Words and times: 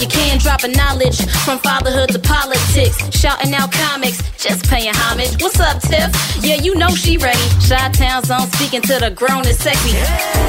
You 0.00 0.08
can. 0.08 0.38
Dropping 0.38 0.72
knowledge 0.72 1.18
from 1.44 1.58
fatherhood 1.58 2.10
to 2.10 2.18
politics. 2.18 2.96
Shouting 3.16 3.54
out 3.54 3.72
comics, 3.72 4.22
just 4.38 4.68
paying 4.68 4.92
homage. 4.94 5.40
What's 5.42 5.58
up, 5.60 5.80
Tiff? 5.82 6.10
Yeah, 6.42 6.56
you 6.56 6.74
know 6.74 6.90
she 6.90 7.16
ready. 7.16 7.46
Shy 7.60 7.88
Town 7.92 8.22
Zone 8.24 8.48
speaking 8.52 8.82
to 8.82 8.98
the 8.98 9.10
grown 9.10 9.46
and 9.46 9.56
sexy. 9.56 9.96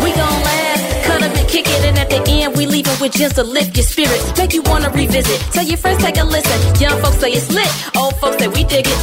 We 0.04 0.12
gon' 0.12 0.40
laugh, 0.44 1.06
cut 1.06 1.24
up 1.24 1.36
and 1.36 1.48
kick 1.48 1.66
it, 1.68 1.86
and 1.86 1.98
at 1.98 2.10
the 2.10 2.22
end, 2.30 2.56
we 2.56 2.66
leaving 2.66 2.98
with 3.00 3.14
just 3.14 3.36
to 3.36 3.44
lift 3.44 3.76
your 3.76 3.86
spirits. 3.86 4.38
Make 4.38 4.54
you 4.54 4.62
wanna 4.64 4.90
revisit. 4.90 5.40
Tell 5.54 5.66
your 5.66 5.78
friends, 5.78 6.04
take 6.04 6.18
a 6.18 6.24
listen. 6.24 6.58
Young 6.82 7.02
folks 7.02 7.18
say 7.18 7.32
it's 7.32 7.52
lit, 7.52 7.70
old 7.96 8.16
folks 8.18 8.38
say 8.38 8.48
we 8.48 8.64
dig 8.64 8.86
it. 8.88 9.00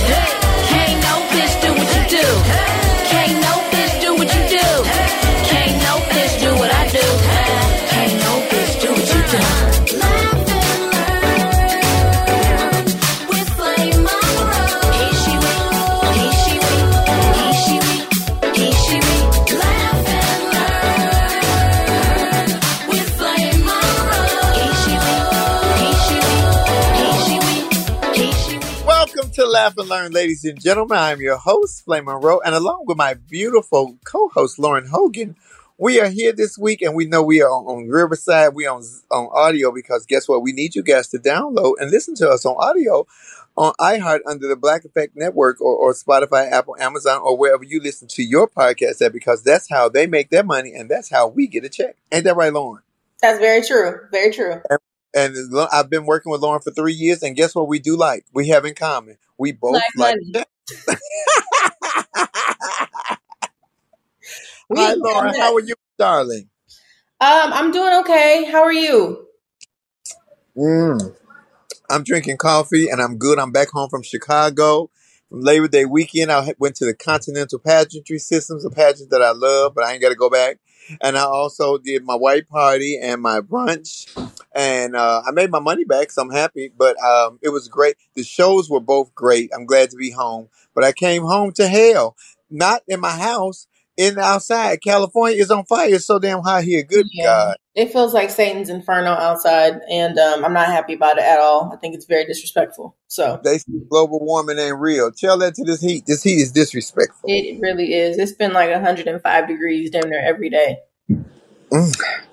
Can't 0.69 1.01
no 1.03 1.15
bitch 1.33 1.55
do 1.63 1.73
what 1.73 1.89
you 1.95 2.19
do. 2.19 2.84
Laugh 29.55 29.79
and 29.79 29.89
Learn, 29.89 30.11
ladies 30.11 30.45
and 30.45 30.61
gentlemen. 30.61 30.99
I'm 30.99 31.21
your 31.21 31.37
host, 31.37 31.85
Flame 31.85 32.07
Monroe, 32.07 32.41
and 32.45 32.57
along 32.57 32.87
with 32.87 32.97
my 32.97 33.15
beautiful 33.15 33.97
co 34.05 34.29
host, 34.31 34.59
Lauren 34.59 34.89
Hogan, 34.89 35.37
We 35.79 36.01
are 36.01 36.09
here 36.09 36.33
this 36.33 36.59
week, 36.59 36.83
and 36.83 36.97
we 36.97 37.05
know 37.05 37.23
we 37.23 37.41
are 37.41 37.49
on, 37.49 37.65
on 37.67 37.89
Riverside. 37.89 38.55
We 38.57 38.67
on 38.67 38.83
on 39.13 39.29
audio 39.33 39.71
because 39.71 40.07
guess 40.07 40.29
what? 40.29 40.43
We 40.43 40.53
need 40.53 40.75
you 40.75 40.83
guys 40.83 41.07
to 41.11 41.21
download 41.21 41.75
and 41.79 41.93
listen 41.93 42.17
to 42.17 42.29
us 42.31 42.45
on 42.45 42.57
audio 42.59 43.07
on 43.57 43.75
iHeart 43.79 44.23
under 44.27 44.49
the 44.49 44.57
Black 44.57 44.85
Effect 44.85 45.13
Network 45.15 45.61
or, 45.61 45.77
or 45.77 45.95
Spotify, 45.95 46.51
Apple, 46.51 46.77
Amazon, 46.81 47.21
or 47.23 47.37
wherever 47.39 47.63
you 47.63 47.81
listen 47.81 48.09
to 48.09 48.25
your 48.25 48.49
podcast 48.49 49.01
at, 49.03 49.13
because 49.13 49.45
that's 49.45 49.71
how 49.71 49.89
they 49.89 50.09
make 50.09 50.31
their 50.31 50.43
money 50.43 50.75
and 50.75 50.91
that's 50.91 51.11
how 51.11 51.29
we 51.29 51.47
get 51.47 51.65
a 51.65 51.69
check. 51.69 51.95
Ain't 52.11 52.25
that 52.25 52.35
right, 52.35 52.53
Lauren? 52.53 52.83
That's 53.23 53.39
very 53.39 53.63
true. 53.63 54.01
Very 54.11 54.33
true. 54.33 54.61
And 54.69 54.79
Lo- 55.15 55.69
I've 55.73 55.91
been 55.91 56.07
working 56.07 56.33
with 56.33 56.41
Lauren 56.41 56.61
for 56.61 56.73
three 56.73 56.95
years, 56.95 57.23
and 57.23 57.37
guess 57.37 57.55
what 57.55 57.69
we 57.69 57.79
do 57.79 57.97
like? 57.97 58.25
We 58.33 58.49
have 58.49 58.65
in 58.65 58.75
common. 58.75 59.17
We 59.39 59.53
both 59.53 59.83
Like 59.97 60.17
like. 60.35 60.47
Hi, 64.75 64.95
Lauren. 64.95 65.35
How 65.35 65.55
are 65.55 65.61
you, 65.61 65.75
darling? 65.99 66.49
Um, 67.21 67.53
I'm 67.53 67.71
doing 67.71 67.93
okay. 68.01 68.45
How 68.51 68.63
are 68.63 68.73
you? 68.73 69.27
Mm. 70.57 71.15
I'm 71.91 72.03
drinking 72.03 72.39
coffee 72.39 72.89
and 72.89 73.01
I'm 73.01 73.19
good. 73.19 73.39
I'm 73.39 73.53
back 73.53 73.71
home 73.71 73.89
from 73.89 74.03
Chicago. 74.03 74.91
From 75.29 75.41
Labor 75.41 75.69
Day 75.69 75.85
weekend, 75.85 76.33
I 76.33 76.55
went 76.59 76.77
to 76.77 76.85
the 76.85 76.95
Continental 76.95 77.59
Pageantry 77.59 78.19
Systems, 78.19 78.65
a 78.65 78.71
pageant 78.71 79.11
that 79.11 79.23
I 79.23 79.33
love, 79.33 79.75
but 79.75 79.85
I 79.85 79.93
ain't 79.93 80.03
got 80.03 80.11
to 80.11 80.15
go 80.15 80.31
back. 80.31 80.59
And 81.01 81.17
I 81.17 81.25
also 81.25 81.79
did 81.79 82.05
my 82.05 82.15
white 82.15 82.49
party 82.49 82.99
and 83.01 83.23
my 83.23 83.41
brunch, 83.41 84.07
and 84.55 84.97
uh, 84.97 85.23
I 85.27 85.31
made 85.33 85.51
my 85.51 85.61
money 85.61 85.85
back, 85.85 86.11
so 86.11 86.23
I'm 86.23 86.31
happy. 86.31 86.71
But 86.77 86.97
um, 87.03 87.39
it 87.43 87.51
was 87.51 87.69
great. 87.69 87.97
The 88.15 88.23
shows 88.23 88.71
were 88.71 88.81
both 88.81 89.15
great. 89.15 89.51
I'm 89.55 89.67
glad 89.67 89.91
to 89.91 89.97
be 89.97 90.11
home, 90.11 90.49
but 90.75 90.85
I 90.85 90.93
came 90.93 91.23
home 91.23 91.53
to 91.53 91.69
hell, 91.69 92.17
not 92.51 92.83
in 92.89 93.01
my 93.01 93.11
house, 93.17 93.67
in 93.97 94.15
the 94.15 94.23
outside. 94.23 94.83
California 94.83 95.41
is 95.41 95.51
on 95.51 95.65
fire. 95.65 95.95
It's 95.95 96.07
so 96.07 96.19
damn 96.19 96.43
hot 96.43 96.65
here. 96.65 96.83
Good 96.83 97.07
Yeah. 97.13 97.25
God. 97.27 97.57
It 97.75 97.93
feels 97.93 98.15
like 98.15 98.31
Satan's 98.31 98.69
inferno 98.69 99.11
outside, 99.11 99.81
and 99.91 100.17
um, 100.17 100.45
I'm 100.45 100.53
not 100.53 100.69
happy 100.69 100.95
about 100.95 101.19
it 101.19 101.25
at 101.25 101.41
all. 101.41 101.73
I 101.73 101.77
think 101.77 101.97
it's 101.97 102.05
very 102.07 102.25
disrespectful. 102.25 102.97
So 103.09 103.41
They 103.43 103.59
say 103.59 103.73
global 103.91 104.21
warming 104.21 104.61
ain't 104.61 104.79
real. 104.79 105.11
Tell 105.11 105.37
that 105.39 105.57
to 105.57 105.65
this 105.65 105.81
heat. 105.81 106.05
This 106.07 106.23
heat 106.23 106.41
is 106.41 106.53
disrespectful. 106.53 107.29
it 107.29 107.61
really 107.61 107.93
is. 107.95 108.17
It's 108.19 108.33
been 108.33 108.53
like 108.53 108.71
105 108.71 109.49
degrees 109.49 109.91
damn 109.91 110.09
near 110.09 110.23
every 110.25 110.51
day. 110.51 110.79
Mm. 111.73 112.25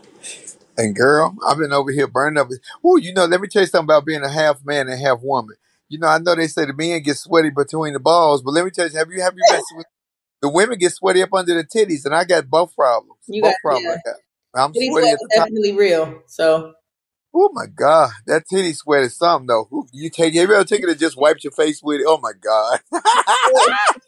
And 0.82 0.96
girl, 0.96 1.36
I've 1.48 1.60
been 1.60 1.74
over 1.74 1.92
here 1.92 2.08
burning 2.08 2.40
up. 2.40 2.50
Oh, 2.84 2.98
you 2.98 3.14
know, 3.14 3.26
let 3.26 3.40
me 3.40 3.48
tell 3.48 3.62
you 3.62 3.68
something 3.68 3.86
about 3.86 4.06
being 4.06 4.24
a 4.24 4.32
half 4.32 4.66
man 4.66 4.90
and 4.90 5.00
half 5.00 5.20
woman. 5.22 5.56
You 5.90 6.00
know, 6.00 6.08
I 6.08 6.18
know 6.18 6.36
they 6.36 6.48
say 6.48 6.66
the 6.66 6.74
men 6.74 7.04
get 7.04 7.18
sweaty 7.18 7.52
between 7.52 7.94
the 7.94 8.00
balls, 8.00 8.42
but 8.42 8.52
let 8.52 8.66
me 8.66 8.72
tell 8.72 8.88
you, 8.88 8.98
have 8.98 9.12
you 9.12 9.22
have 9.22 9.36
you 9.36 9.44
messed 9.52 9.74
with 9.76 9.86
the 10.42 10.50
women 10.50 10.80
get 10.80 10.92
sweaty 10.94 11.22
up 11.22 11.34
under 11.34 11.54
the 11.54 11.64
titties, 11.64 12.06
and 12.06 12.16
I 12.16 12.24
got 12.24 12.50
both 12.50 12.76
problems. 12.76 13.20
You 13.28 13.44
both 13.44 13.54
got 13.54 13.62
problems 13.62 14.02
yeah. 14.06 14.14
I 14.56 14.68
Titty 14.70 14.90
sweaty 14.90 15.08
sweat 15.08 15.14
at 15.14 15.14
is 15.14 15.20
the 15.20 15.30
top. 15.36 15.46
definitely 15.46 15.74
real. 15.74 16.24
So 16.28 16.74
Oh 17.34 17.50
my 17.54 17.66
god, 17.68 18.10
that 18.28 18.44
titty 18.50 18.74
sweat 18.74 19.04
is 19.04 19.18
something 19.18 19.48
though. 19.48 19.88
You 19.94 20.10
take 20.10 20.34
have 20.34 20.50
you 20.50 20.56
ever 20.56 20.64
taken 20.66 20.90
it 20.90 20.94
and 20.94 21.00
just 21.00 21.18
wiped 21.18 21.44
your 21.44 21.52
face 21.52 21.82
with 21.84 22.02
it? 22.02 22.06
Oh 22.08 22.20
my 22.22 22.34
god. 22.42 22.80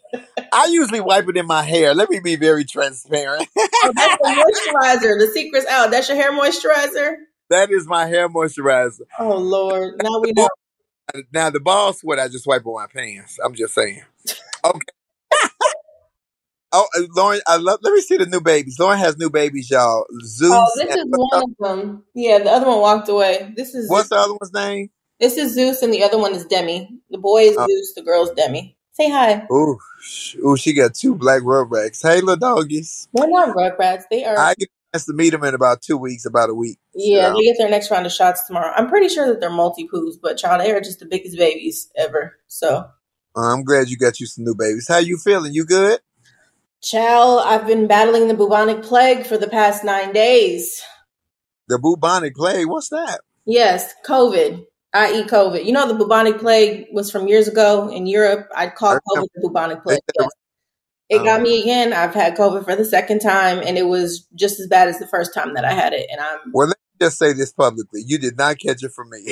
I 0.52 0.66
usually 0.66 1.00
wipe 1.00 1.28
it 1.28 1.36
in 1.36 1.46
my 1.46 1.62
hair. 1.62 1.94
Let 1.94 2.10
me 2.10 2.20
be 2.20 2.36
very 2.36 2.64
transparent. 2.64 3.48
oh, 3.58 3.92
that's 3.94 4.16
the 4.20 4.28
moisturizer. 4.28 5.18
The 5.18 5.30
secret's 5.32 5.66
out. 5.66 5.90
That's 5.90 6.08
your 6.08 6.16
hair 6.16 6.32
moisturizer. 6.32 7.16
that 7.50 7.70
is 7.70 7.86
my 7.86 8.06
hair 8.06 8.28
moisturizer. 8.28 9.02
Oh 9.18 9.36
Lord, 9.36 9.94
now 10.02 10.20
we 10.20 10.32
know. 10.32 10.48
Now 11.32 11.50
the 11.50 11.60
ball 11.60 11.92
sweat, 11.92 12.18
I 12.18 12.28
just 12.28 12.46
wipe 12.46 12.66
on 12.66 12.74
my 12.74 12.86
pants. 12.86 13.38
I'm 13.44 13.54
just 13.54 13.74
saying. 13.74 14.02
Okay. 14.64 14.78
Oh, 16.76 16.88
uh, 16.96 17.02
Lauren, 17.14 17.40
I 17.46 17.56
love. 17.58 17.78
Let 17.84 17.92
me 17.92 18.00
see 18.00 18.16
the 18.16 18.26
new 18.26 18.40
babies. 18.40 18.80
Lauren 18.80 18.98
has 18.98 19.16
new 19.16 19.30
babies, 19.30 19.70
y'all. 19.70 20.06
Zeus. 20.24 20.50
Oh, 20.52 20.72
this 20.74 20.92
is 20.92 21.06
one 21.08 21.42
of 21.44 21.50
them. 21.60 22.02
Yeah, 22.14 22.40
the 22.40 22.50
other 22.50 22.66
one 22.66 22.80
walked 22.80 23.08
away. 23.08 23.52
This 23.56 23.76
is 23.76 23.88
what's 23.88 24.08
the 24.08 24.16
other 24.16 24.32
one's 24.32 24.52
name? 24.52 24.90
this 25.20 25.36
is 25.36 25.54
Zeus, 25.54 25.82
and 25.82 25.92
the 25.92 26.02
other 26.02 26.18
one 26.18 26.34
is 26.34 26.44
Demi. 26.46 26.98
The 27.10 27.18
boy 27.18 27.42
is 27.42 27.56
Uh, 27.56 27.66
Zeus. 27.68 27.92
The 27.94 28.02
girl's 28.02 28.32
Demi. 28.32 28.76
Say 28.94 29.10
hi. 29.10 29.46
ooh, 29.50 29.78
sh- 30.00 30.36
ooh, 30.36 30.56
she 30.56 30.72
got 30.72 30.94
two 30.94 31.16
black 31.16 31.42
rugrats. 31.42 32.00
Hey, 32.00 32.20
little 32.20 32.36
doggies. 32.36 33.08
They're 33.12 33.28
not 33.28 33.56
rugrats. 33.56 34.04
They 34.08 34.24
are. 34.24 34.38
I 34.38 34.54
get 34.56 34.68
a 34.68 34.96
chance 34.96 35.06
to 35.06 35.12
meet 35.12 35.30
them 35.30 35.42
in 35.42 35.52
about 35.54 35.82
two 35.82 35.96
weeks, 35.96 36.24
about 36.24 36.50
a 36.50 36.54
week. 36.54 36.78
Yeah, 36.94 37.30
So 37.30 37.34
they 37.34 37.42
get 37.42 37.56
their 37.58 37.68
next 37.70 37.90
round 37.90 38.06
of 38.06 38.12
shots 38.12 38.46
tomorrow. 38.46 38.72
I'm 38.76 38.88
pretty 38.88 39.08
sure 39.08 39.26
that 39.26 39.40
they're 39.40 39.50
Maltipoos, 39.50 40.14
but 40.22 40.38
child, 40.38 40.60
they 40.60 40.70
are 40.70 40.80
just 40.80 41.00
the 41.00 41.06
biggest 41.06 41.36
babies 41.36 41.90
ever. 41.96 42.36
So, 42.46 42.86
I'm 43.36 43.64
glad 43.64 43.88
you 43.88 43.98
got 43.98 44.20
you 44.20 44.26
some 44.26 44.44
new 44.44 44.54
babies. 44.54 44.86
How 44.86 44.98
you 44.98 45.18
feeling? 45.18 45.52
You 45.52 45.66
good? 45.66 46.00
child, 46.80 47.42
I've 47.44 47.66
been 47.66 47.86
battling 47.86 48.28
the 48.28 48.34
bubonic 48.34 48.82
plague 48.82 49.26
for 49.26 49.38
the 49.38 49.48
past 49.48 49.84
nine 49.84 50.12
days. 50.12 50.82
The 51.66 51.78
bubonic 51.78 52.34
plague. 52.36 52.68
What's 52.68 52.90
that? 52.90 53.20
Yes, 53.46 53.92
COVID, 54.06 54.66
i.e., 54.94 55.24
COVID. 55.24 55.64
You 55.64 55.72
know, 55.72 55.86
the 55.88 55.94
bubonic 55.94 56.38
plague 56.38 56.86
was 56.92 57.10
from 57.10 57.28
years 57.28 57.48
ago 57.48 57.88
in 57.90 58.06
Europe. 58.06 58.48
I 58.54 58.68
called 58.68 59.00
COVID 59.08 59.26
the 59.34 59.40
bubonic 59.42 59.82
plague. 59.82 60.00
Yes. 60.18 60.28
It 61.10 61.18
got 61.24 61.40
Oh, 61.40 61.42
me 61.42 61.60
again. 61.60 61.92
I've 61.92 62.14
had 62.14 62.36
COVID 62.36 62.64
for 62.64 62.74
the 62.74 62.84
second 62.84 63.18
time, 63.20 63.58
and 63.58 63.76
it 63.76 63.86
was 63.86 64.26
just 64.34 64.58
as 64.58 64.66
bad 64.68 64.88
as 64.88 64.98
the 64.98 65.06
first 65.06 65.34
time 65.34 65.54
that 65.54 65.64
I 65.64 65.72
had 65.72 65.92
it. 65.92 66.06
And 66.10 66.20
I'm 66.20 66.38
well, 66.52 66.68
let 66.68 66.78
me 66.78 67.06
just 67.06 67.18
say 67.18 67.34
this 67.34 67.52
publicly. 67.52 68.02
You 68.06 68.18
did 68.18 68.38
not 68.38 68.58
catch 68.58 68.82
it 68.82 68.92
from 68.92 69.10
me. 69.10 69.22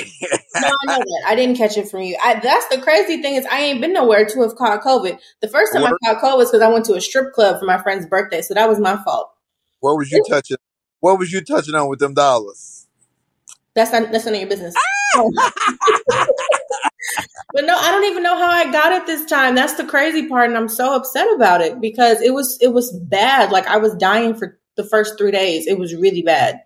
no, 0.55 0.67
I 0.67 0.85
know 0.85 0.97
that 0.99 1.23
I 1.27 1.35
didn't 1.35 1.57
catch 1.57 1.75
it 1.77 1.89
from 1.89 2.01
you. 2.01 2.15
I, 2.23 2.39
that's 2.39 2.67
the 2.67 2.79
crazy 2.79 3.21
thing 3.23 3.33
is 3.35 3.45
I 3.47 3.59
ain't 3.61 3.81
been 3.81 3.91
nowhere 3.93 4.23
to 4.25 4.41
have 4.41 4.55
caught 4.55 4.83
COVID. 4.83 5.17
The 5.41 5.47
first 5.47 5.73
time 5.73 5.83
I 5.83 5.91
caught 6.05 6.21
COVID 6.23 6.37
was 6.37 6.51
because 6.51 6.61
I 6.61 6.67
went 6.71 6.85
to 6.85 6.93
a 6.93 7.01
strip 7.01 7.33
club 7.33 7.59
for 7.59 7.65
my 7.65 7.81
friend's 7.81 8.05
birthday, 8.05 8.41
so 8.43 8.53
that 8.53 8.69
was 8.69 8.79
my 8.79 9.01
fault. 9.03 9.31
what 9.79 9.97
was 9.97 10.11
you 10.11 10.23
touching? 10.29 10.57
What 10.99 11.17
was 11.17 11.31
you 11.33 11.41
touching 11.41 11.73
on 11.73 11.89
with 11.89 11.99
them 11.99 12.13
dollars? 12.13 12.82
That's 13.75 13.91
not 13.91 14.11
that's 14.11 14.25
none 14.25 14.35
of 14.35 14.39
your 14.39 14.49
business. 14.49 14.75
But 17.53 17.65
no, 17.65 17.75
I 17.77 17.91
don't 17.91 18.05
even 18.05 18.23
know 18.23 18.35
how 18.35 18.49
I 18.49 18.71
got 18.71 18.93
it 18.93 19.05
this 19.05 19.25
time. 19.25 19.53
That's 19.53 19.75
the 19.75 19.85
crazy 19.85 20.27
part, 20.27 20.49
and 20.49 20.57
I'm 20.57 20.67
so 20.67 20.95
upset 20.95 21.27
about 21.35 21.61
it 21.61 21.79
because 21.79 22.19
it 22.19 22.33
was 22.33 22.57
it 22.61 22.73
was 22.73 22.91
bad. 22.91 23.51
Like 23.51 23.67
I 23.67 23.77
was 23.77 23.93
dying 23.95 24.33
for 24.33 24.59
the 24.75 24.83
first 24.83 25.19
three 25.19 25.29
days. 25.29 25.67
It 25.67 25.77
was 25.77 25.93
really 25.93 26.23
bad. 26.23 26.61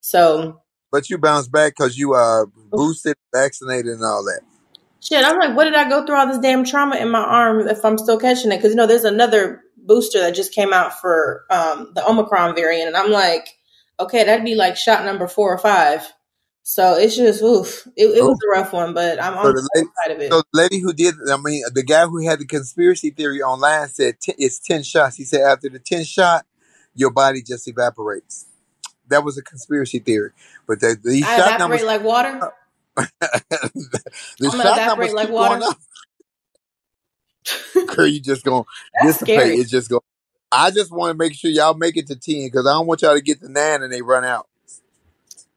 So 0.00 0.60
But 0.90 1.08
you 1.08 1.18
bounced 1.18 1.52
back 1.52 1.74
because 1.76 1.96
you 1.96 2.12
are 2.12 2.46
boosted, 2.70 3.14
vaccinated, 3.32 3.92
and 3.92 4.04
all 4.04 4.24
that. 4.24 4.40
shit, 5.00 5.24
I'm 5.24 5.38
like, 5.38 5.56
what 5.56 5.64
did 5.64 5.76
I 5.76 5.88
go 5.88 6.04
through 6.04 6.16
all 6.16 6.26
this 6.26 6.38
damn 6.38 6.64
trauma 6.64 6.96
in 6.96 7.10
my 7.10 7.22
arm 7.22 7.68
if 7.68 7.84
I'm 7.84 7.98
still 7.98 8.18
catching 8.18 8.50
it? 8.50 8.56
Because 8.56 8.70
you 8.70 8.76
know, 8.76 8.88
there's 8.88 9.04
another 9.04 9.62
booster 9.76 10.18
that 10.20 10.34
just 10.34 10.52
came 10.52 10.72
out 10.72 11.00
for 11.00 11.44
um, 11.50 11.92
the 11.94 12.04
Omicron 12.04 12.56
variant, 12.56 12.88
and 12.88 12.96
I'm 12.96 13.12
like, 13.12 13.48
okay, 14.00 14.24
that'd 14.24 14.44
be 14.44 14.56
like 14.56 14.76
shot 14.76 15.04
number 15.04 15.28
four 15.28 15.54
or 15.54 15.58
five. 15.58 16.12
So 16.64 16.94
it's 16.94 17.16
just, 17.16 17.42
oof, 17.42 17.86
it, 17.96 18.06
it 18.06 18.22
was 18.22 18.38
a 18.46 18.50
rough 18.50 18.72
one, 18.72 18.94
but 18.94 19.20
I'm 19.20 19.34
so 19.34 19.38
on 19.38 19.54
the 19.54 19.68
lady, 19.74 19.88
side 20.04 20.12
of 20.12 20.20
it. 20.20 20.32
so 20.32 20.42
the 20.52 20.60
lady 20.60 20.78
who 20.78 20.92
did, 20.92 21.14
I 21.30 21.36
mean, 21.36 21.64
the 21.74 21.82
guy 21.82 22.06
who 22.06 22.24
had 22.24 22.38
the 22.38 22.46
conspiracy 22.46 23.10
theory 23.10 23.42
online 23.42 23.88
said 23.88 24.20
t- 24.20 24.34
it's 24.38 24.60
ten 24.60 24.82
shots. 24.84 25.16
He 25.16 25.24
said 25.24 25.40
after 25.40 25.68
the 25.68 25.80
ten 25.80 26.04
shot, 26.04 26.46
your 26.94 27.10
body 27.10 27.42
just 27.42 27.66
evaporates. 27.66 28.46
That 29.08 29.24
was 29.24 29.36
a 29.36 29.42
conspiracy 29.42 29.98
theory, 29.98 30.30
but 30.66 30.80
the, 30.80 30.96
the 31.02 31.22
I 31.24 31.36
shot 31.36 31.48
evaporate 31.48 31.58
numbers, 31.58 31.82
like 31.82 32.02
water. 32.04 32.52
the 32.96 34.00
I'm 34.44 34.50
shot 34.50 34.78
evaporate 34.78 34.86
numbers 34.86 35.12
like 35.14 35.26
keep 35.26 35.36
going 35.36 35.62
water. 35.62 35.64
up. 35.64 35.76
Girl, 37.96 38.06
you 38.06 38.20
just 38.20 38.44
gonna 38.44 38.64
dissipate. 39.02 39.36
scary. 39.36 39.56
It's 39.56 39.70
just 39.70 39.90
going. 39.90 40.00
I 40.52 40.70
just 40.70 40.92
want 40.92 41.10
to 41.10 41.18
make 41.18 41.34
sure 41.34 41.50
y'all 41.50 41.74
make 41.74 41.96
it 41.96 42.06
to 42.06 42.16
ten 42.16 42.46
because 42.46 42.66
I 42.66 42.72
don't 42.72 42.86
want 42.86 43.02
y'all 43.02 43.14
to 43.14 43.20
get 43.20 43.40
to 43.40 43.48
nine 43.50 43.82
and 43.82 43.92
they 43.92 44.02
run 44.02 44.24
out. 44.24 44.46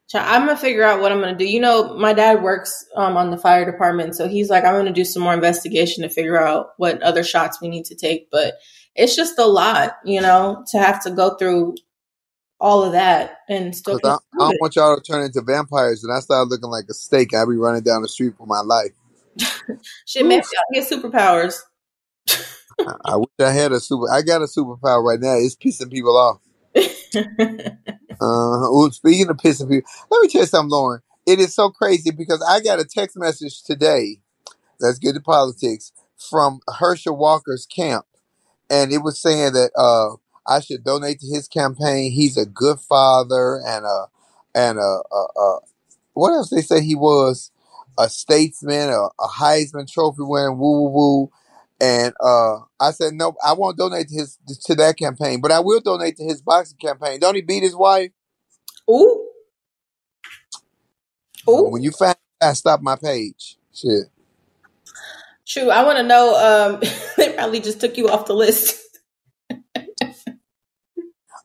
So 0.07 0.19
I'm 0.19 0.45
gonna 0.45 0.57
figure 0.57 0.83
out 0.83 1.01
what 1.01 1.11
I'm 1.11 1.19
gonna 1.19 1.37
do. 1.37 1.45
You 1.45 1.59
know, 1.59 1.95
my 1.97 2.13
dad 2.13 2.43
works 2.43 2.85
um, 2.95 3.17
on 3.17 3.31
the 3.31 3.37
fire 3.37 3.69
department, 3.69 4.15
so 4.15 4.27
he's 4.27 4.49
like, 4.49 4.63
I'm 4.63 4.75
gonna 4.75 4.93
do 4.93 5.05
some 5.05 5.23
more 5.23 5.33
investigation 5.33 6.03
to 6.03 6.09
figure 6.09 6.39
out 6.39 6.69
what 6.77 7.01
other 7.01 7.23
shots 7.23 7.59
we 7.61 7.69
need 7.69 7.85
to 7.85 7.95
take. 7.95 8.29
But 8.31 8.55
it's 8.95 9.15
just 9.15 9.39
a 9.39 9.45
lot, 9.45 9.97
you 10.05 10.21
know, 10.21 10.63
to 10.71 10.79
have 10.79 11.03
to 11.03 11.11
go 11.11 11.35
through 11.35 11.75
all 12.59 12.83
of 12.83 12.93
that 12.93 13.39
and 13.49 13.75
still 13.75 13.99
I, 14.03 14.09
I 14.09 14.17
don't 14.37 14.57
want 14.61 14.75
y'all 14.75 14.95
to 14.95 15.01
turn 15.01 15.23
into 15.23 15.41
vampires 15.41 16.03
and 16.03 16.13
I 16.13 16.19
start 16.21 16.47
looking 16.47 16.69
like 16.69 16.85
a 16.89 16.93
steak. 16.93 17.33
I'll 17.33 17.49
be 17.49 17.57
running 17.57 17.83
down 17.83 18.01
the 18.01 18.07
street 18.07 18.35
for 18.37 18.47
my 18.47 18.61
life. 18.61 18.93
Shit, 20.05 20.25
maybe 20.25 20.39
Oof. 20.39 20.51
I'll 20.57 20.81
get 20.81 20.89
superpowers. 20.89 21.59
I 22.79 22.93
I 23.05 23.15
wish 23.17 23.27
I 23.39 23.51
had 23.51 23.71
a 23.71 23.79
super. 23.79 24.09
I 24.11 24.21
got 24.21 24.41
a 24.41 24.45
superpower 24.45 25.03
right 25.03 25.19
now. 25.19 25.35
It's 25.35 25.55
pissing 25.55 25.91
people 25.91 26.17
off. 26.17 26.39
Uh, 28.21 28.89
speaking 28.91 29.29
of 29.29 29.37
pissing 29.37 29.69
people, 29.69 29.89
let 30.11 30.21
me 30.21 30.27
tell 30.29 30.41
you 30.41 30.47
something, 30.47 30.71
Lauren. 30.71 31.01
It 31.27 31.39
is 31.39 31.53
so 31.55 31.69
crazy 31.69 32.11
because 32.11 32.43
I 32.47 32.61
got 32.61 32.79
a 32.79 32.85
text 32.85 33.17
message 33.17 33.63
today. 33.63 34.19
Let's 34.79 34.99
get 34.99 35.13
to 35.13 35.21
politics 35.21 35.91
from 36.17 36.59
Herschel 36.79 37.17
Walker's 37.17 37.65
camp, 37.65 38.05
and 38.69 38.91
it 38.93 38.99
was 38.99 39.19
saying 39.21 39.53
that 39.53 39.71
uh, 39.77 40.15
I 40.51 40.61
should 40.61 40.83
donate 40.83 41.19
to 41.21 41.27
his 41.27 41.47
campaign. 41.47 42.11
He's 42.11 42.37
a 42.37 42.45
good 42.45 42.79
father 42.79 43.61
and 43.65 43.85
a 43.85 44.05
and 44.55 44.79
a, 44.79 45.01
a, 45.11 45.27
a 45.39 45.59
what 46.13 46.31
else 46.33 46.49
they 46.49 46.61
say 46.61 46.81
he 46.81 46.95
was 46.95 47.51
a 47.99 48.09
statesman, 48.09 48.89
a, 48.89 49.07
a 49.19 49.27
Heisman 49.27 49.91
Trophy 49.91 50.23
winner, 50.23 50.53
woo 50.53 50.81
woo 50.83 50.89
woo. 50.89 51.31
And 51.81 52.13
uh, 52.23 52.59
I 52.79 52.91
said, 52.91 53.13
no, 53.13 53.35
I 53.45 53.53
won't 53.53 53.77
donate 53.77 54.07
to 54.07 54.15
his 54.15 54.37
to 54.65 54.75
that 54.75 54.97
campaign, 54.97 55.41
but 55.41 55.51
I 55.51 55.59
will 55.59 55.81
donate 55.81 56.15
to 56.17 56.23
his 56.23 56.41
boxing 56.41 56.77
campaign. 56.77 57.19
Don't 57.19 57.35
he 57.35 57.41
beat 57.41 57.63
his 57.63 57.75
wife? 57.75 58.11
Ooh. 58.89 59.27
Ooh. 61.49 61.69
When 61.69 61.83
you 61.83 61.91
find, 61.91 62.15
I 62.41 62.53
stop 62.53 62.81
my 62.81 62.95
page. 62.95 63.57
Shit. 63.73 64.05
True. 65.45 65.69
I 65.69 65.83
want 65.83 65.97
to 65.97 66.03
know. 66.03 66.35
Um, 66.35 66.81
they 67.17 67.33
probably 67.33 67.59
just 67.59 67.81
took 67.81 67.97
you 67.97 68.09
off 68.09 68.25
the 68.25 68.33
list. 68.33 68.81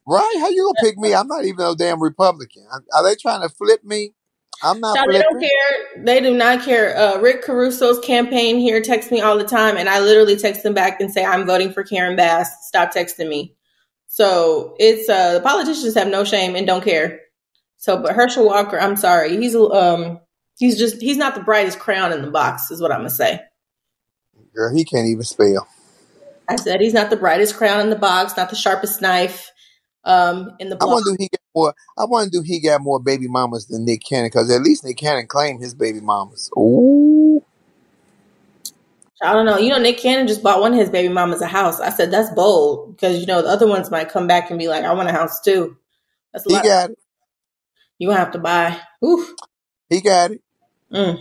Right? 0.07 0.37
How 0.39 0.49
you 0.49 0.73
gonna 0.75 0.89
pick 0.89 0.99
me? 0.99 1.15
I'm 1.15 1.29
not 1.29 1.45
even 1.45 1.65
a 1.67 1.75
damn 1.75 2.03
Republican. 2.03 2.67
Are 2.73 2.83
are 2.95 3.05
they 3.05 3.17
trying 3.17 3.43
to 3.43 3.49
flip 3.49 3.85
me? 3.85 4.15
I'm 4.63 4.81
not 4.81 4.97
Child, 4.97 5.09
they 5.13 5.23
don't 5.23 5.41
care. 5.41 6.05
They 6.05 6.21
do 6.21 6.37
not 6.37 6.63
care. 6.65 6.97
Uh, 6.97 7.19
Rick 7.19 7.43
Caruso's 7.45 7.99
campaign 8.01 8.59
here 8.59 8.81
texts 8.81 9.11
me 9.11 9.21
all 9.21 9.39
the 9.39 9.45
time, 9.45 9.77
and 9.77 9.89
I 9.89 10.01
literally 10.01 10.37
text 10.37 10.63
them 10.63 10.75
back 10.75 11.01
and 11.01 11.11
say, 11.11 11.25
"I'm 11.25 11.47
voting 11.47 11.73
for 11.73 11.83
Karen 11.83 12.17
Bass. 12.17 12.67
Stop 12.67 12.93
texting 12.93 13.29
me." 13.29 13.55
So 14.07 14.75
it's 14.79 15.09
uh, 15.09 15.35
the 15.35 15.41
politicians 15.41 15.95
have 15.95 16.09
no 16.09 16.25
shame 16.25 16.57
and 16.57 16.67
don't 16.67 16.85
care. 16.85 17.21
So, 17.79 18.03
but 18.03 18.15
Herschel 18.15 18.45
Walker, 18.45 18.79
I'm 18.79 18.97
sorry, 18.97 19.37
he's 19.39 19.57
um, 19.57 20.21
he's 20.59 20.79
just 20.79 21.01
he's 21.01 21.17
not 21.17 21.35
the 21.35 21.43
brightest 21.43 21.79
crown 21.79 22.13
in 22.13 22.21
the 22.23 22.31
box, 22.31 22.71
is 22.71 22.83
what 22.83 22.93
I'm 22.93 23.01
gonna 23.01 23.11
say. 23.11 23.41
Girl, 24.55 24.75
he 24.75 24.85
can't 24.85 25.09
even 25.09 25.23
spell. 25.23 25.67
I 26.49 26.57
said 26.57 26.81
he's 26.81 26.95
not 26.95 27.09
the 27.09 27.17
brightest 27.17 27.57
crown 27.57 27.81
in 27.81 27.91
the 27.91 27.97
box, 27.97 28.37
not 28.37 28.51
the 28.51 28.57
sharpest 28.57 29.01
knife 29.01 29.51
um, 30.05 30.51
in 30.59 30.69
the 30.69 30.77
I 30.81 30.85
block. 30.85 30.95
wonder 30.95 31.11
do 31.11 31.17
he 31.19 31.29
got 31.29 31.41
more. 31.55 31.75
I 31.99 32.05
wonder 32.05 32.31
do 32.31 32.43
he 32.43 32.61
got 32.61 32.81
more 32.81 33.01
baby 33.01 33.29
mamas 33.29 33.67
than 33.67 33.85
Nick 33.85 34.03
Cannon? 34.09 34.27
Because 34.27 34.51
at 34.51 34.63
least 34.63 34.85
Nick 34.85 34.97
Cannon 34.97 35.27
claimed 35.27 35.61
his 35.61 35.75
baby 35.75 36.01
mamas. 36.01 36.51
Ooh, 36.57 37.45
I 39.23 39.33
don't 39.33 39.47
know. 39.47 39.59
You 39.59 39.71
know, 39.71 39.79
Nick 39.79 39.99
Cannon 39.99 40.27
just 40.27 40.43
bought 40.43 40.61
one 40.61 40.73
of 40.73 40.79
his 40.79 40.91
baby 40.91 41.13
mamas 41.13 41.43
a 41.43 41.47
house. 41.47 41.81
I 41.81 41.91
said 41.91 42.11
that's 42.11 42.31
bold 42.31 42.97
because 42.97 43.21
you 43.21 43.27
know 43.27 43.43
the 43.43 43.49
other 43.49 43.67
ones 43.67 43.91
might 43.91 44.09
come 44.09 44.27
back 44.27 44.51
and 44.51 44.59
be 44.59 44.69
like, 44.69 44.85
"I 44.85 44.93
want 44.95 45.09
a 45.09 45.13
house 45.13 45.41
too." 45.41 45.77
That's 46.33 46.47
a 46.47 46.49
he 46.49 46.55
lot. 46.55 46.65
got 46.65 46.91
it. 46.91 46.99
You 47.99 48.09
gonna 48.09 48.19
have 48.19 48.33
to 48.33 48.39
buy. 48.39 48.81
Oof. 49.05 49.35
He 49.91 50.01
got 50.01 50.31
it. 50.31 50.43
Mm. 50.93 51.21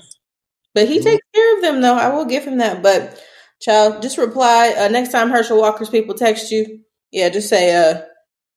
But 0.74 0.88
he 0.88 1.00
takes 1.02 1.26
care 1.36 1.56
of 1.56 1.62
them, 1.62 1.82
though. 1.82 1.96
I 1.96 2.14
will 2.14 2.26
give 2.26 2.46
him 2.46 2.60
that. 2.60 2.82
But, 2.82 3.22
child, 3.60 4.02
just 4.02 4.18
reply 4.18 4.74
uh, 4.78 4.88
next 4.88 5.12
time 5.12 5.30
Herschel 5.30 5.60
Walker's 5.60 5.90
people 5.90 6.16
text 6.16 6.52
you. 6.52 6.82
Yeah, 7.12 7.30
just 7.30 7.50
say 7.50 7.76
uh 7.76 8.02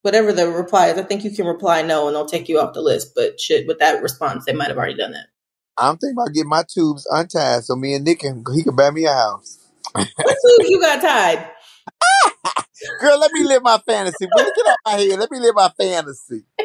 whatever 0.02 0.32
the 0.32 0.48
reply 0.48 0.88
is. 0.88 0.98
I 0.98 1.02
think 1.02 1.24
you 1.24 1.30
can 1.30 1.46
reply 1.46 1.82
no, 1.82 2.06
and 2.06 2.14
they'll 2.14 2.26
take 2.26 2.48
you 2.48 2.60
off 2.60 2.74
the 2.74 2.82
list. 2.82 3.12
But 3.14 3.40
shit, 3.40 3.66
with 3.66 3.78
that 3.78 4.02
response, 4.02 4.44
they 4.44 4.52
might 4.52 4.68
have 4.68 4.76
already 4.76 4.96
done 4.96 5.12
that. 5.12 5.26
I'm 5.78 5.96
thinking 5.96 6.16
about 6.18 6.34
getting 6.34 6.50
my 6.50 6.64
tubes 6.68 7.06
untied 7.10 7.64
so 7.64 7.74
me 7.74 7.94
and 7.94 8.04
Nick 8.04 8.20
can 8.20 8.44
he 8.54 8.62
can 8.62 8.76
buy 8.76 8.90
me 8.90 9.06
a 9.06 9.12
house. 9.12 9.58
What 9.94 10.06
tubes 10.06 10.70
you 10.70 10.80
got 10.80 11.00
tied? 11.00 11.50
Girl, 13.00 13.18
let 13.18 13.32
me 13.32 13.44
live 13.44 13.62
my 13.62 13.78
fantasy. 13.78 14.26
Get 14.26 14.66
out 14.68 14.76
my 14.84 14.92
head? 14.92 15.18
Let 15.18 15.30
me 15.30 15.38
live 15.38 15.54
my 15.54 15.70
fantasy. 15.78 16.42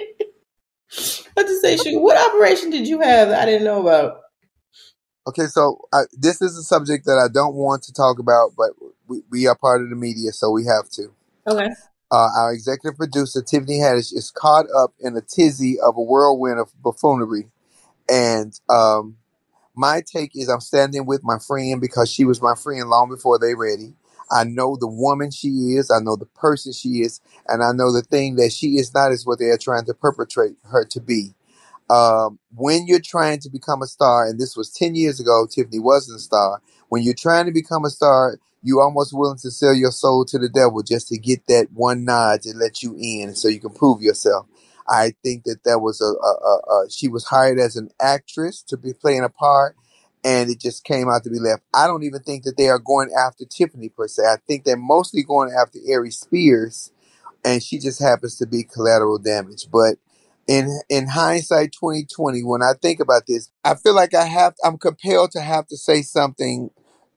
I 1.38 1.44
just 1.44 1.62
say, 1.62 1.77
shoot, 1.77 2.00
what 2.00 2.17
operation 2.17 2.70
did 2.70 2.88
you 2.88 3.01
have 3.01 3.29
that 3.29 3.44
I 3.44 3.46
didn't 3.46 3.65
know 3.65 3.82
about? 3.82 4.22
Okay, 5.27 5.46
so 5.46 5.82
uh, 5.91 6.03
this 6.13 6.41
is 6.41 6.58
a 6.58 6.63
subject 6.63 7.06
that 7.06 7.20
I 7.24 7.32
don't 7.32 7.56
want 7.56 7.84
to 7.84 7.94
talk 7.94 8.17
about, 8.17 8.51
but 8.58 8.72
we, 9.08 9.22
we 9.29 9.48
are 9.48 9.56
part 9.56 9.82
of 9.82 9.89
the 9.89 9.96
media, 9.96 10.32
so 10.32 10.50
we 10.51 10.65
have 10.65 10.89
to. 10.91 11.12
Okay. 11.46 11.70
Uh, 12.11 12.29
our 12.37 12.53
executive 12.53 12.97
producer, 12.97 13.41
Tiffany 13.41 13.79
Haddish, 13.79 14.13
is 14.13 14.31
caught 14.35 14.65
up 14.75 14.93
in 14.99 15.17
a 15.17 15.21
tizzy 15.21 15.79
of 15.79 15.97
a 15.97 16.01
whirlwind 16.01 16.59
of 16.59 16.71
buffoonery. 16.81 17.49
And 18.09 18.59
um, 18.69 19.17
my 19.75 20.01
take 20.01 20.31
is 20.35 20.49
I'm 20.49 20.61
standing 20.61 21.05
with 21.05 21.23
my 21.23 21.39
friend 21.39 21.81
because 21.81 22.11
she 22.11 22.25
was 22.25 22.41
my 22.41 22.55
friend 22.55 22.89
long 22.89 23.09
before 23.09 23.39
they 23.39 23.55
ready. 23.55 23.95
I 24.31 24.43
know 24.45 24.77
the 24.79 24.87
woman 24.87 25.31
she 25.31 25.49
is, 25.77 25.91
I 25.91 25.99
know 26.01 26.15
the 26.15 26.25
person 26.25 26.73
she 26.73 27.01
is, 27.01 27.21
and 27.47 27.63
I 27.63 27.71
know 27.73 27.91
the 27.93 28.01
thing 28.01 28.35
that 28.37 28.51
she 28.53 28.77
is 28.77 28.93
not 28.93 29.11
is 29.11 29.25
what 29.25 29.39
they 29.39 29.47
are 29.47 29.57
trying 29.57 29.85
to 29.85 29.93
perpetrate 29.93 30.55
her 30.71 30.85
to 30.85 31.01
be. 31.01 31.33
Um, 31.89 32.39
when 32.55 32.87
you're 32.87 33.01
trying 33.01 33.39
to 33.41 33.49
become 33.49 33.83
a 33.83 33.87
star, 33.87 34.27
and 34.27 34.39
this 34.39 34.57
was 34.57 34.71
10 34.71 34.95
years 34.95 35.21
ago, 35.21 35.47
Tiffany 35.49 35.79
wasn't 35.79 36.17
a 36.17 36.21
star. 36.21 36.61
When 36.89 37.03
you're 37.03 37.15
trying 37.15 37.47
to 37.47 37.53
become 37.53 37.85
a 37.85 37.91
star, 37.91 38.39
you 38.63 38.81
almost 38.81 39.13
willing 39.13 39.39
to 39.39 39.51
sell 39.51 39.73
your 39.73 39.91
soul 39.91 40.25
to 40.25 40.39
the 40.39 40.49
devil 40.49 40.83
just 40.83 41.09
to 41.09 41.19
get 41.19 41.47
that 41.47 41.67
one 41.73 42.05
nod 42.05 42.41
to 42.43 42.53
let 42.55 42.83
you 42.83 42.95
in 42.99 43.35
so 43.35 43.47
you 43.49 43.59
can 43.61 43.71
prove 43.73 44.01
yourself. 44.01 44.47
I 44.89 45.13
think 45.23 45.45
that 45.45 45.63
that 45.65 45.79
was 45.79 46.01
a, 46.01 46.05
a, 46.05 46.33
a, 46.45 46.85
a 46.87 46.91
she 46.91 47.07
was 47.09 47.25
hired 47.25 47.59
as 47.59 47.77
an 47.77 47.89
actress 48.01 48.63
to 48.63 48.77
be 48.77 48.93
playing 48.93 49.23
a 49.23 49.29
part, 49.29 49.75
and 50.25 50.49
it 50.49 50.59
just 50.59 50.83
came 50.85 51.09
out 51.09 51.23
to 51.25 51.31
be 51.31 51.39
left. 51.39 51.63
I 51.73 51.87
don't 51.87 52.03
even 52.03 52.21
think 52.23 52.43
that 52.45 52.57
they 52.57 52.69
are 52.69 52.79
going 52.79 53.11
after 53.17 53.45
Tiffany 53.45 53.89
per 53.89 54.07
se. 54.07 54.23
I 54.23 54.37
think 54.47 54.65
they're 54.65 54.77
mostly 54.77 55.23
going 55.23 55.53
after 55.53 55.79
Aries 55.87 56.19
Spears, 56.19 56.91
and 57.45 57.63
she 57.63 57.79
just 57.79 58.01
happens 58.01 58.37
to 58.37 58.47
be 58.47 58.63
collateral 58.63 59.19
damage. 59.19 59.67
But 59.71 59.97
in 60.47 60.79
in 60.89 61.07
hindsight 61.07 61.73
2020 61.73 62.43
when 62.43 62.63
i 62.63 62.73
think 62.81 63.01
about 63.01 63.23
this 63.27 63.51
i 63.65 63.75
feel 63.75 63.95
like 63.95 64.13
i 64.15 64.25
have 64.25 64.55
i'm 64.63 64.77
compelled 64.77 65.31
to 65.31 65.41
have 65.41 65.67
to 65.67 65.77
say 65.77 66.03
something 66.03 66.69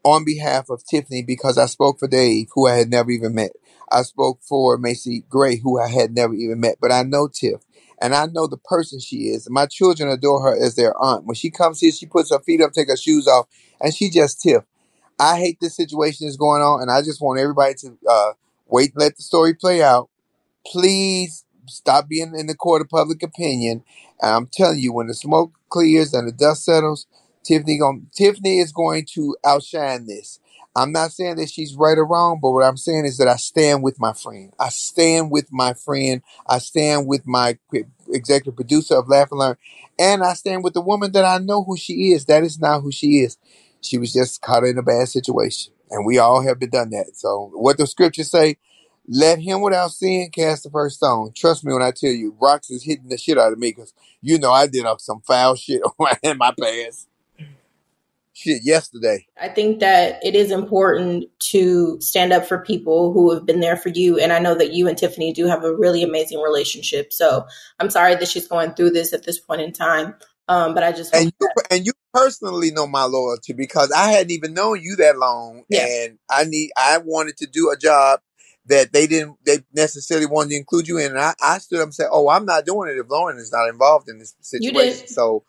on 0.05 0.25
behalf 0.25 0.71
of 0.71 0.85
tiffany 0.85 1.23
because 1.23 1.59
i 1.59 1.67
spoke 1.67 1.99
for 1.99 2.09
dave 2.09 2.49
who 2.55 2.67
i 2.67 2.75
had 2.77 2.91
never 2.91 3.11
even 3.11 3.35
met. 3.35 3.53
I 3.93 4.03
spoke 4.03 4.41
for 4.43 4.79
macy 4.79 5.25
gray 5.29 5.57
who 5.57 5.81
i 5.81 5.89
had 5.89 6.15
never 6.15 6.35
even 6.35 6.61
met 6.61 6.77
but 6.81 6.93
i 6.93 7.03
know 7.03 7.29
tiff 7.29 7.63
and 8.01 8.15
i 8.15 8.27
know 8.27 8.47
the 8.47 8.57
person 8.59 9.01
she 9.01 9.29
is. 9.29 9.49
My 9.51 9.67
children 9.67 10.11
adore 10.11 10.43
her 10.43 10.57
as 10.65 10.77
their 10.77 10.95
aunt. 11.03 11.25
When 11.27 11.35
she 11.35 11.51
comes 11.51 11.81
here 11.81 11.93
she 11.93 12.07
puts 12.07 12.31
her 12.33 12.41
feet 12.41 12.63
up 12.63 12.73
take 12.73 12.89
her 12.89 12.97
shoes 12.97 13.29
off 13.29 13.49
and 13.81 13.95
she 13.95 14.11
just 14.11 14.41
tiff. 14.41 14.65
I 15.21 15.39
hate 15.39 15.59
this 15.61 15.77
situation 15.77 16.27
that's 16.27 16.37
going 16.37 16.63
on 16.63 16.83
and 16.83 16.91
i 16.91 17.03
just 17.03 17.21
want 17.21 17.41
everybody 17.41 17.75
to 17.75 17.99
uh, 18.09 18.33
wait 18.69 18.93
let 18.97 19.17
the 19.17 19.23
story 19.23 19.55
play 19.55 19.83
out. 19.83 20.09
Please 20.67 21.45
stop 21.67 22.09
being 22.09 22.35
in 22.37 22.47
the 22.47 22.55
court 22.55 22.83
of 22.83 22.89
public 22.89 23.23
opinion. 23.23 23.85
And 24.21 24.33
I'm 24.33 24.47
telling 24.47 24.79
you, 24.79 24.93
when 24.93 25.07
the 25.07 25.15
smoke 25.15 25.53
clears 25.69 26.13
and 26.15 26.29
the 26.29 26.33
dust 26.33 26.65
settles, 26.65 27.07
Tiffany 27.45 27.79
going 27.79 28.07
Tiffany 28.15 28.59
is 28.59 28.73
going 28.73 29.07
to 29.15 29.37
outshine 29.45 30.07
this. 30.07 30.41
I'm 30.77 30.93
not 30.93 31.11
saying 31.13 31.37
that 31.37 31.51
she's 31.51 31.75
right 31.75 31.99
or 31.99 32.07
wrong, 32.07 32.39
but 32.41 32.53
what 32.53 32.65
I'm 32.65 32.77
saying 32.77 33.05
is 33.05 33.19
that 33.19 33.29
I 33.29 33.37
stand 33.37 33.83
with 33.83 33.99
my 33.99 34.13
friend. 34.13 34.53
I 34.59 34.69
stand 34.69 35.31
with 35.31 35.49
my 35.51 35.75
friend. 35.75 36.23
I 36.47 36.59
stand 36.59 37.09
with 37.09 37.27
my 37.27 37.59
executive 38.09 38.55
producer 38.55 38.97
of 38.97 39.09
Laugh 39.09 39.29
and 39.33 39.41
Learn, 39.41 39.57
and 39.99 40.23
I 40.23 40.35
stand 40.35 40.63
with 40.63 40.75
the 40.75 40.81
woman 40.81 41.13
that 41.13 41.25
I 41.25 41.39
know 41.39 41.65
who 41.65 41.77
she 41.77 42.13
is. 42.13 42.27
That 42.27 42.45
is 42.45 42.61
not 42.61 42.83
who 42.83 42.93
she 42.93 43.19
is. 43.19 43.37
She 43.81 43.99
was 43.99 44.13
just 44.13 44.43
caught 44.43 44.65
in 44.65 44.79
a 44.79 44.83
bad 44.83 45.09
situation, 45.09 45.73
and 45.91 46.07
we 46.07 46.19
all 46.19 46.43
have 46.43 46.61
been 46.61 46.71
done 46.71 46.91
that. 46.91 47.17
So, 47.17 47.51
what 47.55 47.77
the 47.77 47.87
scriptures 47.87 48.31
say, 48.31 48.57
let 49.09 49.41
him 49.41 49.61
without 49.61 49.91
sin 49.91 50.31
cast 50.31 50.63
the 50.63 50.71
first 50.71 50.97
stone. 50.97 51.33
Trust 51.35 51.65
me 51.65 51.73
when 51.73 51.83
I 51.83 51.91
tell 51.91 52.13
you, 52.13 52.37
rocks 52.41 52.71
is 52.71 52.85
hitting 52.85 53.09
the 53.09 53.19
shit 53.19 53.39
out 53.39 53.53
of 53.53 53.59
me 53.59 53.71
because 53.73 53.93
you 54.23 54.39
know 54.39 54.53
I 54.53 54.69
did 54.69 54.87
up 54.87 55.01
some 55.01 55.21
foul 55.23 55.57
shit 55.57 55.83
in 56.23 56.39
my 56.39 56.55
past. 56.59 57.09
Shit, 58.41 58.63
yesterday. 58.65 59.27
I 59.39 59.49
think 59.49 59.81
that 59.81 60.25
it 60.25 60.35
is 60.35 60.51
important 60.51 61.27
to 61.51 62.01
stand 62.01 62.33
up 62.33 62.47
for 62.47 62.65
people 62.65 63.13
who 63.13 63.35
have 63.35 63.45
been 63.45 63.61
there 63.61 63.77
for 63.77 63.91
you. 63.91 64.19
And 64.19 64.33
I 64.33 64.39
know 64.39 64.55
that 64.55 64.73
you 64.73 64.89
and 64.89 64.97
Tiffany 64.97 65.35
do 65.35 65.47
have 65.47 65.63
a 65.63 65.77
really 65.77 66.03
amazing 66.03 66.41
relationship. 66.41 67.13
So 67.13 67.45
I'm 67.79 67.91
sorry 67.91 68.15
that 68.15 68.29
she's 68.29 68.49
going 68.49 68.73
through 68.73 68.93
this 68.93 69.13
at 69.13 69.25
this 69.25 69.39
point 69.39 69.61
in 69.61 69.73
time. 69.73 70.15
Um, 70.49 70.73
but 70.73 70.83
I 70.83 70.93
just 70.93 71.15
And 71.15 71.31
you 71.39 71.49
and 71.71 71.85
you 71.85 71.93
personally 72.15 72.71
know 72.71 72.87
my 72.87 73.05
loyalty 73.05 73.53
because 73.53 73.93
I 73.93 74.11
hadn't 74.13 74.31
even 74.31 74.55
known 74.55 74.81
you 74.81 74.97
that 74.97 75.19
long, 75.19 75.65
Yeah. 75.69 75.87
and 75.87 76.19
I 76.31 76.45
need 76.45 76.71
I 76.79 76.97
wanted 76.97 77.37
to 77.39 77.47
do 77.47 77.71
a 77.71 77.77
job 77.77 78.21
that 78.67 78.93
they 78.95 79.07
didn't 79.07 79.37
they 79.45 79.59
necessarily 79.75 80.27
wanted 80.27 80.51
to 80.51 80.57
include 80.57 80.89
you 80.89 80.97
in, 80.97 81.11
and 81.11 81.21
I, 81.21 81.35
I 81.43 81.59
stood 81.59 81.81
up 81.81 81.85
and 81.85 81.95
said, 81.95 82.09
"Oh, 82.11 82.31
I'm 82.31 82.47
not 82.47 82.65
doing 82.65 82.89
it 82.89 82.99
if 82.99 83.11
Lauren 83.11 83.37
is 83.37 83.53
not 83.53 83.69
involved 83.69 84.09
in 84.09 84.19
this 84.19 84.35
situation." 84.41 85.09
So 85.09 85.45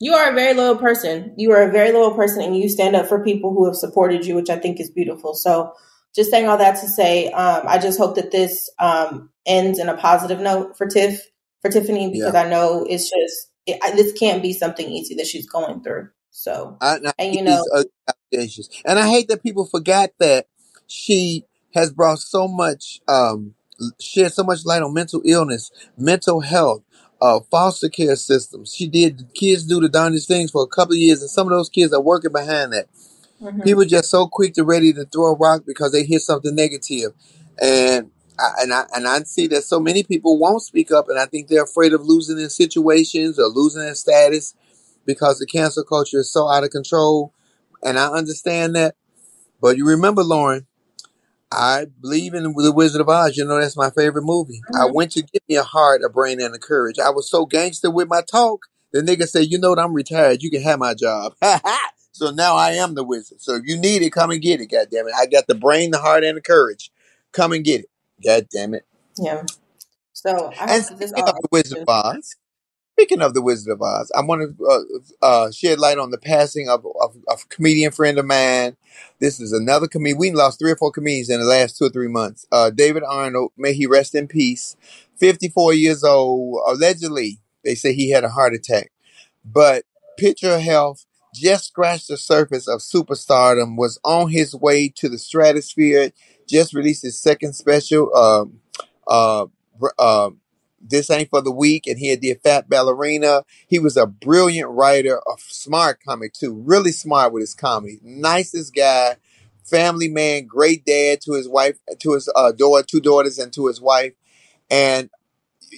You 0.00 0.14
are 0.14 0.30
a 0.30 0.34
very 0.34 0.54
loyal 0.54 0.76
person. 0.76 1.34
You 1.36 1.52
are 1.52 1.68
a 1.68 1.72
very 1.72 1.92
loyal 1.92 2.14
person, 2.14 2.42
and 2.42 2.56
you 2.56 2.68
stand 2.68 2.94
up 2.94 3.06
for 3.06 3.24
people 3.24 3.52
who 3.52 3.66
have 3.66 3.74
supported 3.76 4.24
you, 4.24 4.34
which 4.34 4.50
I 4.50 4.58
think 4.58 4.80
is 4.80 4.90
beautiful. 4.90 5.34
So, 5.34 5.72
just 6.14 6.30
saying 6.30 6.48
all 6.48 6.58
that 6.58 6.80
to 6.80 6.88
say, 6.88 7.30
um, 7.32 7.64
I 7.66 7.78
just 7.78 7.98
hope 7.98 8.14
that 8.14 8.30
this 8.30 8.70
um, 8.78 9.30
ends 9.46 9.78
in 9.78 9.88
a 9.88 9.96
positive 9.96 10.40
note 10.40 10.76
for 10.76 10.86
Tiff, 10.86 11.28
for 11.62 11.70
Tiffany, 11.70 12.10
because 12.10 12.34
yeah, 12.34 12.42
I 12.42 12.48
know 12.48 12.86
it's 12.88 13.10
just 13.10 13.50
it, 13.66 13.78
I, 13.82 13.90
this 13.92 14.12
can't 14.12 14.42
be 14.42 14.52
something 14.52 14.88
easy 14.88 15.14
that 15.16 15.26
she's 15.26 15.48
going 15.48 15.82
through. 15.82 16.10
So, 16.30 16.76
I, 16.80 16.96
and 16.96 17.08
I 17.08 17.12
and 17.18 17.34
you 17.34 17.42
know, 17.42 17.64
allegations, 18.32 18.70
and 18.84 18.98
I 18.98 19.08
hate 19.08 19.28
that 19.28 19.42
people 19.42 19.66
forgot 19.66 20.10
that 20.18 20.46
she 20.86 21.44
has 21.74 21.92
brought 21.92 22.18
so 22.18 22.48
much 22.48 23.00
um 23.08 23.54
shed 24.00 24.32
so 24.32 24.42
much 24.42 24.64
light 24.64 24.82
on 24.82 24.92
mental 24.94 25.22
illness, 25.24 25.70
mental 25.96 26.40
health, 26.40 26.82
uh, 27.22 27.40
foster 27.50 27.88
care 27.88 28.16
systems. 28.16 28.74
She 28.74 28.88
did 28.88 29.28
kids 29.34 29.64
do 29.64 29.80
the 29.80 29.88
darndest 29.88 30.28
things 30.28 30.50
for 30.52 30.62
a 30.62 30.68
couple 30.68 30.94
of 30.94 30.98
years, 31.00 31.22
and 31.22 31.30
some 31.30 31.46
of 31.48 31.52
those 31.52 31.70
kids 31.70 31.92
are 31.94 32.02
working 32.02 32.32
behind 32.32 32.72
that. 32.74 32.88
mhm. 33.42 33.62
People 33.62 33.84
just 33.84 34.10
so 34.10 34.28
quick 34.28 34.54
to 34.54 34.64
ready 34.64 34.92
to 34.94 35.04
throw 35.06 35.32
a 35.34 35.36
rock 35.36 35.62
because 35.66 35.92
they 35.92 36.04
hear 36.04 36.20
something 36.20 36.54
negative, 36.54 37.12
and 37.62 38.10
I, 38.38 38.50
and 38.62 38.74
I 38.74 38.84
and 38.94 39.08
I 39.08 39.20
see 39.24 39.48
that 39.48 39.64
so 39.64 39.80
many 39.80 40.02
people 40.04 40.38
won't 40.38 40.62
speak 40.62 40.92
up, 40.92 41.08
and 41.10 41.18
I 41.18 41.26
think 41.26 41.48
they're 41.48 41.64
afraid 41.64 41.94
of 41.94 42.02
losing 42.06 42.36
their 42.36 42.50
situations 42.50 43.38
or 43.38 43.46
losing 43.46 43.82
their 43.82 43.94
status 43.96 44.54
because 45.06 45.38
the 45.38 45.46
cancel 45.46 45.84
culture 45.84 46.20
is 46.20 46.32
so 46.32 46.48
out 46.48 46.64
of 46.64 46.70
control. 46.70 47.32
and 47.84 47.98
I 47.98 48.08
understand 48.08 48.76
that. 48.76 48.96
But 49.62 49.78
you 49.78 49.86
remember, 49.88 50.24
Lauren, 50.24 50.67
I 51.52 51.86
believe 52.00 52.34
in 52.34 52.42
the 52.44 52.72
Wizard 52.72 53.00
of 53.00 53.08
Oz. 53.08 53.36
You 53.36 53.44
know 53.44 53.60
that's 53.60 53.76
my 53.76 53.90
favorite 53.90 54.24
movie. 54.24 54.60
I 54.74 54.86
Mhm. 54.86 54.94
went 54.94 55.12
to 55.12 55.22
give 55.22 55.42
me 55.48 55.56
a 55.56 55.62
heart, 55.62 56.02
a 56.04 56.08
brain, 56.08 56.40
and 56.40 56.54
a 56.54 56.58
courage. 56.58 56.98
I 56.98 57.10
was 57.10 57.30
so 57.30 57.46
gangster 57.46 57.90
with 57.90 58.08
my 58.08 58.22
talk. 58.22 58.66
The 58.92 59.00
nigga 59.00 59.28
said, 59.28 59.46
"You 59.50 59.58
know 59.58 59.70
what? 59.70 59.78
I'm 59.78 59.94
retired. 59.94 60.42
You 60.42 60.50
can 60.50 60.62
have 60.62 60.78
my 60.78 60.94
job." 60.94 61.34
so 62.12 62.30
now 62.30 62.56
I 62.56 62.72
am 62.72 62.94
the 62.94 63.04
wizard. 63.04 63.40
So 63.40 63.54
if 63.54 63.62
you 63.64 63.76
need 63.78 64.02
it, 64.02 64.10
come 64.10 64.30
and 64.30 64.42
get 64.42 64.60
it. 64.60 64.66
God 64.66 64.88
damn 64.90 65.06
it! 65.08 65.14
I 65.16 65.26
got 65.26 65.46
the 65.46 65.54
brain, 65.54 65.90
the 65.90 65.98
heart, 65.98 66.24
and 66.24 66.36
the 66.36 66.42
courage. 66.42 66.90
Come 67.32 67.52
and 67.52 67.64
get 67.64 67.80
it. 67.82 67.90
God 68.24 68.46
damn 68.52 68.74
it! 68.74 68.86
Yeah. 69.18 69.44
So 70.12 70.52
I 70.60 70.74
And 70.74 70.82
hope 70.82 70.88
that 70.88 70.98
this 70.98 71.10
speaking 71.10 71.24
all 71.24 71.30
of 71.30 71.42
the 71.42 71.48
Wizard 71.52 71.78
of 71.78 71.88
Oz, 71.88 72.36
speaking 72.98 73.22
of 73.22 73.32
the 73.32 73.42
Wizard 73.42 73.72
of 73.72 73.80
Oz, 73.80 74.10
I 74.16 74.22
want 74.22 74.58
to 74.58 74.66
uh, 74.66 74.80
uh, 75.24 75.50
shed 75.52 75.78
light 75.78 75.98
on 75.98 76.10
the 76.10 76.18
passing 76.18 76.68
of, 76.68 76.84
of, 77.00 77.16
of 77.28 77.44
a 77.44 77.48
comedian 77.48 77.92
friend 77.92 78.18
of 78.18 78.26
mine. 78.26 78.76
This 79.20 79.38
is 79.38 79.52
another 79.52 79.86
comedian. 79.86 80.18
We 80.18 80.32
lost 80.32 80.58
three 80.58 80.72
or 80.72 80.76
four 80.76 80.90
comedians 80.90 81.30
in 81.30 81.38
the 81.38 81.46
last 81.46 81.78
two 81.78 81.84
or 81.84 81.90
three 81.90 82.08
months. 82.08 82.44
Uh, 82.50 82.70
David 82.70 83.04
Arnold, 83.08 83.52
may 83.56 83.72
he 83.72 83.86
rest 83.86 84.16
in 84.16 84.26
peace. 84.26 84.76
54 85.16 85.74
years 85.74 86.02
old. 86.02 86.60
Allegedly, 86.66 87.38
they 87.62 87.76
say 87.76 87.92
he 87.92 88.10
had 88.10 88.24
a 88.24 88.30
heart 88.30 88.52
attack. 88.52 88.90
But 89.44 89.84
picture 90.18 90.58
health 90.58 91.06
just 91.36 91.66
scratched 91.66 92.08
the 92.08 92.16
surface 92.16 92.66
of 92.66 92.80
superstardom, 92.80 93.76
was 93.76 94.00
on 94.02 94.30
his 94.30 94.56
way 94.56 94.88
to 94.96 95.08
the 95.08 95.18
stratosphere, 95.18 96.10
just 96.48 96.74
released 96.74 97.02
his 97.02 97.16
second 97.16 97.52
special. 97.52 98.10
This 100.80 101.10
ain't 101.10 101.30
for 101.30 101.42
the 101.42 101.50
weak, 101.50 101.86
and 101.86 101.98
he 101.98 102.08
had 102.08 102.20
the 102.20 102.34
Fat 102.34 102.68
Ballerina. 102.68 103.44
He 103.66 103.78
was 103.78 103.96
a 103.96 104.06
brilliant 104.06 104.70
writer, 104.70 105.16
a 105.26 105.32
smart 105.38 106.00
comic 106.04 106.32
too, 106.32 106.54
really 106.54 106.92
smart 106.92 107.32
with 107.32 107.42
his 107.42 107.54
comedy. 107.54 107.98
Nicest 108.02 108.74
guy, 108.74 109.16
family 109.64 110.08
man, 110.08 110.46
great 110.46 110.84
dad 110.84 111.20
to 111.22 111.32
his 111.32 111.48
wife, 111.48 111.78
to 111.98 112.14
his 112.14 112.30
uh, 112.34 112.52
daughter, 112.52 112.84
two 112.88 113.00
daughters, 113.00 113.38
and 113.38 113.52
to 113.54 113.66
his 113.66 113.80
wife. 113.80 114.12
And 114.70 115.10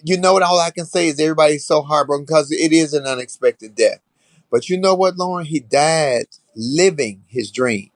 you 0.05 0.19
know 0.19 0.35
what? 0.35 0.43
All 0.43 0.61
I 0.61 0.71
can 0.71 0.87
say 0.87 1.09
is 1.09 1.19
everybody's 1.19 1.67
so 1.67 1.83
heartbroken 1.83 2.25
because 2.25 2.51
it 2.53 2.73
is 2.73 2.95
an 2.95 3.07
unexpected 3.07 3.75
death. 3.75 4.01
But 4.51 4.69
you 4.69 4.79
know 4.79 4.95
what, 4.95 5.17
Lauren? 5.17 5.47
He 5.47 5.61
died 5.61 6.27
living 6.57 7.25
his 7.29 7.51
dream. 7.51 7.91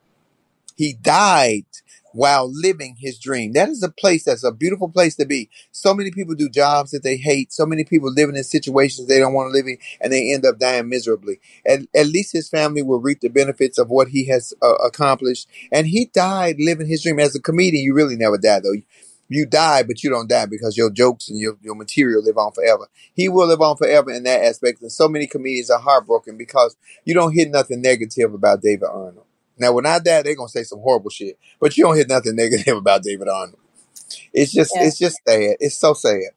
He 0.76 0.92
died 0.92 1.66
while 2.14 2.50
living 2.50 2.96
his 2.98 3.18
dream. 3.18 3.52
That 3.52 3.68
is 3.68 3.82
a 3.82 3.90
place 3.90 4.24
that's 4.24 4.44
a 4.44 4.52
beautiful 4.52 4.88
place 4.88 5.16
to 5.16 5.26
be. 5.26 5.50
So 5.72 5.92
many 5.94 6.10
people 6.10 6.34
do 6.34 6.48
jobs 6.48 6.92
that 6.92 7.02
they 7.02 7.16
hate. 7.16 7.52
So 7.52 7.66
many 7.66 7.84
people 7.84 8.10
living 8.12 8.36
in 8.36 8.44
situations 8.44 9.08
they 9.08 9.18
don't 9.18 9.34
want 9.34 9.48
to 9.48 9.52
live 9.52 9.66
in, 9.66 9.78
and 10.00 10.12
they 10.12 10.32
end 10.32 10.46
up 10.46 10.58
dying 10.58 10.88
miserably. 10.88 11.40
At, 11.66 11.80
at 11.94 12.06
least 12.06 12.32
his 12.32 12.48
family 12.48 12.82
will 12.82 13.00
reap 13.00 13.20
the 13.20 13.28
benefits 13.28 13.78
of 13.78 13.90
what 13.90 14.08
he 14.08 14.26
has 14.28 14.54
uh, 14.62 14.74
accomplished. 14.76 15.48
And 15.72 15.86
he 15.86 16.06
died 16.06 16.56
living 16.58 16.86
his 16.86 17.02
dream. 17.02 17.18
As 17.18 17.34
a 17.34 17.40
comedian, 17.40 17.84
you 17.84 17.94
really 17.94 18.16
never 18.16 18.38
die, 18.38 18.60
though. 18.60 18.74
You 19.28 19.46
die, 19.46 19.82
but 19.82 20.04
you 20.04 20.10
don't 20.10 20.28
die 20.28 20.46
because 20.46 20.76
your 20.76 20.90
jokes 20.90 21.28
and 21.28 21.38
your, 21.40 21.56
your 21.62 21.74
material 21.74 22.22
live 22.22 22.36
on 22.38 22.52
forever. 22.52 22.88
He 23.14 23.28
will 23.28 23.48
live 23.48 23.62
on 23.62 23.76
forever 23.76 24.10
in 24.10 24.22
that 24.24 24.44
aspect. 24.44 24.82
And 24.82 24.92
so 24.92 25.08
many 25.08 25.26
comedians 25.26 25.70
are 25.70 25.80
heartbroken 25.80 26.36
because 26.36 26.76
you 27.04 27.14
don't 27.14 27.32
hear 27.32 27.48
nothing 27.48 27.82
negative 27.82 28.34
about 28.34 28.62
David 28.62 28.84
Arnold. 28.84 29.23
Now, 29.58 29.72
when 29.72 29.86
I 29.86 29.98
die, 29.98 30.22
they're 30.22 30.36
gonna 30.36 30.48
say 30.48 30.64
some 30.64 30.80
horrible 30.80 31.10
shit, 31.10 31.38
but 31.60 31.76
you 31.76 31.84
don't 31.84 31.96
hear 31.96 32.06
nothing 32.08 32.36
negative 32.36 32.76
about 32.76 33.02
David 33.02 33.28
Arnold. 33.28 33.58
It's 34.32 34.52
just, 34.52 34.72
Yeah. 34.74 34.82
it's 34.84 34.98
just 34.98 35.18
sad. 35.26 35.56
It's 35.60 35.78
so 35.78 35.94
sad. 35.94 36.32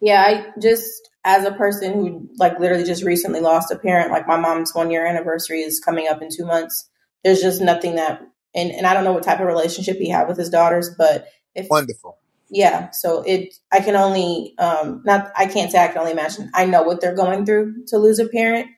Yeah, 0.00 0.22
I 0.22 0.60
just 0.60 1.08
as 1.24 1.44
a 1.44 1.52
person 1.52 1.92
who 1.92 2.28
like 2.38 2.58
literally 2.60 2.84
just 2.84 3.02
recently 3.02 3.40
lost 3.40 3.72
a 3.72 3.76
parent, 3.76 4.10
like 4.10 4.26
my 4.28 4.36
mom's 4.36 4.74
one 4.74 4.90
year 4.90 5.06
anniversary 5.06 5.60
is 5.60 5.80
coming 5.80 6.08
up 6.08 6.22
in 6.22 6.28
two 6.34 6.46
months. 6.46 6.88
There's 7.24 7.40
just 7.40 7.60
nothing 7.60 7.96
that 7.96 8.22
and, 8.54 8.70
and 8.70 8.86
I 8.86 8.94
don't 8.94 9.04
know 9.04 9.12
what 9.12 9.24
type 9.24 9.40
of 9.40 9.46
relationship 9.46 9.96
he 9.96 10.08
had 10.08 10.28
with 10.28 10.38
his 10.38 10.50
daughters, 10.50 10.90
but 10.96 11.26
if 11.54 11.68
Wonderful. 11.68 12.18
yeah, 12.50 12.90
so 12.90 13.22
it 13.26 13.54
I 13.72 13.80
can 13.80 13.96
only 13.96 14.54
um 14.58 15.02
not 15.04 15.32
I 15.36 15.46
can't 15.46 15.70
say 15.72 15.82
I 15.82 15.88
can 15.88 15.98
only 15.98 16.12
imagine. 16.12 16.50
I 16.54 16.64
know 16.64 16.82
what 16.82 17.00
they're 17.00 17.14
going 17.16 17.44
through 17.44 17.86
to 17.88 17.98
lose 17.98 18.18
a 18.20 18.28
parent. 18.28 18.68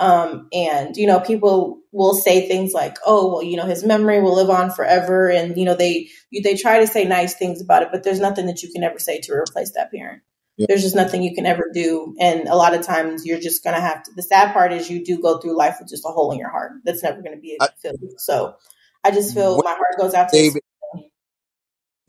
Um 0.00 0.48
and 0.52 0.96
you 0.96 1.06
know, 1.06 1.20
people 1.20 1.78
will 1.92 2.14
say 2.14 2.48
things 2.48 2.72
like, 2.72 2.96
"Oh, 3.04 3.32
well, 3.32 3.42
you 3.42 3.56
know, 3.56 3.66
his 3.66 3.84
memory 3.84 4.20
will 4.20 4.34
live 4.34 4.50
on 4.50 4.70
forever." 4.70 5.28
And 5.30 5.56
you 5.56 5.64
know, 5.64 5.74
they 5.76 6.08
they 6.42 6.56
try 6.56 6.80
to 6.80 6.86
say 6.86 7.04
nice 7.04 7.34
things 7.34 7.60
about 7.60 7.82
it, 7.82 7.88
but 7.92 8.02
there's 8.02 8.20
nothing 8.20 8.46
that 8.46 8.62
you 8.62 8.72
can 8.72 8.82
ever 8.82 8.98
say 8.98 9.20
to 9.20 9.32
replace 9.32 9.72
that 9.72 9.90
parent 9.92 10.22
Yeah. 10.56 10.66
there's 10.68 10.82
just 10.82 10.96
nothing 10.96 11.22
you 11.22 11.34
can 11.34 11.46
ever 11.46 11.70
do 11.72 12.14
and 12.20 12.48
a 12.48 12.56
lot 12.56 12.74
of 12.74 12.82
times 12.82 13.24
you're 13.26 13.40
just 13.40 13.64
gonna 13.64 13.80
have 13.80 14.02
to 14.04 14.12
the 14.16 14.22
sad 14.22 14.52
part 14.52 14.72
is 14.72 14.90
you 14.90 15.04
do 15.04 15.20
go 15.20 15.38
through 15.38 15.56
life 15.56 15.76
with 15.80 15.88
just 15.88 16.04
a 16.04 16.08
hole 16.08 16.32
in 16.32 16.38
your 16.38 16.50
heart 16.50 16.72
that's 16.84 17.02
never 17.02 17.22
gonna 17.22 17.38
be 17.38 17.56
I, 17.60 17.68
filled 17.82 18.00
so 18.18 18.54
i 19.04 19.10
just 19.10 19.34
feel 19.34 19.56
my 19.62 19.70
heart 19.72 19.96
goes 19.98 20.14
out 20.14 20.28
to 20.30 20.36
David, 20.36 20.62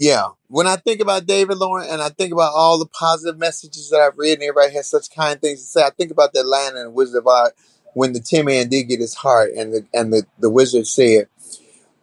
yeah. 0.01 0.29
When 0.47 0.65
I 0.65 0.77
think 0.77 0.99
about 0.99 1.27
David 1.27 1.59
Lauren, 1.59 1.87
and 1.87 2.01
I 2.01 2.09
think 2.09 2.33
about 2.33 2.53
all 2.55 2.79
the 2.79 2.87
positive 2.87 3.37
messages 3.37 3.91
that 3.91 3.99
I've 3.99 4.17
read, 4.17 4.33
and 4.33 4.43
everybody 4.43 4.73
has 4.73 4.89
such 4.89 5.11
kind 5.11 5.39
things 5.39 5.61
to 5.61 5.67
say, 5.67 5.83
I 5.83 5.91
think 5.91 6.09
about 6.09 6.33
that 6.33 6.43
line 6.47 6.75
in 6.75 6.93
Wizard 6.93 7.19
of 7.19 7.27
Oz 7.27 7.51
when 7.93 8.13
the 8.13 8.19
Tin 8.19 8.45
Man 8.45 8.69
did 8.69 8.83
get 8.83 8.99
his 8.99 9.15
heart, 9.15 9.51
and 9.55 9.73
the 9.73 9.85
and 9.93 10.13
the, 10.13 10.23
the 10.39 10.49
wizard 10.49 10.87
said, 10.87 11.27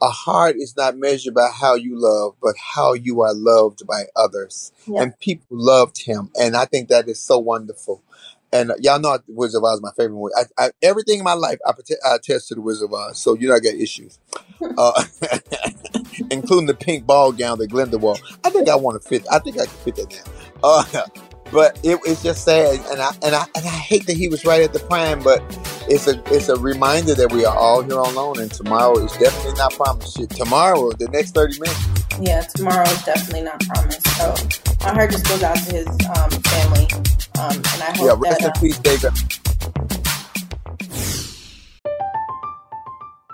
"A 0.03 0.09
heart 0.09 0.57
is 0.57 0.77
not 0.77 0.96
measured 0.96 1.35
by 1.35 1.51
how 1.53 1.74
you 1.74 1.98
love, 1.98 2.35
but 2.42 2.55
how 2.57 2.94
you 2.94 3.22
are 3.22 3.35
loved 3.35 3.87
by 3.87 4.05
others." 4.16 4.72
yeah 4.87 5.03
And 5.03 5.18
people 5.18 5.46
loved 5.51 6.03
him, 6.05 6.31
and 6.38 6.57
I 6.57 6.64
think 6.64 6.88
that 6.88 7.09
is 7.09 7.20
so 7.20 7.38
wonderful. 7.38 8.03
And 8.51 8.72
y'all 8.81 8.98
know 8.98 9.18
the 9.18 9.35
Wizard 9.35 9.59
of 9.59 9.64
Oz 9.64 9.74
is 9.77 9.83
my 9.83 9.90
favorite 9.94 10.16
movie. 10.16 10.33
I, 10.35 10.66
I, 10.66 10.70
everything 10.83 11.18
in 11.18 11.24
my 11.24 11.35
life, 11.35 11.59
I, 11.66 11.72
prote- 11.72 11.98
I 12.03 12.14
attest 12.14 12.48
to 12.48 12.55
the 12.55 12.62
Wizard 12.62 12.87
of 12.87 12.94
Oz, 12.94 13.18
so 13.18 13.35
you 13.35 13.48
know 13.48 13.55
I 13.55 13.61
got 13.61 13.74
issues, 13.74 14.18
uh, 14.79 15.05
including 16.31 16.66
the 16.66 16.77
pink 16.79 17.07
ball 17.07 17.33
gown 17.33 17.59
that 17.59 17.68
Glinda 17.68 17.98
wore. 17.98 18.16
I 18.44 18.51
think 18.51 18.68
I 18.68 18.77
want 18.77 19.03
to 19.03 19.07
fit. 19.07 19.27
I 19.31 19.38
think 19.38 19.59
I 19.59 19.66
can 19.66 19.74
fit 19.77 19.96
that 19.96 20.11
now. 20.11 20.33
Uh, 20.62 20.85
but 21.52 21.78
it, 21.82 21.98
it's 22.04 22.22
just 22.22 22.44
sad, 22.44 22.80
and 22.90 23.00
I 23.00 23.11
and 23.22 23.34
I 23.34 23.44
and 23.56 23.64
I 23.66 23.70
hate 23.70 24.06
that 24.06 24.16
he 24.16 24.28
was 24.28 24.44
right 24.44 24.62
at 24.62 24.72
the 24.72 24.80
prime. 24.80 25.20
But 25.22 25.42
it's 25.88 26.06
a 26.06 26.20
it's 26.34 26.48
a 26.48 26.56
reminder 26.56 27.14
that 27.14 27.32
we 27.32 27.44
are 27.44 27.56
all 27.56 27.82
here 27.82 27.98
on 28.00 28.14
loan, 28.14 28.38
and 28.40 28.50
tomorrow 28.50 28.98
is 28.98 29.12
definitely 29.12 29.58
not 29.58 29.72
promised. 29.74 30.16
Shit, 30.18 30.30
tomorrow, 30.30 30.90
the 30.92 31.08
next 31.08 31.32
thirty 31.32 31.58
minutes. 31.61 31.87
yeah 32.20 32.40
tomorrow 32.56 32.82
is 32.88 33.02
definitely 33.04 33.42
not 33.42 33.61
promised 33.61 34.06
so 34.18 34.34
my 34.84 34.92
heart 34.92 35.11
just 35.11 35.26
goes 35.28 35.42
out 35.42 35.56
to 35.56 35.70
his 35.72 35.87
um, 35.87 36.30
family 36.50 36.87
um, 37.38 37.54
and 37.54 37.82
i 37.82 37.92
hope 37.96 38.06
Yeah, 38.06 38.14
rest 38.18 38.40
that 38.40 38.42
in 38.42 38.50
uh, 38.50 38.61
peace, 38.61 38.78
David. 38.78 39.12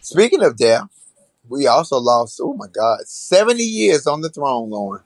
Speaking 0.00 0.42
of 0.42 0.56
death, 0.56 0.84
we 1.48 1.66
also 1.66 1.98
lost, 1.98 2.40
oh 2.42 2.54
my 2.54 2.66
God, 2.72 3.00
70 3.06 3.62
years 3.62 4.06
on 4.06 4.22
the 4.22 4.30
throne, 4.30 4.70
Lauren. 4.70 5.02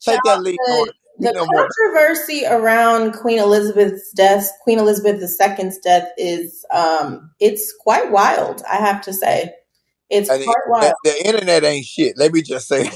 Take 0.00 0.22
that 0.24 0.40
lead, 0.40 0.60
Lauren. 0.66 0.92
The 1.20 1.34
controversy 1.88 2.44
around 2.46 3.12
Queen 3.14 3.38
Elizabeth's 3.40 4.12
death, 4.12 4.50
Queen 4.62 4.78
Elizabeth 4.78 5.20
II's 5.22 5.78
death, 5.78 6.08
is 6.18 6.64
um, 6.72 7.32
it's 7.40 7.74
quite 7.80 8.12
wild. 8.12 8.62
I 8.70 8.76
have 8.76 9.02
to 9.02 9.12
say, 9.12 9.54
it's 10.10 10.30
And 10.30 10.42
quite 10.44 10.56
the, 10.66 10.70
wild. 10.70 10.94
the, 11.04 11.10
the 11.10 11.26
internet 11.26 11.64
ain't 11.64 11.86
shit. 11.86 12.18
Let 12.18 12.32
me 12.32 12.42
just 12.42 12.68
say. 12.68 12.88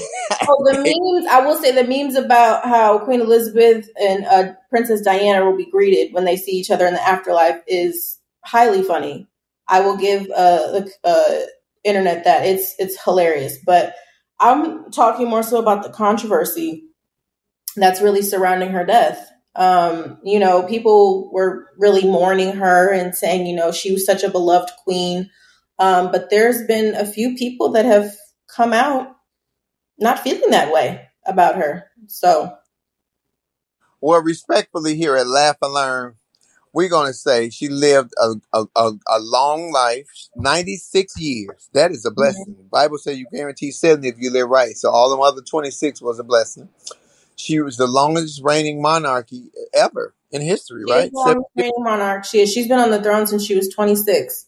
Oh, 0.47 0.63
the 0.71 0.77
memes! 0.79 1.27
I 1.31 1.45
will 1.45 1.57
say 1.57 1.71
the 1.71 1.85
memes 1.87 2.15
about 2.15 2.65
how 2.65 2.99
Queen 2.99 3.21
Elizabeth 3.21 3.89
and 4.01 4.25
uh, 4.25 4.53
Princess 4.69 5.01
Diana 5.01 5.45
will 5.45 5.57
be 5.57 5.69
greeted 5.69 6.13
when 6.13 6.25
they 6.25 6.37
see 6.37 6.51
each 6.53 6.71
other 6.71 6.87
in 6.87 6.93
the 6.95 7.01
afterlife 7.03 7.61
is 7.67 8.19
highly 8.45 8.83
funny. 8.83 9.27
I 9.73 9.79
will 9.79 9.97
give 9.97 10.29
uh, 10.29 10.67
the 10.71 10.91
uh, 11.03 11.47
internet 11.83 12.25
that 12.25 12.45
it's 12.45 12.75
it's 12.77 13.03
hilarious. 13.03 13.57
But 13.65 13.95
I'm 14.39 14.91
talking 14.91 15.27
more 15.27 15.41
so 15.41 15.57
about 15.57 15.81
the 15.81 15.89
controversy 15.89 16.85
that's 17.75 17.99
really 17.99 18.21
surrounding 18.21 18.69
her 18.69 18.85
death. 18.85 19.27
Um, 19.55 20.19
you 20.23 20.37
know, 20.37 20.61
people 20.61 21.31
were 21.33 21.69
really 21.79 22.03
mourning 22.03 22.53
her 22.53 22.93
and 22.93 23.15
saying, 23.15 23.47
you 23.47 23.55
know, 23.55 23.71
she 23.71 23.91
was 23.91 24.05
such 24.05 24.21
a 24.21 24.29
beloved 24.29 24.69
queen. 24.83 25.31
Um, 25.79 26.11
but 26.11 26.29
there's 26.29 26.67
been 26.67 26.93
a 26.93 27.05
few 27.05 27.35
people 27.35 27.71
that 27.71 27.85
have 27.85 28.13
come 28.47 28.73
out 28.73 29.15
not 29.97 30.19
feeling 30.19 30.51
that 30.51 30.71
way 30.71 31.07
about 31.25 31.55
her. 31.55 31.85
So 32.07 32.55
Well, 34.01 34.21
respectfully, 34.21 34.97
here 34.97 35.17
at 35.17 35.25
Laugh 35.25 35.57
and 35.63 35.73
Learn, 35.73 36.15
we're 36.73 36.89
going 36.89 37.07
to 37.07 37.13
say 37.13 37.49
she 37.49 37.69
lived 37.69 38.13
a, 38.19 38.33
a, 38.51 38.65
a, 38.75 38.91
a 39.07 39.19
long 39.19 39.71
life, 39.71 40.07
96 40.35 41.19
years. 41.19 41.69
That 41.73 41.91
is 41.91 42.05
a 42.05 42.11
blessing. 42.11 42.55
The 42.57 42.63
Bible 42.63 42.97
says 42.97 43.17
you 43.17 43.27
guarantee 43.31 43.71
70 43.71 44.07
if 44.07 44.15
you 44.17 44.31
live 44.31 44.49
right. 44.49 44.75
So 44.75 44.89
all 44.89 45.09
the 45.11 45.21
other 45.21 45.41
26 45.41 46.01
was 46.01 46.19
a 46.19 46.23
blessing. 46.23 46.69
She 47.35 47.59
was 47.61 47.77
the 47.77 47.87
longest 47.87 48.41
reigning 48.43 48.81
monarchy 48.81 49.51
ever 49.73 50.13
in 50.31 50.41
history, 50.41 50.83
she 50.85 50.91
right? 50.91 51.11
the 51.11 51.17
longest 51.17 51.49
reigning 51.55 51.73
monarch. 51.83 52.25
She 52.25 52.39
is. 52.41 52.51
She's 52.51 52.67
been 52.67 52.79
on 52.79 52.91
the 52.91 53.01
throne 53.01 53.27
since 53.27 53.45
she 53.45 53.55
was 53.55 53.69
26. 53.69 54.47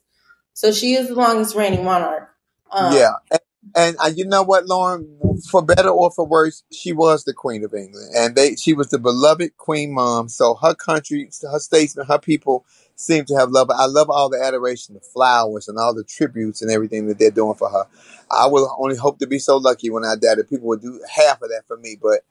So 0.54 0.72
she 0.72 0.94
is 0.94 1.10
the 1.10 1.16
longest 1.16 1.56
reigning 1.56 1.84
monarch. 1.84 2.30
Um, 2.72 2.94
Yeah. 2.94 3.14
And, 3.32 3.40
and 3.76 3.98
uh, 4.04 4.12
you 4.16 4.26
know 4.26 4.44
what, 4.44 4.68
Lauren? 4.68 5.20
For 5.52 5.62
better 5.62 5.90
or 5.90 6.12
for 6.12 6.26
worse, 6.26 6.64
she 6.72 6.94
was 6.94 7.26
the 7.26 7.34
Queen 7.34 7.64
of 7.66 7.74
England. 7.74 8.10
And 8.16 8.36
they 8.36 8.56
she 8.56 8.74
was 8.74 8.90
the 8.90 9.00
beloved 9.00 9.58
Queen 9.58 9.94
Mom. 9.94 10.30
So 10.30 10.56
her 10.56 10.74
country, 10.74 11.30
her 11.52 11.60
statesmen, 11.60 12.06
her 12.08 12.20
people 12.20 12.66
seem 12.96 13.26
to 13.26 13.36
have 13.36 13.52
love. 13.52 13.70
I 13.70 13.86
love 13.86 14.10
all 14.10 14.30
the 14.30 14.42
adoration, 14.42 14.96
the 14.96 15.02
flowers, 15.02 15.68
and 15.68 15.78
all 15.78 15.94
the 15.94 16.06
tributes 16.06 16.62
and 16.62 16.72
everything 16.72 17.08
that 17.08 17.20
they're 17.20 17.32
doing 17.32 17.56
for 17.56 17.70
her. 17.70 17.86
I 18.32 18.48
will 18.48 18.74
only 18.80 18.96
hope 18.96 19.20
to 19.20 19.28
be 19.28 19.40
so 19.40 19.58
lucky 19.58 19.90
when 19.90 20.06
I 20.06 20.16
die 20.16 20.36
that 20.36 20.50
people 20.50 20.68
would 20.70 20.82
do 20.82 21.02
half 21.14 21.42
of 21.42 21.50
that 21.50 21.64
for 21.68 21.78
me. 21.78 21.98
But 22.02 22.22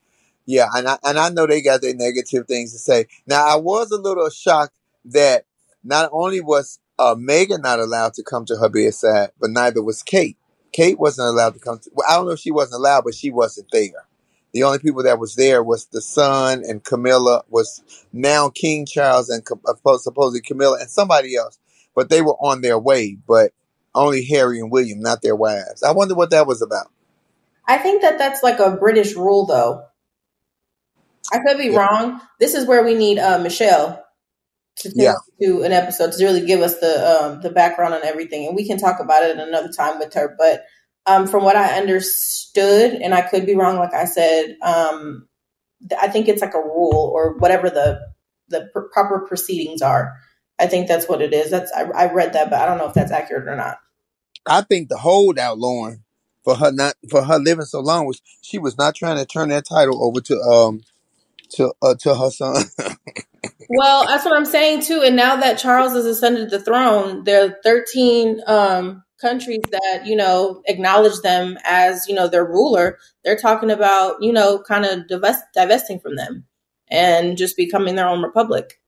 yeah, 0.46 0.68
and 0.74 0.88
I, 0.88 0.98
and 1.04 1.18
I 1.18 1.28
know 1.28 1.46
they 1.46 1.62
got 1.62 1.82
their 1.82 1.94
negative 1.94 2.46
things 2.46 2.72
to 2.72 2.78
say. 2.78 3.06
Now, 3.26 3.46
I 3.46 3.56
was 3.56 3.90
a 3.90 4.00
little 4.00 4.28
shocked 4.30 4.74
that 5.06 5.44
not 5.82 6.10
only 6.12 6.40
was 6.40 6.78
uh, 6.98 7.14
Meghan 7.14 7.62
not 7.62 7.80
allowed 7.80 8.14
to 8.14 8.22
come 8.22 8.44
to 8.46 8.56
her 8.56 8.68
bedside, 8.68 9.30
but 9.40 9.50
neither 9.50 9.82
was 9.82 10.02
Kate. 10.02 10.36
Kate 10.74 11.00
wasn't 11.00 11.28
allowed 11.30 11.54
to 11.54 11.60
come. 11.60 11.80
To, 11.80 11.90
well, 11.94 12.08
I 12.10 12.16
don't 12.16 12.26
know 12.26 12.32
if 12.34 12.40
she 12.40 12.52
wasn't 12.52 12.80
allowed, 12.80 13.04
but 13.06 13.16
she 13.16 13.32
wasn't 13.32 13.68
there. 13.72 14.06
The 14.54 14.64
only 14.64 14.80
people 14.80 15.04
that 15.04 15.20
was 15.20 15.36
there 15.36 15.64
was 15.64 15.86
the 15.86 16.02
son 16.02 16.64
and 16.68 16.84
Camilla 16.84 17.44
was 17.50 17.82
now 18.12 18.50
King 18.50 18.86
Charles 18.86 19.30
and 19.30 19.44
uh, 19.68 19.74
supposedly 19.98 20.42
Camilla 20.42 20.80
and 20.80 20.90
somebody 20.90 21.36
else, 21.36 21.60
but 21.96 22.10
they 22.10 22.22
were 22.22 22.36
on 22.36 22.62
their 22.62 22.78
way. 22.80 23.18
But 23.28 23.52
only 23.96 24.26
Harry 24.26 24.60
and 24.60 24.72
William, 24.72 25.00
not 25.00 25.22
their 25.22 25.36
wives. 25.36 25.84
I 25.84 25.92
wonder 25.92 26.16
what 26.16 26.32
that 26.32 26.48
was 26.48 26.62
about. 26.62 26.88
I 27.66 27.78
think 27.78 28.02
that 28.02 28.18
that's 28.18 28.42
like 28.42 28.60
a 28.60 28.76
British 28.76 29.14
rule, 29.16 29.46
though. 29.46 29.84
I 31.32 31.40
could 31.40 31.58
be 31.58 31.70
Yeah, 31.70 31.76
wrong. 31.76 32.20
This 32.40 32.54
is 32.54 32.66
where 32.66 32.84
we 32.84 32.94
need 32.94 33.18
uh, 33.18 33.38
Michelle 33.40 34.03
to 34.76 34.88
take 34.88 34.96
yeah. 34.98 35.64
an 35.64 35.72
episode 35.72 36.12
to 36.12 36.24
really 36.24 36.44
give 36.44 36.60
us 36.60 36.78
the 36.80 37.24
um, 37.24 37.40
the 37.40 37.50
background 37.50 37.94
on 37.94 38.04
everything, 38.04 38.46
and 38.46 38.56
we 38.56 38.66
can 38.66 38.78
talk 38.78 39.00
about 39.00 39.22
it 39.22 39.38
another 39.38 39.72
time 39.72 39.98
with 39.98 40.12
her. 40.14 40.34
But 40.36 40.64
um, 41.06 41.26
from 41.26 41.44
what 41.44 41.56
I 41.56 41.78
understood, 41.78 42.92
and 42.94 43.14
I 43.14 43.22
could 43.22 43.46
be 43.46 43.54
wrong, 43.54 43.76
like 43.76 43.94
I 43.94 44.04
said, 44.04 44.56
um, 44.62 45.28
th- 45.88 46.00
I 46.00 46.08
think 46.08 46.28
it's 46.28 46.42
like 46.42 46.54
a 46.54 46.58
rule 46.58 47.12
or 47.14 47.36
whatever 47.38 47.70
the 47.70 48.00
the 48.48 48.68
pr- 48.72 48.88
proper 48.92 49.20
proceedings 49.20 49.82
are. 49.82 50.14
I 50.58 50.66
think 50.66 50.86
that's 50.86 51.08
what 51.08 51.22
it 51.22 51.32
is. 51.32 51.50
That's 51.50 51.72
I, 51.72 51.82
I 51.82 52.12
read 52.12 52.32
that, 52.32 52.50
but 52.50 52.60
I 52.60 52.66
don't 52.66 52.78
know 52.78 52.88
if 52.88 52.94
that's 52.94 53.12
accurate 53.12 53.48
or 53.48 53.56
not. 53.56 53.78
I 54.46 54.62
think 54.62 54.88
the 54.88 54.98
holdout, 54.98 55.58
Lauren, 55.58 56.04
for 56.44 56.54
her 56.56 56.70
not 56.70 56.94
for 57.10 57.24
her 57.24 57.38
living 57.38 57.64
so 57.64 57.80
long 57.80 58.06
was 58.06 58.20
she 58.42 58.58
was 58.58 58.76
not 58.78 58.94
trying 58.94 59.16
to 59.16 59.24
turn 59.24 59.48
that 59.48 59.66
title 59.66 60.04
over 60.04 60.20
to 60.20 60.38
um 60.40 60.82
to 61.56 61.72
uh, 61.82 61.94
to 62.00 62.14
her 62.14 62.30
son. 62.30 62.64
Well, 63.68 64.06
that's 64.06 64.24
what 64.24 64.36
I'm 64.36 64.44
saying 64.44 64.82
too. 64.82 65.02
And 65.02 65.16
now 65.16 65.36
that 65.36 65.58
Charles 65.58 65.94
has 65.94 66.04
ascended 66.04 66.50
the 66.50 66.60
throne, 66.60 67.24
there 67.24 67.46
are 67.46 67.56
13 67.64 68.40
um, 68.46 69.02
countries 69.20 69.62
that 69.70 70.02
you 70.06 70.16
know 70.16 70.62
acknowledge 70.66 71.20
them 71.22 71.58
as 71.64 72.06
you 72.08 72.14
know 72.14 72.28
their 72.28 72.44
ruler. 72.44 72.98
They're 73.24 73.36
talking 73.38 73.70
about 73.70 74.22
you 74.22 74.32
know 74.32 74.58
kind 74.66 74.84
of 74.84 75.08
divest, 75.08 75.44
divesting 75.54 76.00
from 76.00 76.16
them 76.16 76.44
and 76.88 77.38
just 77.38 77.56
becoming 77.56 77.94
their 77.94 78.08
own 78.08 78.22
republic. 78.22 78.80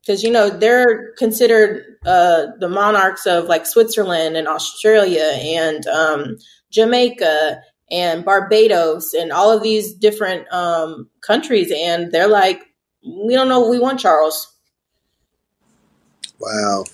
because 0.00 0.22
you 0.22 0.30
know 0.30 0.50
they're 0.50 1.12
considered 1.18 1.84
uh, 2.04 2.46
the 2.58 2.68
monarchs 2.68 3.26
of 3.26 3.46
like 3.46 3.66
Switzerland 3.66 4.36
and 4.36 4.48
Australia 4.48 5.32
and 5.40 5.86
um, 5.86 6.36
Jamaica 6.70 7.60
and 7.92 8.24
Barbados 8.24 9.12
and 9.12 9.30
all 9.30 9.52
of 9.52 9.62
these 9.62 9.92
different 9.92 10.50
um, 10.52 11.10
countries, 11.20 11.70
and 11.76 12.10
they're 12.10 12.26
like, 12.26 12.62
we 13.04 13.34
don't 13.34 13.48
know 13.48 13.60
what 13.60 13.70
we 13.70 13.78
want, 13.78 14.00
Charles. 14.00 14.56
Wow. 16.40 16.84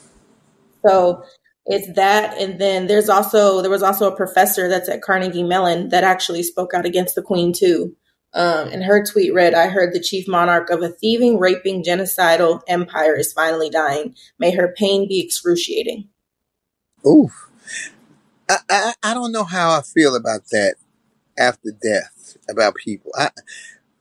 So 0.87 1.25
it's 1.67 1.95
that, 1.95 2.37
and 2.39 2.61
then 2.61 2.89
there's 2.89 3.09
also 3.09 3.63
there 3.63 3.71
was 3.71 3.83
also 3.83 4.11
a 4.11 4.17
professor 4.17 4.69
that's 4.69 4.89
at 4.89 5.03
Carnegie 5.03 5.43
Mellon 5.45 5.91
that 5.91 6.05
actually 6.05 6.43
spoke 6.43 6.75
out 6.75 6.85
against 6.85 7.15
the 7.15 7.23
Queen 7.23 7.53
too. 7.53 7.95
Um, 8.35 8.69
and 8.69 8.85
her 8.85 9.05
tweet 9.05 9.33
read, 9.33 9.55
I 9.55 9.69
heard 9.69 9.95
the 9.95 10.01
chief 10.01 10.29
monarch 10.29 10.69
of 10.69 10.83
a 10.83 10.91
thieving, 10.91 11.39
raping, 11.39 11.83
genocidal 11.83 12.61
empire 12.69 13.17
is 13.17 13.33
finally 13.33 13.71
dying. 13.71 14.15
May 14.39 14.51
her 14.51 14.75
pain 14.77 15.09
be 15.09 15.21
excruciating. 15.21 16.09
Ooh. 17.07 17.31
I, 18.51 18.59
I, 18.69 18.95
I 19.03 19.15
don't 19.15 19.33
know 19.33 19.45
how 19.45 19.71
I 19.71 19.83
feel 19.83 20.15
about 20.15 20.43
that 20.51 20.75
after 21.39 21.71
death, 21.71 22.37
about 22.49 22.75
people. 22.75 23.13
I, 23.17 23.31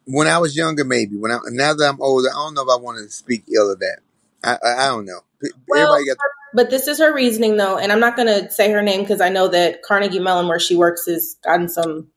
when 0.05 0.27
I 0.27 0.37
was 0.37 0.55
younger, 0.55 0.83
maybe. 0.83 1.15
When 1.15 1.31
I 1.31 1.39
now 1.49 1.73
that 1.73 1.89
I'm 1.89 2.01
older, 2.01 2.29
I 2.29 2.33
don't 2.33 2.53
know 2.53 2.63
if 2.63 2.69
I 2.69 2.81
want 2.81 2.97
to 2.97 3.09
speak 3.09 3.43
ill 3.53 3.71
of 3.71 3.79
that. 3.79 3.99
I 4.43 4.57
I, 4.63 4.85
I 4.85 4.87
don't 4.87 5.05
know. 5.05 5.21
Well, 5.67 5.93
got 6.05 6.17
but 6.53 6.69
this 6.69 6.87
is 6.87 6.99
her 6.99 7.13
reasoning 7.13 7.57
though, 7.57 7.77
and 7.77 7.91
I'm 7.91 7.99
not 7.99 8.15
going 8.15 8.27
to 8.27 8.49
say 8.49 8.71
her 8.71 8.81
name 8.81 9.01
because 9.01 9.21
I 9.21 9.29
know 9.29 9.47
that 9.49 9.83
Carnegie 9.83 10.19
Mellon, 10.19 10.47
where 10.47 10.59
she 10.59 10.75
works, 10.75 11.05
has 11.05 11.35
gotten 11.43 11.69
some. 11.69 12.07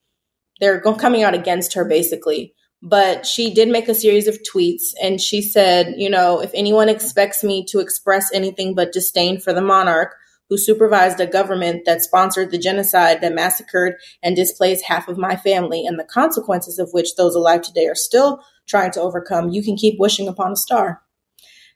They're 0.61 0.81
coming 0.81 1.23
out 1.23 1.35
against 1.35 1.75
her 1.75 1.85
basically. 1.85 2.55
But 2.83 3.27
she 3.27 3.53
did 3.53 3.69
make 3.69 3.89
a 3.89 3.95
series 3.95 4.27
of 4.27 4.39
tweets, 4.43 4.95
and 5.03 5.21
she 5.21 5.43
said, 5.43 5.97
you 5.99 6.09
know, 6.09 6.41
if 6.41 6.51
anyone 6.55 6.89
expects 6.89 7.45
me 7.45 7.63
to 7.67 7.81
express 7.81 8.33
anything 8.33 8.75
but 8.75 8.93
disdain 8.93 9.39
for 9.39 9.53
the 9.53 9.61
monarch 9.61 10.15
who 10.51 10.59
supervised 10.59 11.21
a 11.21 11.27
government 11.27 11.85
that 11.87 12.03
sponsored 12.03 12.51
the 12.51 12.59
genocide 12.59 13.23
that 13.23 13.33
massacred 13.33 13.95
and 14.23 14.37
displaced 14.37 14.85
half 14.85 15.09
of 15.09 15.17
my 15.17 15.37
family, 15.37 15.87
and 15.87 15.99
the 15.99 16.05
consequences 16.05 16.79
of 16.79 16.91
which 16.93 17.15
those 17.15 17.37
alive 17.37 17.63
today 17.63 17.87
are 17.87 17.95
still 17.95 18.43
trying 18.67 18.91
to 18.91 19.01
overcome, 19.01 19.49
you 19.51 19.63
can 19.63 19.77
keep 19.77 19.99
wishing 19.99 20.29
upon 20.29 20.53
a 20.53 20.57
star. 20.57 21.01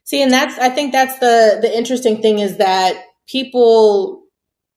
See, 0.03 0.21
and 0.21 0.31
that's 0.31 0.59
I 0.59 0.69
think 0.69 0.91
that's 0.91 1.17
the 1.19 1.57
the 1.61 1.75
interesting 1.75 2.21
thing 2.21 2.39
is 2.39 2.57
that 2.57 3.01
people 3.27 4.23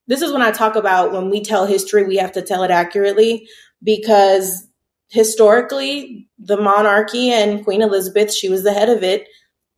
this 0.06 0.22
is 0.22 0.32
when 0.32 0.42
I 0.42 0.52
talk 0.52 0.74
about 0.74 1.12
when 1.12 1.28
we 1.28 1.42
tell 1.42 1.66
history, 1.66 2.04
we 2.04 2.16
have 2.16 2.32
to 2.32 2.42
tell 2.42 2.62
it 2.62 2.70
accurately 2.70 3.46
because 3.82 4.66
historically 5.10 6.28
the 6.38 6.56
monarchy 6.56 7.30
and 7.30 7.64
Queen 7.64 7.82
Elizabeth, 7.82 8.32
she 8.32 8.48
was 8.48 8.62
the 8.62 8.72
head 8.72 8.88
of 8.88 9.02
it, 9.02 9.26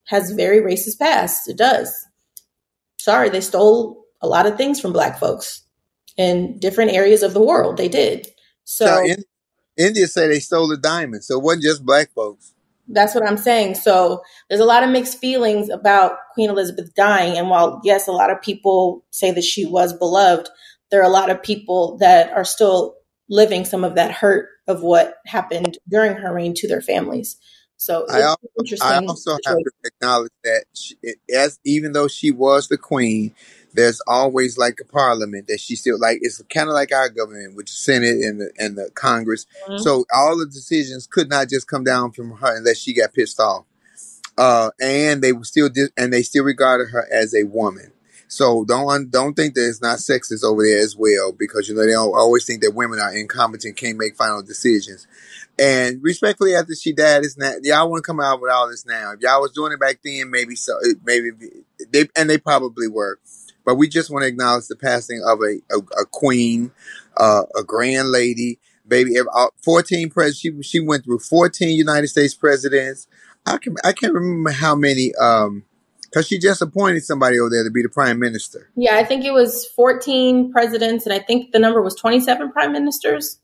has 0.07 0.31
very 0.31 0.61
racist 0.61 0.99
past. 0.99 1.49
It 1.49 1.57
does. 1.57 1.93
Sorry, 2.99 3.29
they 3.29 3.41
stole 3.41 4.00
a 4.21 4.29
lot 4.29 4.47
of 4.47 4.57
things 4.57 4.81
from 4.81 4.93
black 4.93 5.19
folks 5.19 5.63
in 6.17 6.59
different 6.59 6.93
areas 6.93 7.23
of 7.23 7.35
the 7.35 7.43
world. 7.43 7.77
They 7.77 7.89
did. 7.89 8.29
So 8.65 8.85
Now, 8.85 9.05
in, 9.05 9.25
India 9.77 10.07
say 10.07 10.29
they 10.29 10.41
stole 10.41 10.69
the 10.69 10.77
diamond, 10.77 11.25
so 11.25 11.39
it 11.39 11.43
wasn't 11.43 11.65
just 11.65 11.85
black 11.85 12.13
folks. 12.13 12.55
That's 12.89 13.15
what 13.15 13.27
I'm 13.27 13.37
saying. 13.37 13.77
So 13.77 14.23
there's 14.49 14.61
a 14.61 14.65
lot 14.67 14.83
of 14.83 14.91
mixed 14.91 15.19
feelings 15.19 15.69
about 15.69 16.17
Queen 16.35 16.51
Elizabeth 16.51 16.93
dying. 16.95 17.39
And 17.39 17.49
while, 17.49 17.81
yes, 17.85 18.09
a 18.09 18.13
lot 18.13 18.31
of 18.31 18.43
people 18.43 19.05
say 19.11 19.31
that 19.31 19.45
she 19.45 19.65
was 19.65 19.93
beloved, 19.93 20.49
there 20.91 21.01
are 21.01 21.09
a 21.09 21.13
lot 21.13 21.31
of 21.31 21.43
people 21.43 21.97
that 21.99 22.33
are 22.33 22.45
still 22.45 22.97
living 23.29 23.65
some 23.65 23.85
of 23.85 23.95
that 23.95 24.11
hurt 24.11 24.49
of 24.67 24.83
what 24.83 25.15
happened 25.25 25.79
during 25.89 26.17
her 26.17 26.35
reign 26.35 26.53
to 26.55 26.67
their 26.67 26.83
families. 26.83 27.37
So 27.77 28.07
I 28.11 28.23
also. 28.23 28.47
I 28.83 28.97
also 28.97 29.39
have 29.47 29.57
to 29.57 29.73
acknowledge 29.85 30.33
that 30.45 30.65
she, 30.75 30.97
as 31.35 31.59
even 31.65 31.93
though 31.93 32.09
she 32.09 32.31
was 32.31 32.69
the 32.69 32.77
queen, 32.77 33.35
there's 33.75 34.01
always 34.07 34.59
like 34.59 34.79
a 34.81 34.85
parliament 34.85 35.47
that 35.49 35.61
she 35.61 35.77
still 35.77 35.99
like. 35.99 36.19
It's 36.23 36.43
kind 36.53 36.69
of 36.69 36.75
like 36.75 36.93
our 36.93 37.09
government 37.09 37.57
with 37.57 37.67
the 37.67 37.73
Senate 37.73 38.19
and 38.25 38.41
the 38.41 38.51
and 38.59 38.77
the 38.77 38.91
Congress. 38.95 39.47
Mhm. 39.69 39.81
So 39.81 40.05
all 40.15 40.37
the 40.37 40.47
decisions 40.47 41.07
could 41.07 41.29
not 41.29 41.49
just 41.49 41.69
come 41.69 41.85
down 41.85 42.13
from 42.13 42.33
her 42.33 42.57
unless 42.57 42.79
she 42.79 42.93
got 42.95 43.13
pissed 43.15 43.41
off. 43.41 43.65
Uh, 44.39 44.71
and 44.81 45.23
they 45.23 45.33
were 45.33 45.45
still 45.45 45.69
di- 45.69 45.91
and 45.97 46.13
they 46.13 46.23
still 46.23 46.45
regarded 46.45 46.89
her 46.91 47.07
as 47.13 47.35
a 47.35 47.45
woman. 47.45 47.93
So 48.29 48.65
don't 48.65 49.11
don't 49.11 49.35
think 49.35 49.55
that 49.55 49.69
it's 49.69 49.83
not 49.83 49.99
sexist 49.99 50.45
over 50.45 50.63
there 50.63 50.79
as 50.79 50.97
well 50.97 51.33
because 51.33 51.69
you 51.69 51.75
know 51.75 51.85
they 51.85 51.95
al- 51.95 52.15
always 52.15 52.47
think 52.47 52.63
that 52.63 52.75
women 52.75 53.01
are 53.01 53.15
incompetent, 53.15 53.77
can't 53.77 53.99
make 53.99 54.17
final 54.17 54.41
decisions. 54.43 55.07
And 55.59 56.03
respectfully, 56.03 56.55
after 56.55 56.75
she 56.75 56.93
died, 56.93 57.25
it's 57.25 57.37
not 57.37 57.57
y'all 57.65 57.91
want 57.91 58.03
to 58.05 58.07
come 58.07 58.21
out 58.21 58.41
with 58.41 58.51
all 58.51 58.69
this 58.71 58.87
now. 58.87 59.13
If 59.13 59.21
y'all 59.21 59.43
was 59.43 59.53
doing 59.53 59.73
it 59.73 59.81
back 59.81 59.99
then, 60.05 60.31
maybe 60.31 60.55
so, 60.55 60.79
maybe 61.05 61.31
they 61.93 62.09
and 62.17 62.31
they 62.31 62.39
probably 62.39 62.89
were. 62.89 63.19
But 63.71 63.77
we 63.77 63.89
just 63.89 64.11
want 64.11 64.25
to 64.25 64.27
acknowledge 64.27 64.67
the 64.67 64.75
passing 64.75 65.23
of 65.25 65.39
a 65.43 65.61
a, 65.73 66.03
a 66.03 66.05
queen, 66.07 66.73
uh, 67.17 67.43
a 67.57 67.63
grand 67.63 68.11
lady, 68.11 68.59
baby. 68.89 69.13
uh, 69.21 69.47
Fourteen 69.63 70.11
pres. 70.11 70.37
She 70.37 70.61
she 70.63 70.81
went 70.81 71.05
through 71.05 71.21
fourteen 71.21 71.77
United 71.79 72.09
States 72.09 72.35
presidents. 72.35 73.07
I 73.47 73.59
can 73.59 73.77
I 73.85 73.93
can't 73.93 74.13
remember 74.13 74.51
how 74.51 74.75
many. 74.75 75.15
Um, 75.21 75.63
because 76.03 76.27
she 76.27 76.41
just 76.41 76.61
appointed 76.61 77.05
somebody 77.05 77.39
over 77.39 77.51
there 77.51 77.63
to 77.63 77.71
be 77.71 77.83
the 77.85 77.89
prime 77.89 78.19
minister. 78.19 78.69
Yeah, 78.75 78.97
I 78.97 79.05
think 79.05 79.25
it 79.25 79.31
was 79.33 79.65
14 79.77 80.51
presidents, 80.51 81.07
and 81.07 81.13
I 81.13 81.21
think 81.21 81.53
the 81.53 81.61
number 81.61 81.81
was 81.81 81.95
27 81.95 82.51
prime 82.51 82.73
ministers. 82.73 83.39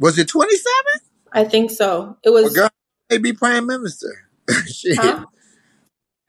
Was 0.00 0.18
it 0.18 0.26
twenty 0.26 0.56
seven? 0.56 1.06
I 1.32 1.44
think 1.44 1.70
so. 1.70 2.16
It 2.24 2.30
Well, 2.30 2.42
was. 2.42 2.52
girl, 2.52 2.70
they 3.08 3.18
be 3.18 3.32
prime 3.32 3.66
minister. 3.66 4.28
Shit. 4.66 4.98
Huh? 4.98 5.26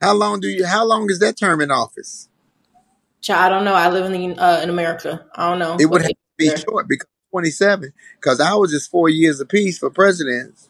How 0.00 0.14
long 0.14 0.38
do 0.40 0.48
you? 0.48 0.66
How 0.66 0.84
long 0.84 1.10
is 1.10 1.18
that 1.20 1.36
term 1.36 1.60
in 1.60 1.70
office? 1.72 2.28
I 3.30 3.48
don't 3.48 3.64
know. 3.64 3.74
I 3.74 3.88
live 3.88 4.10
in 4.10 4.12
the 4.12 4.42
uh, 4.42 4.62
in 4.62 4.70
America. 4.70 5.24
I 5.34 5.50
don't 5.50 5.58
know. 5.58 5.76
It 5.78 5.86
would 5.86 6.02
have 6.02 6.10
to 6.10 6.16
be 6.36 6.48
there. 6.48 6.56
short 6.56 6.88
because 6.88 7.08
twenty 7.30 7.50
seven. 7.50 7.92
Because 8.16 8.40
I 8.40 8.54
was 8.54 8.70
just 8.70 8.90
four 8.90 9.08
years 9.08 9.40
apiece 9.40 9.78
for 9.78 9.90
presidents, 9.90 10.68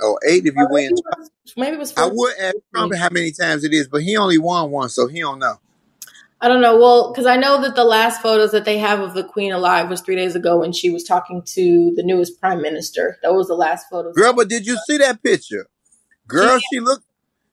or 0.00 0.18
eight 0.28 0.46
if 0.46 0.54
you 0.54 0.66
win. 0.70 0.90
maybe 0.90 1.00
it 1.00 1.18
was, 1.18 1.30
maybe 1.56 1.76
it 1.76 1.78
was 1.78 1.92
I 1.92 2.02
14. 2.02 2.16
would 2.16 2.34
ask 2.38 2.56
Trump 2.74 2.94
how 2.94 3.08
many 3.10 3.32
times 3.32 3.64
it 3.64 3.72
is, 3.72 3.88
but 3.88 4.02
he 4.02 4.16
only 4.16 4.38
won 4.38 4.70
one, 4.70 4.88
so 4.88 5.06
he 5.06 5.20
don't 5.20 5.38
know. 5.38 5.56
I 6.40 6.48
don't 6.48 6.60
know. 6.60 6.78
Well, 6.78 7.12
because 7.12 7.24
I 7.24 7.36
know 7.36 7.62
that 7.62 7.76
the 7.76 7.84
last 7.84 8.20
photos 8.20 8.52
that 8.52 8.66
they 8.66 8.78
have 8.78 9.00
of 9.00 9.14
the 9.14 9.24
Queen 9.24 9.52
alive 9.52 9.88
was 9.88 10.02
three 10.02 10.16
days 10.16 10.36
ago 10.36 10.58
when 10.60 10.72
she 10.72 10.90
was 10.90 11.02
talking 11.02 11.42
to 11.42 11.92
the 11.96 12.02
newest 12.02 12.38
prime 12.40 12.60
minister. 12.60 13.16
That 13.22 13.32
was 13.32 13.48
the 13.48 13.54
last 13.54 13.86
photo. 13.90 14.12
Girl, 14.12 14.34
but 14.34 14.48
did 14.48 14.66
you 14.66 14.76
see 14.86 14.98
that 14.98 15.22
picture? 15.22 15.66
Girl, 16.26 16.58
she 16.70 16.80
looked 16.80 17.06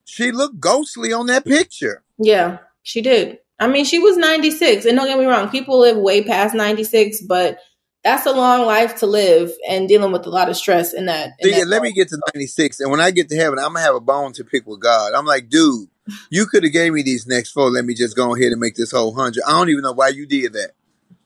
she 0.03 0.31
looked 0.31 0.59
ghostly 0.59 1.13
on 1.13 1.27
that 1.27 1.45
picture. 1.45 2.03
Yeah, 2.17 2.57
she 2.81 3.01
did. 3.01 3.39
I 3.63 3.67
mean, 3.67 3.85
she 3.85 3.99
was 3.99 4.17
96. 4.17 4.85
And 4.85 4.97
don't 4.97 5.07
get 5.07 5.17
me 5.17 5.25
wrong, 5.25 5.49
people 5.49 5.79
live 5.79 5.95
way 5.95 6.23
past 6.23 6.53
96, 6.53 7.21
but 7.21 7.59
that's 8.03 8.25
a 8.25 8.31
long 8.31 8.65
life 8.65 8.97
to 8.97 9.05
live 9.05 9.51
and 9.69 9.87
dealing 9.87 10.11
with 10.11 10.25
a 10.25 10.29
lot 10.29 10.49
of 10.49 10.57
stress 10.57 10.93
in 10.93 11.05
that. 11.05 11.31
In 11.39 11.49
See, 11.53 11.59
that 11.59 11.67
let 11.67 11.81
me 11.81 11.93
get 11.93 12.09
to 12.09 12.19
96, 12.35 12.81
and 12.81 12.91
when 12.91 12.99
I 12.99 13.11
get 13.11 13.29
to 13.29 13.37
heaven, 13.37 13.59
I'm 13.59 13.73
gonna 13.73 13.79
have 13.79 13.95
a 13.95 14.01
bone 14.01 14.33
to 14.33 14.43
pick 14.43 14.67
with 14.67 14.81
God. 14.81 15.13
I'm 15.13 15.25
like, 15.25 15.47
dude, 15.47 15.87
you 16.29 16.45
could 16.45 16.63
have 16.63 16.73
gave 16.73 16.91
me 16.91 17.01
these 17.01 17.25
next 17.25 17.51
four. 17.51 17.69
Let 17.69 17.85
me 17.85 17.93
just 17.93 18.17
go 18.17 18.35
ahead 18.35 18.51
and 18.51 18.59
make 18.59 18.75
this 18.75 18.91
whole 18.91 19.15
hundred. 19.15 19.43
I 19.47 19.51
don't 19.51 19.69
even 19.69 19.83
know 19.83 19.93
why 19.93 20.09
you 20.09 20.25
did 20.25 20.51
that, 20.51 20.71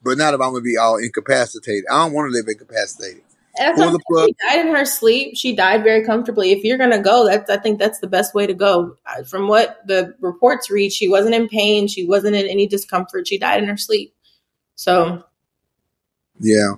but 0.03 0.19
not 0.19 0.35
if 0.35 0.39
I'm 0.39 0.51
gonna 0.51 0.61
be 0.61 0.77
all 0.77 0.97
incapacitated. 0.97 1.85
I 1.91 2.03
don't 2.03 2.13
want 2.13 2.31
to 2.31 2.37
live 2.37 2.47
incapacitated. 2.47 3.23
That's 3.57 3.79
Pull 3.81 3.91
the 3.91 3.99
plug. 4.07 4.27
she 4.27 4.35
died 4.47 4.65
in 4.65 4.75
her 4.75 4.85
sleep. 4.85 5.37
She 5.37 5.55
died 5.55 5.83
very 5.83 6.05
comfortably. 6.05 6.51
If 6.51 6.63
you're 6.63 6.77
gonna 6.77 7.01
go, 7.01 7.25
that's 7.25 7.49
I 7.49 7.57
think 7.57 7.79
that's 7.79 7.99
the 7.99 8.07
best 8.07 8.33
way 8.35 8.45
to 8.47 8.53
go. 8.53 8.95
From 9.27 9.47
what 9.47 9.79
the 9.87 10.15
reports 10.19 10.69
read, 10.69 10.91
she 10.93 11.07
wasn't 11.07 11.35
in 11.35 11.47
pain. 11.47 11.87
She 11.87 12.05
wasn't 12.05 12.35
in 12.35 12.47
any 12.47 12.67
discomfort. 12.67 13.27
She 13.27 13.37
died 13.37 13.63
in 13.63 13.69
her 13.69 13.77
sleep. 13.77 14.13
So 14.75 15.23
Yeah. 16.39 16.73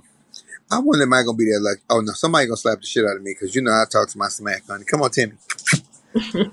I 0.71 0.79
wonder 0.79 1.03
am 1.03 1.13
I 1.13 1.23
gonna 1.23 1.35
be 1.37 1.45
there 1.45 1.59
like 1.59 1.81
oh 1.89 1.99
no, 2.01 2.13
somebody 2.13 2.45
gonna 2.45 2.57
slap 2.57 2.79
the 2.79 2.85
shit 2.85 3.05
out 3.05 3.17
of 3.17 3.23
me 3.23 3.35
because 3.37 3.55
you 3.55 3.61
know 3.61 3.71
I 3.71 3.85
talk 3.91 4.07
to 4.09 4.17
my 4.17 4.27
smack 4.29 4.65
honey. 4.67 4.85
Come 4.85 5.01
on, 5.01 5.11
Timmy. 5.11 5.33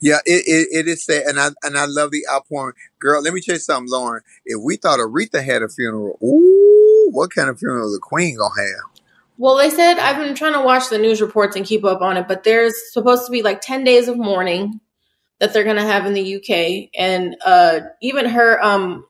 Yeah, 0.00 0.18
it, 0.26 0.44
it, 0.46 0.86
it 0.86 0.88
is 0.88 1.04
sad, 1.04 1.22
and 1.26 1.40
I 1.40 1.48
and 1.62 1.78
I 1.78 1.86
love 1.86 2.10
the 2.10 2.26
outpouring. 2.30 2.74
Girl, 2.98 3.22
let 3.22 3.32
me 3.32 3.40
tell 3.40 3.54
you 3.54 3.60
something, 3.60 3.90
Lauren. 3.90 4.22
If 4.44 4.60
we 4.62 4.76
thought 4.76 4.98
Aretha 4.98 5.42
had 5.42 5.62
a 5.62 5.68
funeral, 5.68 6.18
ooh, 6.22 7.08
what 7.10 7.30
kind 7.30 7.48
of 7.48 7.58
funeral 7.58 7.90
the 7.90 7.98
Queen 8.00 8.36
gonna 8.36 8.54
have? 8.60 8.93
Well, 9.36 9.56
they 9.56 9.70
said 9.70 9.98
I've 9.98 10.18
been 10.18 10.34
trying 10.34 10.52
to 10.54 10.62
watch 10.62 10.88
the 10.90 10.98
news 10.98 11.20
reports 11.20 11.56
and 11.56 11.66
keep 11.66 11.84
up 11.84 12.02
on 12.02 12.16
it, 12.16 12.28
but 12.28 12.44
there's 12.44 12.74
supposed 12.92 13.26
to 13.26 13.32
be 13.32 13.42
like 13.42 13.60
10 13.60 13.84
days 13.84 14.08
of 14.08 14.16
mourning 14.16 14.80
that 15.40 15.52
they're 15.52 15.64
going 15.64 15.76
to 15.76 15.82
have 15.82 16.06
in 16.06 16.14
the 16.14 16.36
UK 16.36 16.90
and 16.98 17.36
uh 17.44 17.80
even 18.02 18.26
her 18.26 18.62
um 18.64 19.04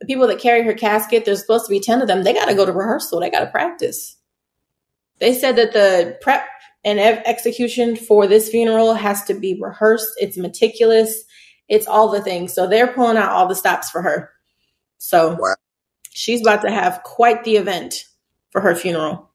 the 0.00 0.06
people 0.06 0.26
that 0.28 0.40
carry 0.40 0.62
her 0.62 0.74
casket, 0.74 1.24
there's 1.24 1.40
supposed 1.42 1.66
to 1.66 1.70
be 1.70 1.80
10 1.80 2.02
of 2.02 2.08
them. 2.08 2.24
They 2.24 2.32
got 2.34 2.46
to 2.46 2.54
go 2.54 2.66
to 2.66 2.72
rehearsal. 2.72 3.20
They 3.20 3.30
got 3.30 3.40
to 3.40 3.50
practice. 3.50 4.16
They 5.18 5.34
said 5.34 5.56
that 5.56 5.72
the 5.74 6.18
prep 6.22 6.46
and 6.84 6.98
ev- 6.98 7.22
execution 7.26 7.96
for 7.96 8.26
this 8.26 8.48
funeral 8.48 8.94
has 8.94 9.24
to 9.24 9.34
be 9.34 9.58
rehearsed. 9.60 10.08
It's 10.18 10.38
meticulous. 10.38 11.24
It's 11.68 11.86
all 11.86 12.10
the 12.10 12.22
things. 12.22 12.54
So 12.54 12.66
they're 12.66 12.86
pulling 12.92 13.18
out 13.18 13.30
all 13.30 13.46
the 13.48 13.54
stops 13.54 13.90
for 13.90 14.02
her. 14.02 14.30
So 14.98 15.36
Wow. 15.38 15.54
she's 16.10 16.40
about 16.40 16.62
to 16.62 16.70
have 16.70 17.02
quite 17.04 17.44
the 17.44 17.56
event 17.56 18.06
for 18.50 18.60
her 18.62 18.74
funeral. 18.74 19.29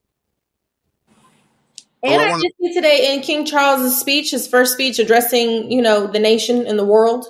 And 2.05 2.21
I 2.21 2.33
I 2.33 2.39
did 2.39 2.51
see 2.59 2.73
today 2.73 3.13
in 3.13 3.21
King 3.21 3.45
Charles's 3.45 3.99
speech, 3.99 4.31
his 4.31 4.47
first 4.47 4.73
speech 4.73 4.99
addressing, 4.99 5.71
you 5.71 5.81
know, 5.81 6.07
the 6.07 6.19
nation 6.19 6.67
and 6.67 6.77
the 6.77 6.85
world. 6.85 7.25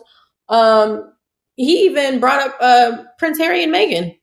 Um, 0.50 1.14
he 1.56 1.86
even 1.86 2.20
brought 2.20 2.42
up 2.42 2.58
uh, 2.60 3.04
Prince 3.18 3.38
Harry 3.38 3.64
and 3.64 3.74
Meghan. 3.74 4.18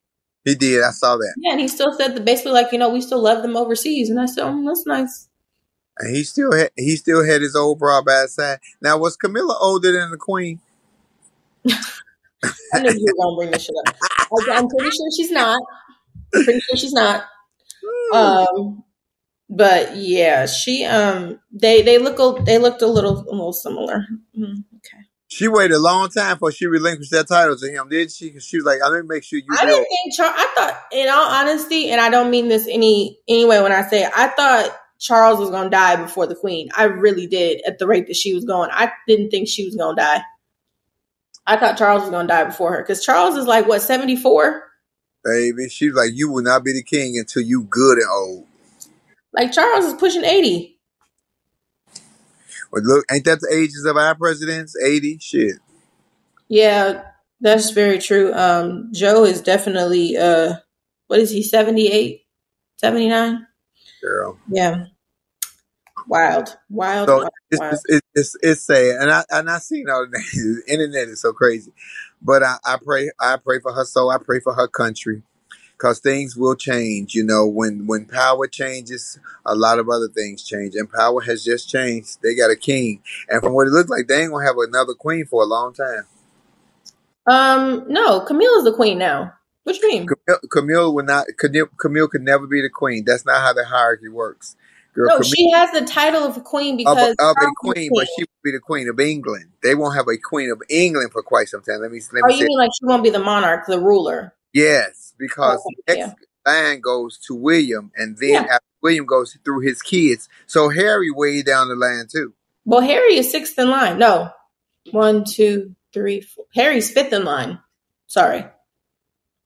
He 0.44 0.54
did. 0.54 0.82
I 0.82 0.90
saw 0.90 1.16
that. 1.16 1.34
Yeah, 1.38 1.52
and 1.52 1.60
he 1.60 1.68
still 1.68 1.96
said 1.96 2.16
that 2.16 2.24
basically, 2.24 2.52
like, 2.52 2.72
you 2.72 2.78
know, 2.78 2.90
we 2.90 3.00
still 3.00 3.22
love 3.22 3.42
them 3.42 3.56
overseas. 3.56 4.10
And 4.10 4.20
I 4.20 4.26
said, 4.26 4.44
oh, 4.44 4.64
that's 4.66 4.86
nice. 4.86 5.28
And 5.98 6.16
he 6.16 6.24
still 6.24 6.52
had 6.52 6.70
he 6.76 6.96
still 6.96 7.24
had 7.24 7.42
his 7.42 7.54
old 7.54 7.78
bra 7.78 8.02
by 8.02 8.22
his 8.22 8.34
side. 8.34 8.58
Now 8.80 8.98
was 8.98 9.16
Camilla 9.16 9.56
older 9.60 9.92
than 9.92 10.10
the 10.10 10.16
Queen? 10.16 10.60
I 11.68 12.80
knew 12.80 12.90
you 12.90 13.14
were 13.18 13.30
to 13.30 13.36
bring 13.36 13.50
this 13.50 13.64
shit 13.64 13.74
up. 13.86 13.94
I, 14.02 14.52
I'm 14.52 14.68
pretty 14.68 14.90
sure 14.90 15.06
she's 15.16 15.30
not. 15.30 15.62
I'm 16.34 16.44
pretty 16.44 16.60
sure 16.60 16.76
she's 16.76 16.92
not. 16.92 17.24
Um, 18.14 18.84
but 19.54 19.96
yeah, 19.96 20.46
she 20.46 20.84
um 20.84 21.38
they 21.52 21.82
they 21.82 21.98
look 21.98 22.18
a, 22.18 22.42
they 22.42 22.58
looked 22.58 22.80
a 22.80 22.86
little 22.86 23.18
a 23.20 23.30
little 23.30 23.52
similar. 23.52 24.06
Okay. 24.36 25.02
She 25.28 25.48
waited 25.48 25.74
a 25.74 25.78
long 25.78 26.08
time 26.08 26.36
before 26.36 26.52
she 26.52 26.66
relinquished 26.66 27.10
that 27.12 27.28
title 27.28 27.56
to 27.56 27.70
him, 27.70 27.88
did 27.88 28.10
she? 28.10 28.38
she 28.38 28.56
was 28.56 28.64
like, 28.64 28.80
"I'm 28.82 28.92
gonna 28.92 29.04
make 29.04 29.24
sure 29.24 29.38
you 29.38 29.46
I 29.50 29.64
know." 29.64 29.72
didn't 29.72 29.86
think 29.88 30.14
Charles. 30.16 30.34
I 30.36 30.52
thought, 30.54 30.82
in 30.92 31.08
all 31.08 31.30
honesty, 31.30 31.90
and 31.90 32.00
I 32.00 32.08
don't 32.10 32.30
mean 32.30 32.48
this 32.48 32.66
any 32.66 33.18
anyway 33.28 33.60
when 33.60 33.72
I 33.72 33.82
say 33.82 34.04
it, 34.04 34.12
I 34.16 34.28
thought 34.28 34.76
Charles 34.98 35.38
was 35.38 35.50
going 35.50 35.64
to 35.64 35.70
die 35.70 35.96
before 35.96 36.26
the 36.26 36.34
Queen. 36.34 36.70
I 36.76 36.84
really 36.84 37.26
did 37.26 37.60
at 37.66 37.78
the 37.78 37.86
rate 37.86 38.06
that 38.06 38.16
she 38.16 38.34
was 38.34 38.44
going. 38.44 38.70
I 38.72 38.92
didn't 39.08 39.30
think 39.30 39.48
she 39.48 39.64
was 39.64 39.74
going 39.74 39.96
to 39.96 40.02
die. 40.02 40.22
I 41.46 41.56
thought 41.56 41.76
Charles 41.76 42.02
was 42.02 42.10
going 42.10 42.28
to 42.28 42.32
die 42.32 42.44
before 42.44 42.72
her 42.72 42.82
because 42.82 43.04
Charles 43.04 43.36
is 43.36 43.46
like 43.46 43.66
what 43.66 43.82
seventy 43.82 44.16
four. 44.16 44.62
Baby, 45.24 45.68
she 45.68 45.88
was 45.88 45.96
like, 45.96 46.10
"You 46.14 46.30
will 46.30 46.42
not 46.42 46.64
be 46.64 46.72
the 46.72 46.82
king 46.82 47.18
until 47.18 47.42
you 47.42 47.64
good 47.64 47.98
and 47.98 48.08
old." 48.10 48.46
Like 49.32 49.52
Charles 49.52 49.86
is 49.86 49.94
pushing 49.94 50.24
eighty. 50.24 50.78
But 52.72 52.82
look, 52.84 53.04
ain't 53.12 53.24
that 53.26 53.40
the 53.40 53.54
ages 53.54 53.84
of 53.84 53.96
our 53.96 54.14
presidents? 54.14 54.74
Eighty, 54.84 55.18
shit. 55.20 55.56
Yeah, 56.48 57.04
that's 57.40 57.70
very 57.70 57.98
true. 57.98 58.32
Um, 58.34 58.90
Joe 58.92 59.24
is 59.24 59.40
definitely 59.40 60.16
uh, 60.16 60.56
what 61.06 61.18
is 61.18 61.30
he 61.30 61.42
78, 61.42 62.22
79? 62.78 63.46
Girl. 64.00 64.38
Yeah, 64.48 64.86
wild, 66.06 66.56
wild, 66.68 67.08
So 67.08 67.16
wild, 67.16 67.28
it's, 67.50 67.60
wild. 67.60 67.78
it's, 67.88 68.02
it's, 68.14 68.36
it's, 68.42 68.62
sad, 68.62 68.96
and 69.00 69.10
I 69.10 69.24
and 69.30 69.50
I 69.50 69.58
seen 69.58 69.86
all 69.88 70.06
the 70.06 70.18
the 70.18 70.62
internet 70.72 71.08
is 71.08 71.20
so 71.20 71.32
crazy, 71.32 71.72
but 72.20 72.42
I, 72.42 72.56
I 72.64 72.76
pray 72.84 73.10
I 73.20 73.36
pray 73.36 73.60
for 73.60 73.72
her 73.72 73.84
soul. 73.84 74.10
I 74.10 74.18
pray 74.18 74.40
for 74.40 74.54
her 74.54 74.68
country, 74.68 75.22
because 75.82 75.98
things 75.98 76.36
will 76.36 76.54
change. 76.54 77.14
You 77.14 77.24
know, 77.24 77.44
when 77.46 77.86
when 77.86 78.06
power 78.06 78.46
changes, 78.46 79.18
a 79.44 79.54
lot 79.56 79.80
of 79.80 79.88
other 79.88 80.08
things 80.08 80.44
change, 80.44 80.76
and 80.76 80.90
power 80.90 81.20
has 81.22 81.42
just 81.42 81.68
changed. 81.68 82.18
They 82.22 82.36
got 82.36 82.52
a 82.52 82.56
king, 82.56 83.02
and 83.28 83.42
from 83.42 83.52
what 83.52 83.66
it 83.66 83.70
looks 83.70 83.90
like, 83.90 84.06
they 84.06 84.22
ain't 84.22 84.30
gonna 84.30 84.46
have 84.46 84.56
another 84.58 84.94
queen 84.94 85.26
for 85.26 85.42
a 85.42 85.46
long 85.46 85.74
time. 85.74 86.06
Um, 87.26 87.84
no, 87.88 88.20
Camilla 88.20 88.58
is 88.58 88.64
the 88.64 88.72
queen 88.72 88.98
now. 88.98 89.32
What 89.64 89.80
you 89.80 89.88
mean? 89.88 90.06
Camilla, 90.06 90.40
Camilla 90.50 90.90
will 90.90 91.04
not. 91.04 91.26
Camilla, 91.36 91.66
Camilla 91.78 92.08
could 92.08 92.22
never 92.22 92.46
be 92.46 92.62
the 92.62 92.70
queen. 92.70 93.04
That's 93.04 93.26
not 93.26 93.40
how 93.40 93.52
the 93.52 93.64
hierarchy 93.64 94.08
works. 94.08 94.54
Girl, 94.94 95.08
No, 95.08 95.16
Camilla, 95.16 95.34
she 95.34 95.50
has 95.52 95.70
the 95.72 95.84
title 95.84 96.22
of 96.22 96.36
a 96.36 96.40
queen 96.40 96.74
of, 96.74 96.96
because 96.96 97.16
a, 97.18 97.24
of 97.24 97.36
a 97.40 97.46
is 97.46 97.52
queen, 97.56 97.90
but 97.94 98.06
she 98.06 98.22
will 98.22 98.42
be 98.44 98.52
the 98.52 98.60
queen 98.60 98.88
of 98.88 99.00
England. 99.00 99.46
They 99.62 99.74
won't 99.74 99.96
have 99.96 100.06
a 100.06 100.18
queen 100.18 100.50
of 100.50 100.62
England 100.68 101.10
for 101.12 101.22
quite 101.22 101.48
some 101.48 101.62
time. 101.62 101.80
Let 101.80 101.90
me 101.90 102.00
let 102.12 102.24
Oh, 102.24 102.28
me 102.28 102.34
you 102.34 102.40
say 102.40 102.46
mean 102.46 102.58
like 102.58 102.70
she 102.78 102.86
won't 102.86 103.02
be 103.02 103.10
the 103.10 103.18
monarch, 103.18 103.66
the 103.66 103.80
ruler? 103.80 104.34
Yes, 104.52 105.12
oh, 105.12 105.16
because 105.18 105.58
Okay, 105.60 105.74
the 105.86 105.96
yeah. 105.98 106.06
next 106.06 106.26
line 106.46 106.80
goes 106.80 107.18
to 107.26 107.34
William, 107.34 107.90
and 107.96 108.16
then 108.18 108.30
Yeah. 108.30 108.40
after 108.42 108.64
William 108.82 109.06
goes 109.06 109.36
through 109.44 109.60
his 109.60 109.80
kids. 109.82 110.28
So 110.46 110.68
Harry 110.68 111.10
way 111.10 111.42
down 111.42 111.68
the 111.68 111.76
line 111.76 112.06
too. 112.12 112.34
Well, 112.64 112.80
Harry 112.80 113.16
is 113.16 113.30
sixth 113.30 113.58
in 113.58 113.70
line. 113.70 113.98
No, 113.98 114.30
one, 114.90 115.24
two, 115.24 115.74
three, 115.92 116.20
four. 116.20 116.44
Harry's 116.54 116.90
fifth 116.90 117.12
in 117.12 117.24
line. 117.24 117.58
Sorry, 118.06 118.44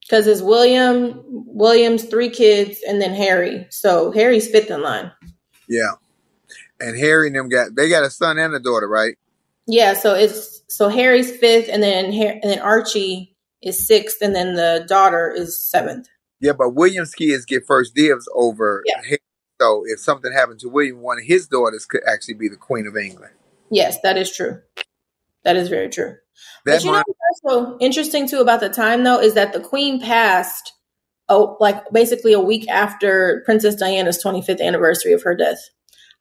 because 0.02 0.26
it's 0.26 0.42
William, 0.42 1.22
William's 1.26 2.04
three 2.04 2.30
kids, 2.30 2.78
and 2.86 3.00
then 3.00 3.14
Harry. 3.14 3.66
So 3.70 4.10
Harry's 4.12 4.48
fifth 4.50 4.70
in 4.70 4.82
line. 4.82 5.12
Yeah, 5.68 5.92
and 6.80 6.96
Harry 6.98 7.28
and 7.28 7.36
them 7.36 7.48
got 7.48 7.74
they 7.76 7.88
got 7.88 8.04
a 8.04 8.10
son 8.10 8.38
and 8.38 8.54
a 8.54 8.58
daughter, 8.60 8.88
right? 8.88 9.16
Yeah, 9.66 9.94
so 9.94 10.14
it's 10.14 10.62
so 10.68 10.88
Harry's 10.88 11.30
fifth, 11.36 11.68
and 11.70 11.82
then 11.82 12.06
and 12.06 12.42
then 12.42 12.58
Archie 12.60 13.35
is 13.62 13.86
sixth, 13.86 14.18
and 14.22 14.34
then 14.34 14.54
the 14.54 14.84
daughter 14.88 15.30
is 15.30 15.58
seventh. 15.58 16.08
Yeah, 16.40 16.52
but 16.52 16.70
William's 16.70 17.14
kids 17.14 17.44
get 17.44 17.66
first 17.66 17.94
dibs 17.94 18.28
over 18.34 18.82
Yeah. 18.86 19.02
Harry. 19.02 19.18
So 19.60 19.84
if 19.86 20.00
something 20.00 20.32
happened 20.32 20.60
to 20.60 20.68
William, 20.68 21.00
one 21.00 21.18
of 21.18 21.24
his 21.24 21.46
daughters 21.46 21.86
could 21.86 22.02
actually 22.06 22.34
be 22.34 22.48
the 22.48 22.56
queen 22.56 22.86
of 22.86 22.96
England. 22.96 23.32
Yes, 23.70 23.98
that 24.02 24.18
is 24.18 24.34
true. 24.34 24.60
That 25.44 25.56
is 25.56 25.68
very 25.68 25.88
true. 25.88 26.16
That 26.66 26.82
but 26.82 26.84
you 26.84 26.92
know 26.92 27.02
what's 27.06 27.40
also 27.44 27.78
interesting 27.78 28.28
too 28.28 28.40
about 28.40 28.60
the 28.60 28.68
time 28.68 29.04
though 29.04 29.20
is 29.20 29.34
that 29.34 29.52
the 29.52 29.60
queen 29.60 30.00
passed 30.00 30.72
oh 31.28 31.56
like 31.60 31.90
basically 31.90 32.32
a 32.34 32.40
week 32.40 32.68
after 32.68 33.42
Princess 33.46 33.76
Diana's 33.76 34.22
25th 34.22 34.60
anniversary 34.60 35.12
of 35.12 35.22
her 35.22 35.34
death. 35.34 35.58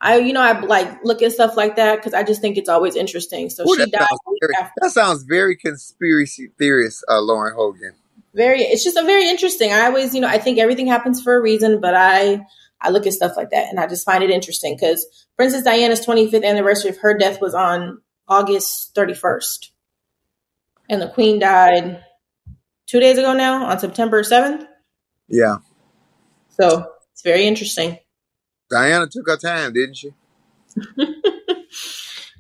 I 0.02 0.18
you 0.18 0.34
know 0.34 0.42
I 0.42 0.60
like 0.60 1.04
look 1.04 1.22
at 1.22 1.32
stuff 1.32 1.56
like 1.56 1.78
that 1.78 1.98
because 1.98 2.14
I 2.14 2.24
just 2.24 2.42
think 2.42 2.58
it's 2.58 2.70
always 2.70 2.96
interesting. 2.96 3.50
So 3.50 3.64
Ooh, 3.64 3.76
she 3.76 3.82
that, 3.84 3.92
died 3.92 4.08
sounds 4.08 4.38
very, 4.42 4.54
that 4.82 4.92
sounds 4.92 5.24
very 5.24 5.56
conspiracy 5.56 6.52
theorist, 6.58 7.04
uh, 7.10 7.22
Lauren 7.22 7.56
Hogan. 7.56 7.94
Very 8.34 8.62
it's 8.62 8.84
just 8.84 8.98
a 8.98 9.04
very 9.04 9.30
interesting. 9.30 9.72
I 9.72 9.86
always 9.86 10.14
you 10.14 10.22
know 10.22 10.28
I 10.28 10.38
think 10.38 10.60
everything 10.60 10.88
happens 10.88 11.22
for 11.22 11.36
a 11.36 11.42
reason, 11.42 11.80
but 11.80 11.96
I 11.96 12.46
I 12.82 12.90
look 12.90 13.08
at 13.08 13.14
stuff 13.14 13.38
like 13.38 13.52
that 13.52 13.70
and 13.70 13.80
I 13.80 13.88
just 13.88 14.06
find 14.06 14.24
it 14.24 14.30
interesting 14.30 14.76
because 14.76 15.08
Princess 15.38 15.64
Diana's 15.64 16.06
25th 16.06 16.46
anniversary 16.46 16.92
of 16.92 16.98
her 16.98 17.18
death 17.18 17.42
was 17.42 17.54
on 17.54 18.02
August 18.28 18.94
31st. 18.96 19.70
And 20.90 21.02
the 21.02 21.10
queen 21.10 21.40
died 21.40 22.04
two 22.86 23.00
days 23.00 23.18
ago 23.18 23.34
now 23.34 23.66
on 23.66 23.80
September 23.80 24.22
7th. 24.22 24.68
Yeah, 25.28 25.58
So 26.50 26.92
it's 27.12 27.24
very 27.24 27.46
interesting. 27.46 27.98
Diana 28.70 29.08
took 29.08 29.28
her 29.28 29.38
time, 29.38 29.74
didn't 29.74 29.96
she? 29.96 30.12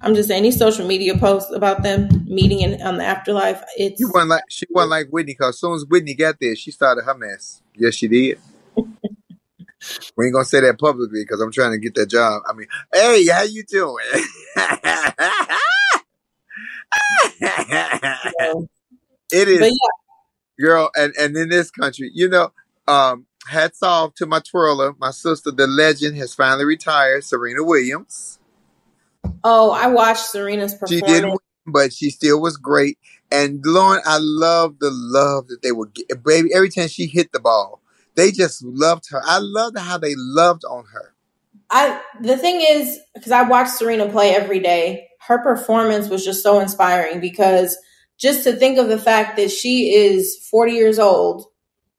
I'm 0.01 0.13
just 0.13 0.27
saying 0.27 0.43
these 0.43 0.57
social 0.59 0.85
media 0.85 1.17
posts 1.17 1.51
about 1.51 1.83
them 1.83 2.09
meeting 2.27 2.59
in 2.61 2.81
on 2.81 2.97
the 2.97 3.05
afterlife. 3.05 3.63
It's 3.77 3.99
She 3.99 4.05
wasn't 4.05 4.29
like 4.29 4.43
she 4.49 4.65
wasn't 4.69 4.91
like 4.91 5.09
Whitney 5.09 5.33
because 5.33 5.55
as 5.55 5.59
soon 5.59 5.73
as 5.73 5.85
Whitney 5.85 6.13
got 6.13 6.35
there, 6.39 6.55
she 6.55 6.71
started 6.71 7.03
her 7.05 7.15
mess. 7.15 7.61
Yes, 7.75 7.95
she 7.95 8.07
did. 8.07 8.39
we 10.17 10.25
ain't 10.25 10.33
gonna 10.33 10.45
say 10.45 10.61
that 10.61 10.77
publicly 10.79 11.23
because 11.23 11.41
I'm 11.41 11.51
trying 11.51 11.71
to 11.71 11.79
get 11.79 11.95
that 11.95 12.09
job. 12.09 12.43
I 12.47 12.53
mean, 12.53 12.67
hey, 12.93 13.25
how 13.27 13.43
you 13.43 13.63
doing? 13.63 14.05
it 19.31 19.47
is, 19.47 19.61
yeah, 19.61 19.69
girl, 20.59 20.91
and 20.95 21.13
and 21.19 21.35
in 21.37 21.49
this 21.49 21.71
country, 21.71 22.11
you 22.13 22.29
know, 22.29 22.51
um, 22.87 23.25
hats 23.47 23.83
off 23.83 24.15
to 24.15 24.25
my 24.25 24.39
twirler, 24.39 24.95
my 24.99 25.11
sister, 25.11 25.51
the 25.51 25.67
legend 25.67 26.17
has 26.17 26.33
finally 26.33 26.65
retired, 26.65 27.23
Serena 27.23 27.63
Williams. 27.63 28.39
oh, 29.43 29.71
I 29.71 29.87
watched 29.87 30.25
Serena's 30.25 30.73
She 30.87 31.01
performance. 31.01 31.21
did 31.23 31.25
win, 31.25 31.37
but 31.67 31.93
she 31.93 32.09
still 32.09 32.41
was 32.41 32.57
great. 32.57 32.97
And 33.31 33.61
Lauren, 33.65 34.01
I 34.05 34.17
love 34.21 34.79
the 34.79 34.91
love 34.91 35.47
that 35.47 35.61
they 35.63 35.71
would 35.71 35.93
get. 35.93 36.23
Baby, 36.23 36.49
every 36.53 36.69
time 36.69 36.87
she 36.87 37.07
hit 37.07 37.31
the 37.31 37.39
ball, 37.39 37.81
they 38.15 38.31
just 38.31 38.63
loved 38.63 39.05
her. 39.11 39.21
I 39.25 39.39
loved 39.39 39.77
how 39.77 39.97
they 39.97 40.13
loved 40.15 40.63
on 40.65 40.85
her. 40.93 41.13
I 41.69 42.01
the 42.21 42.37
thing 42.37 42.61
is 42.61 42.99
because 43.13 43.31
I 43.31 43.43
watch 43.43 43.67
Serena 43.69 44.09
play 44.09 44.35
every 44.35 44.59
day. 44.59 45.07
Her 45.27 45.39
performance 45.39 46.09
was 46.09 46.23
just 46.23 46.43
so 46.43 46.59
inspiring 46.59 47.19
because 47.19 47.77
just 48.17 48.43
to 48.43 48.53
think 48.53 48.77
of 48.77 48.87
the 48.87 48.99
fact 48.99 49.37
that 49.37 49.51
she 49.51 49.93
is 49.93 50.47
40 50.49 50.73
years 50.73 50.99
old 50.99 51.45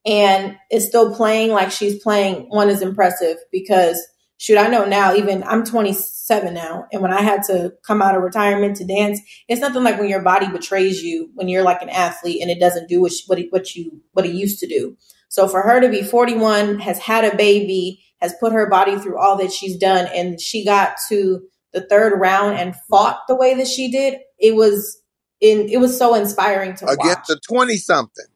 and 0.07 0.57
is 0.71 0.87
still 0.87 1.15
playing 1.15 1.51
like 1.51 1.71
she's 1.71 2.03
playing. 2.03 2.47
One 2.49 2.71
is 2.71 2.81
impressive 2.81 3.37
because 3.51 4.01
shoot 4.39 4.59
I 4.59 4.69
know 4.69 4.85
now 4.85 5.15
even 5.15 5.43
I'm 5.45 5.65
27 5.65 6.55
now 6.55 6.87
and 6.93 7.03
when 7.03 7.13
I 7.13 7.23
had 7.23 7.43
to 7.45 7.73
come 7.87 8.03
out 8.03 8.15
of 8.15 8.23
retirement 8.23 8.77
to 8.77 8.85
dance 8.85 9.21
it's 9.49 9.61
nothing 9.61 9.83
like 9.83 9.99
when 9.99 10.11
your 10.11 10.21
body 10.21 10.47
betrays 10.49 11.03
you 11.03 11.31
when 11.35 11.49
you're 11.49 11.63
like 11.63 11.81
an 11.83 11.89
athlete 11.89 12.43
and 12.43 12.51
it 12.51 12.61
doesn't 12.61 12.89
do 12.89 13.01
what 13.01 13.13
what 13.27 13.39
it, 13.39 13.51
what 13.51 13.75
you 13.75 14.01
what 14.13 14.27
it 14.27 14.35
used 14.35 14.61
to 14.61 14.67
do. 14.67 14.97
So 15.29 15.49
for 15.49 15.63
her 15.63 15.81
to 15.81 15.89
be 15.89 16.03
41 16.03 16.79
has 16.81 16.99
had 16.99 17.25
a 17.25 17.37
baby 17.37 18.03
has 18.21 18.35
put 18.41 18.53
her 18.53 18.69
body 18.69 18.99
through 18.99 19.19
all 19.19 19.37
that 19.39 19.53
she's 19.53 19.77
done 19.77 20.09
and 20.15 20.41
she 20.41 20.65
got 20.65 20.97
to 21.09 21.43
the 21.73 21.87
third 21.87 22.19
round 22.19 22.59
and 22.59 22.75
fought 22.89 23.21
the 23.29 23.37
way 23.37 23.55
that 23.55 23.67
she 23.67 23.91
did 23.91 24.19
it 24.39 24.55
was 24.55 25.03
in 25.41 25.69
it 25.69 25.79
was 25.79 25.99
so 25.99 26.15
inspiring 26.15 26.75
to 26.77 26.85
watch 26.85 26.99
Against 27.01 27.29
the 27.29 27.41
20 27.49 27.77
something. 27.77 28.27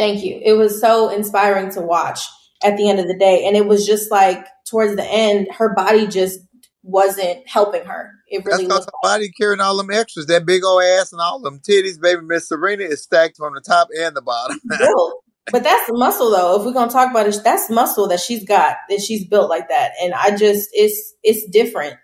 Thank 0.00 0.24
you. 0.24 0.40
It 0.42 0.54
was 0.54 0.80
so 0.80 1.10
inspiring 1.10 1.70
to 1.72 1.82
watch 1.82 2.20
at 2.64 2.78
the 2.78 2.88
end 2.88 3.00
of 3.00 3.06
the 3.06 3.18
day. 3.18 3.46
And 3.46 3.54
it 3.54 3.66
was 3.66 3.86
just 3.86 4.10
like 4.10 4.46
towards 4.66 4.96
the 4.96 5.04
end, 5.04 5.48
her 5.58 5.74
body 5.74 6.06
just 6.06 6.40
wasn't 6.82 7.46
helping 7.46 7.84
her. 7.84 8.10
It 8.26 8.38
That's 8.38 8.56
really 8.56 8.64
because 8.64 8.86
looked 8.86 8.92
her 9.04 9.08
body 9.10 9.30
carrying 9.30 9.60
all 9.60 9.76
them 9.76 9.90
extras. 9.90 10.24
That 10.24 10.46
big 10.46 10.64
old 10.64 10.82
ass 10.82 11.12
and 11.12 11.20
all 11.20 11.38
them 11.38 11.58
titties, 11.58 12.00
baby. 12.00 12.22
Miss 12.22 12.48
Serena 12.48 12.84
is 12.84 13.02
stacked 13.02 13.36
from 13.36 13.52
the 13.54 13.60
top 13.60 13.88
and 13.94 14.16
the 14.16 14.22
bottom. 14.22 14.58
built. 14.78 15.22
but 15.52 15.64
that's 15.64 15.90
muscle 15.92 16.30
though. 16.30 16.58
If 16.58 16.64
we're 16.64 16.72
gonna 16.72 16.90
talk 16.90 17.10
about 17.10 17.28
it, 17.28 17.36
that's 17.44 17.68
muscle 17.68 18.08
that 18.08 18.20
she's 18.20 18.46
got 18.46 18.76
that 18.88 19.02
she's 19.02 19.26
built 19.26 19.50
like 19.50 19.68
that. 19.68 19.90
And 20.02 20.14
I 20.14 20.34
just 20.34 20.70
it's 20.72 21.12
it's 21.22 21.46
different. 21.50 21.96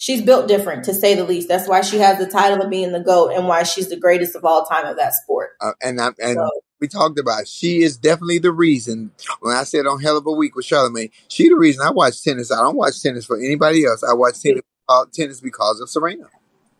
She's 0.00 0.22
built 0.22 0.48
different 0.48 0.84
to 0.86 0.94
say 0.94 1.14
the 1.14 1.24
least. 1.24 1.46
That's 1.46 1.68
why 1.68 1.82
she 1.82 1.98
has 1.98 2.16
the 2.16 2.26
title 2.26 2.62
of 2.62 2.70
being 2.70 2.92
the 2.92 3.00
GOAT 3.00 3.32
and 3.32 3.46
why 3.46 3.64
she's 3.64 3.90
the 3.90 3.98
greatest 3.98 4.34
of 4.34 4.46
all 4.46 4.64
time 4.64 4.86
of 4.86 4.96
that 4.96 5.12
sport. 5.12 5.50
Uh, 5.60 5.72
and 5.82 6.00
I, 6.00 6.06
and 6.18 6.36
so, 6.36 6.50
we 6.80 6.88
talked 6.88 7.18
about 7.18 7.42
it. 7.42 7.48
she 7.48 7.82
is 7.82 7.98
definitely 7.98 8.38
the 8.38 8.50
reason. 8.50 9.10
When 9.40 9.54
I 9.54 9.64
said 9.64 9.84
on 9.84 10.00
Hell 10.00 10.16
of 10.16 10.26
a 10.26 10.32
Week 10.32 10.56
with 10.56 10.64
Charlamagne, 10.64 11.10
she 11.28 11.50
the 11.50 11.54
reason 11.54 11.86
I 11.86 11.90
watch 11.90 12.24
tennis. 12.24 12.50
I 12.50 12.62
don't 12.62 12.76
watch 12.76 13.02
tennis 13.02 13.26
for 13.26 13.36
anybody 13.36 13.84
else. 13.84 14.02
I 14.02 14.14
watch 14.14 14.40
tennis, 14.40 14.62
uh, 14.88 15.04
tennis 15.12 15.42
because 15.42 15.80
of 15.80 15.90
Serena. 15.90 16.28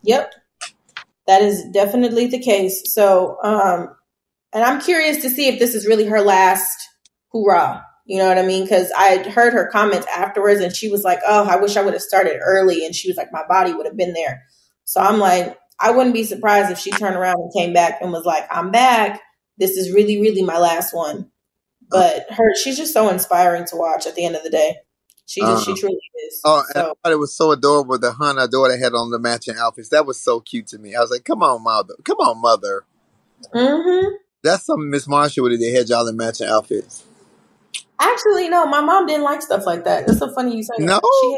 Yep, 0.02 0.32
that 1.26 1.42
is 1.42 1.62
definitely 1.74 2.26
the 2.26 2.40
case. 2.40 2.94
So, 2.94 3.36
um, 3.42 3.94
and 4.54 4.64
I'm 4.64 4.80
curious 4.80 5.18
to 5.18 5.28
see 5.28 5.46
if 5.46 5.58
this 5.58 5.74
is 5.74 5.86
really 5.86 6.06
her 6.06 6.22
last 6.22 6.88
hoorah. 7.32 7.84
You 8.10 8.18
know 8.18 8.26
what 8.26 8.38
I 8.38 8.42
mean? 8.42 8.64
Because 8.64 8.90
I 8.96 9.18
heard 9.30 9.52
her 9.52 9.68
comments 9.68 10.04
afterwards, 10.12 10.60
and 10.60 10.74
she 10.74 10.90
was 10.90 11.04
like, 11.04 11.20
"Oh, 11.24 11.44
I 11.48 11.60
wish 11.60 11.76
I 11.76 11.82
would 11.82 11.92
have 11.92 12.02
started 12.02 12.40
early," 12.44 12.84
and 12.84 12.92
she 12.92 13.06
was 13.06 13.16
like, 13.16 13.32
"My 13.32 13.46
body 13.46 13.72
would 13.72 13.86
have 13.86 13.96
been 13.96 14.14
there." 14.14 14.42
So 14.84 15.00
I'm 15.00 15.20
like, 15.20 15.56
I 15.78 15.92
wouldn't 15.92 16.12
be 16.12 16.24
surprised 16.24 16.72
if 16.72 16.78
she 16.80 16.90
turned 16.90 17.14
around 17.14 17.36
and 17.36 17.52
came 17.56 17.72
back 17.72 17.98
and 18.00 18.10
was 18.10 18.24
like, 18.24 18.48
"I'm 18.50 18.72
back. 18.72 19.20
This 19.58 19.76
is 19.76 19.92
really, 19.92 20.20
really 20.20 20.42
my 20.42 20.58
last 20.58 20.92
one." 20.92 21.30
But 21.88 22.26
her, 22.30 22.52
she's 22.56 22.76
just 22.76 22.92
so 22.92 23.08
inspiring 23.10 23.64
to 23.66 23.76
watch. 23.76 24.08
At 24.08 24.16
the 24.16 24.24
end 24.24 24.34
of 24.34 24.42
the 24.42 24.50
day, 24.50 24.78
she 25.26 25.40
just, 25.42 25.66
she 25.66 25.74
truly 25.74 26.00
is. 26.26 26.40
Oh, 26.44 26.64
so. 26.72 26.80
I 26.80 26.92
thought 27.04 27.12
it 27.12 27.18
was 27.20 27.36
so 27.36 27.52
adorable. 27.52 27.96
The 27.96 28.12
Hannah 28.12 28.48
daughter 28.48 28.76
had 28.76 28.92
on 28.92 29.12
the 29.12 29.20
matching 29.20 29.54
outfits. 29.56 29.90
That 29.90 30.04
was 30.04 30.20
so 30.20 30.40
cute 30.40 30.66
to 30.66 30.78
me. 30.78 30.96
I 30.96 31.00
was 31.00 31.12
like, 31.12 31.24
"Come 31.24 31.44
on, 31.44 31.62
mother. 31.62 31.94
Come 32.04 32.18
on, 32.18 32.40
mother." 32.40 32.82
Mm-hmm. 33.54 34.16
That's 34.42 34.66
something 34.66 34.90
Miss 34.90 35.06
Marshall 35.06 35.44
would 35.44 35.52
have. 35.52 35.60
They 35.60 35.70
had 35.70 35.88
y'all 35.88 36.08
in 36.08 36.16
matching 36.16 36.48
outfits. 36.48 37.04
Actually, 38.00 38.48
no, 38.48 38.66
my 38.66 38.80
mom 38.80 39.06
didn't 39.06 39.24
like 39.24 39.42
stuff 39.42 39.66
like 39.66 39.84
that. 39.84 40.06
That's 40.06 40.18
so 40.18 40.32
funny 40.32 40.56
you 40.56 40.62
say 40.62 40.72
no? 40.78 40.94
that. 40.94 41.20
She, 41.20 41.36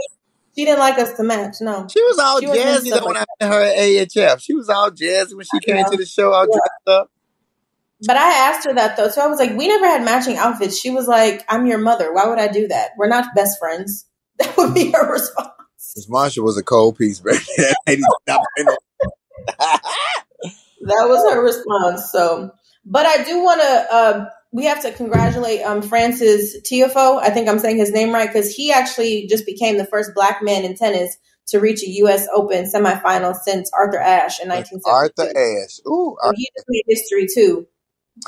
she 0.55 0.65
didn't 0.65 0.79
like 0.79 0.99
us 0.99 1.17
to 1.17 1.25
match. 1.25 1.57
No, 1.61 1.87
she 1.91 2.03
was 2.03 2.19
all 2.19 2.41
she 2.41 2.47
jazzy 2.47 2.91
though 2.91 3.07
when 3.07 3.17
I 3.17 3.25
met 3.41 3.53
her 3.53 3.63
at 3.63 3.77
AHF. 3.77 4.41
She 4.41 4.55
was 4.55 4.69
all 4.69 4.91
jazzy 4.91 5.35
when 5.35 5.45
she 5.45 5.61
came 5.61 5.85
to 5.85 5.97
the 5.97 6.07
show, 6.07 6.33
all 6.33 6.47
yeah. 6.47 6.53
dressed 6.53 6.99
up. 7.01 7.11
But 8.05 8.17
I 8.17 8.49
asked 8.49 8.67
her 8.67 8.75
that 8.75 8.97
though, 8.97 9.09
so 9.09 9.23
I 9.23 9.27
was 9.27 9.39
like, 9.39 9.57
"We 9.57 9.69
never 9.69 9.87
had 9.87 10.05
matching 10.05 10.37
outfits." 10.37 10.79
She 10.79 10.91
was 10.91 11.09
like, 11.09 11.45
"I'm 11.49 11.67
your 11.67 11.79
mother. 11.79 12.13
Why 12.13 12.27
would 12.29 12.39
I 12.39 12.49
do 12.49 12.69
that? 12.69 12.91
We're 12.97 13.09
not 13.09 13.35
best 13.35 13.59
friends." 13.59 14.07
That 14.39 14.57
would 14.57 14.75
be 14.75 14.91
her 14.91 15.13
response. 15.13 15.51
Miss 15.95 16.09
Marsha 16.09 16.43
was 16.43 16.57
a 16.57 16.63
cold 16.65 16.97
piece, 16.97 17.21
baby. 17.21 17.39
that 17.87 18.01
was 20.89 21.33
her 21.33 21.45
response. 21.45 22.11
So, 22.11 22.51
but 22.85 23.07
I 23.07 23.23
do 23.25 23.43
want 23.43 23.61
to. 23.61 23.87
Uh, 23.95 24.27
we 24.53 24.67
have 24.67 24.83
to 24.83 24.93
congratulate 24.93 25.63
um, 25.63 25.83
Frances 25.83 26.61
Tiafoe. 26.63 27.21
I 27.21 27.31
think 27.31 27.49
I'm 27.49 27.59
saying 27.59 27.79
his 27.79 27.91
name 27.91 28.13
right 28.13 28.29
because 28.29 28.55
he 28.55 28.71
actually 28.71 29.27
just 29.27 29.47
became 29.47 29.79
the 29.79 29.87
first 29.87 30.11
black 30.15 30.43
man 30.43 30.65
in 30.65 30.77
tennis 30.77 31.17
to 31.49 31.59
reach 31.59 31.83
a 31.83 31.89
U.S. 31.91 32.29
Open 32.33 32.65
semifinal 32.65 33.35
since 33.35 33.71
Arthur 33.77 33.99
Ashe 33.99 34.41
in 34.41 34.49
1972. 34.49 34.83
Arthur 34.89 35.39
Ashe. 35.39 35.81
Ooh, 35.89 36.17
Arthur. 36.23 36.35
he 36.37 36.51
just 36.55 36.67
made 36.69 36.85
history 36.87 37.27
too. 37.35 37.67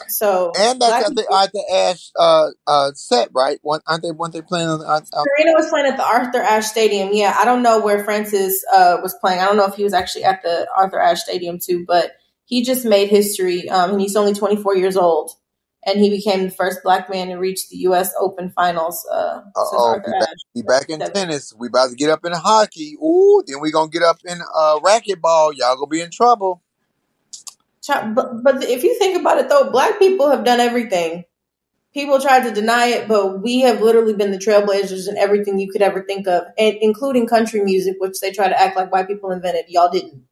So 0.08 0.52
and 0.58 0.80
that's 0.80 1.10
at 1.10 1.14
the 1.14 1.26
Arthur 1.30 1.58
Ashe 1.70 2.10
uh, 2.18 2.48
uh, 2.66 2.92
set, 2.94 3.28
right? 3.34 3.58
One, 3.60 3.80
aren't 3.86 4.02
they? 4.02 4.10
Weren't 4.10 4.32
they 4.32 4.40
playing 4.40 4.68
on? 4.68 4.80
Uh, 4.80 5.00
Serena 5.02 5.52
was 5.52 5.68
playing 5.68 5.86
at 5.86 5.98
the 5.98 6.06
Arthur 6.06 6.40
Ashe 6.40 6.66
Stadium. 6.66 7.10
Yeah, 7.12 7.36
I 7.38 7.44
don't 7.44 7.62
know 7.62 7.80
where 7.80 8.02
Frances 8.02 8.64
uh, 8.72 8.96
was 9.02 9.14
playing. 9.20 9.40
I 9.40 9.44
don't 9.44 9.58
know 9.58 9.66
if 9.66 9.74
he 9.74 9.84
was 9.84 9.92
actually 9.92 10.24
at 10.24 10.42
the 10.42 10.66
Arthur 10.74 10.98
Ashe 10.98 11.20
Stadium 11.20 11.58
too, 11.58 11.84
but 11.86 12.12
he 12.46 12.64
just 12.64 12.86
made 12.86 13.10
history. 13.10 13.68
Um, 13.68 13.92
and 13.92 14.00
he's 14.00 14.16
only 14.16 14.32
24 14.32 14.76
years 14.76 14.96
old 14.96 15.32
and 15.86 16.00
he 16.00 16.10
became 16.10 16.44
the 16.44 16.50
first 16.50 16.80
black 16.82 17.10
man 17.10 17.28
to 17.28 17.36
reach 17.36 17.68
the 17.68 17.76
U.S. 17.78 18.12
Open 18.18 18.50
Finals. 18.50 19.06
Uh, 19.10 19.42
oh, 19.56 20.00
we 20.06 20.12
back, 20.12 20.28
back 20.62 20.90
in 20.90 21.00
tennis. 21.12 21.52
We 21.58 21.68
about 21.68 21.90
to 21.90 21.96
get 21.96 22.10
up 22.10 22.24
in 22.24 22.32
hockey. 22.32 22.96
Ooh, 23.02 23.42
then 23.46 23.60
we 23.60 23.70
gonna 23.70 23.90
get 23.90 24.02
up 24.02 24.18
in 24.24 24.40
uh, 24.40 24.80
racquetball. 24.80 25.52
Y'all 25.54 25.76
gonna 25.76 25.86
be 25.88 26.00
in 26.00 26.10
trouble. 26.10 26.62
But, 28.14 28.42
but 28.42 28.64
if 28.64 28.82
you 28.82 28.98
think 28.98 29.20
about 29.20 29.38
it, 29.38 29.48
though, 29.48 29.70
black 29.70 29.98
people 29.98 30.30
have 30.30 30.44
done 30.44 30.60
everything. 30.60 31.24
People 31.92 32.18
tried 32.20 32.42
to 32.44 32.50
deny 32.52 32.86
it, 32.86 33.06
but 33.06 33.42
we 33.42 33.60
have 33.60 33.80
literally 33.80 34.14
been 34.14 34.32
the 34.32 34.38
trailblazers 34.38 35.08
in 35.08 35.16
everything 35.16 35.58
you 35.60 35.70
could 35.70 35.82
ever 35.82 36.02
think 36.02 36.26
of, 36.26 36.42
and 36.58 36.76
including 36.80 37.26
country 37.28 37.62
music, 37.62 37.96
which 38.00 38.18
they 38.20 38.32
try 38.32 38.48
to 38.48 38.60
act 38.60 38.76
like 38.76 38.90
white 38.90 39.06
people 39.06 39.30
invented. 39.30 39.66
Y'all 39.68 39.90
didn't. 39.90 40.22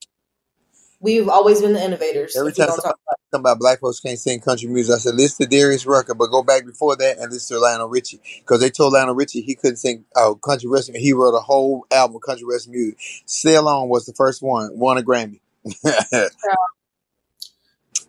We've 1.03 1.29
always 1.29 1.61
been 1.61 1.73
the 1.73 1.85
innovators. 1.85 2.37
Every 2.37 2.53
time 2.53 2.69
somebody, 2.69 2.95
talk 3.33 3.41
about 3.41 3.59
black 3.59 3.81
folks 3.81 3.99
can't 3.99 4.17
sing 4.17 4.39
country 4.39 4.69
music, 4.69 4.95
I 4.95 4.99
said 4.99 5.17
listen 5.17 5.51
to 5.51 5.51
Darius 5.51 5.85
Rucker, 5.85 6.15
but 6.15 6.29
go 6.31 6.45
back 6.45 6.65
before 6.65 6.95
that 6.95 7.19
and 7.19 7.33
listen 7.33 7.57
to 7.57 7.61
Lionel 7.61 7.89
Richie 7.89 8.21
because 8.39 8.61
they 8.61 8.71
told 8.71 8.93
Lionel 8.93 9.17
Richie 9.17 9.41
he 9.41 9.57
couldn't 9.57 9.79
sing 9.79 10.05
uh, 10.15 10.35
country 10.35 10.71
western. 10.71 10.95
He 10.95 11.13
wrote 11.13 11.35
a 11.35 11.41
whole 11.41 11.87
album 11.91 12.17
of 12.17 12.23
country 12.23 12.47
western 12.47 12.75
music. 12.75 13.01
Sail 13.27 13.67
On 13.67 13.89
was 13.89 14.07
the 14.07 14.13
first 14.13 14.43
one, 14.43 14.79
won 14.79 14.97
a 14.97 15.03
Grammy. 15.03 15.41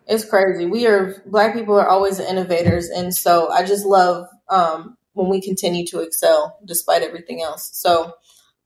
it's 0.07 0.25
crazy. 0.29 0.67
We 0.67 0.85
are 0.85 1.23
black 1.25 1.55
people 1.55 1.73
are 1.79 1.87
always 1.87 2.19
innovators, 2.19 2.89
and 2.89 3.11
so 3.11 3.49
I 3.49 3.65
just 3.65 3.87
love 3.87 4.27
um, 4.49 4.97
when 5.13 5.29
we 5.29 5.41
continue 5.41 5.87
to 5.87 6.01
excel 6.01 6.59
despite 6.63 7.01
everything 7.01 7.41
else. 7.41 7.71
So 7.73 8.13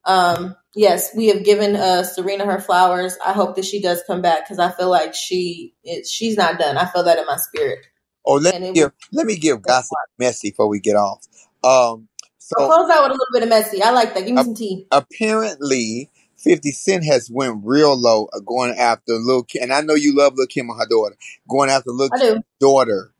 um, 0.08 0.55
yes, 0.74 1.14
we 1.16 1.28
have 1.28 1.43
given 1.43 1.76
uh, 1.76 2.03
Serena 2.03 2.45
her 2.45 2.60
flowers. 2.60 3.18
I 3.26 3.34
hope 3.34 3.55
that 3.58 3.66
she 3.66 3.82
does 3.82 4.01
come 4.08 4.22
back 4.22 4.45
because 4.45 4.58
I 4.58 4.72
feel 4.72 4.89
like 4.89 5.14
she 5.14 5.76
it, 5.84 6.08
she's 6.08 6.38
not 6.38 6.58
done. 6.58 6.78
I 6.78 6.86
feel 6.86 7.03
that 7.03 7.20
in 7.20 7.26
my 7.26 7.36
spirit. 7.36 7.86
Oh, 8.26 8.36
let 8.36 8.60
me 8.60 8.72
give 8.72 8.91
let 9.12 9.26
me 9.28 9.38
give 9.38 9.62
gossip 9.62 9.97
messy 10.18 10.49
before 10.49 10.70
we 10.70 10.80
get 10.80 10.95
off. 10.95 11.26
Um, 11.64 12.08
so 12.38 12.55
I'll 12.58 12.68
close 12.68 12.89
out 12.89 13.03
with 13.03 13.12
a 13.12 13.14
little 13.14 13.26
bit 13.34 13.43
of 13.43 13.49
messy. 13.49 13.84
I 13.84 13.91
like 13.91 14.14
that. 14.14 14.26
Give 14.26 14.36
me 14.36 14.43
some 14.43 14.55
tea. 14.55 14.88
Apparently, 14.91 16.10
Fifty 16.38 16.72
Cent 16.72 17.03
has 17.03 17.30
went 17.30 17.62
real 17.66 17.99
low 17.99 18.30
uh, 18.32 18.39
going 18.39 18.72
after 18.78 19.14
Lil 19.14 19.43
Kim, 19.43 19.64
and 19.64 19.74
I 19.74 19.82
know 19.82 19.93
you 19.95 20.16
love 20.16 20.36
Lil 20.38 20.47
Kim 20.47 20.70
and 20.70 20.80
her 20.80 20.88
daughter. 20.88 21.18
Going 21.49 21.70
after 21.70 21.91
Lil 21.91 22.10
Kim's 22.12 22.43
daughter, 22.62 23.12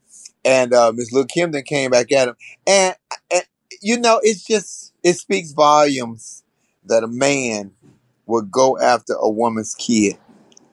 and 0.46 0.74
uh, 0.74 0.94
Miss 0.96 1.12
Lil 1.12 1.26
Kim 1.26 1.52
then 1.52 1.64
came 1.64 1.92
back 1.92 2.14
at 2.14 2.30
him, 2.30 2.36
and, 2.66 2.96
and 3.30 3.44
you 3.82 4.00
know 4.00 4.22
it's 4.24 4.46
just 4.46 4.94
it 5.04 5.16
speaks 5.16 5.52
volumes 5.52 6.44
that 6.88 7.04
a 7.04 7.08
man 7.08 7.72
would 8.26 8.52
go 8.52 8.78
after 8.80 9.14
a 9.14 9.30
woman's 9.30 9.76
kid. 9.76 10.18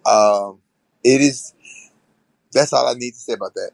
Um, 0.06 0.60
it 1.04 1.20
is. 1.20 1.54
That's 2.52 2.72
all 2.72 2.86
I 2.86 2.94
need 2.94 3.12
to 3.12 3.16
say 3.18 3.34
about 3.34 3.54
that. 3.54 3.70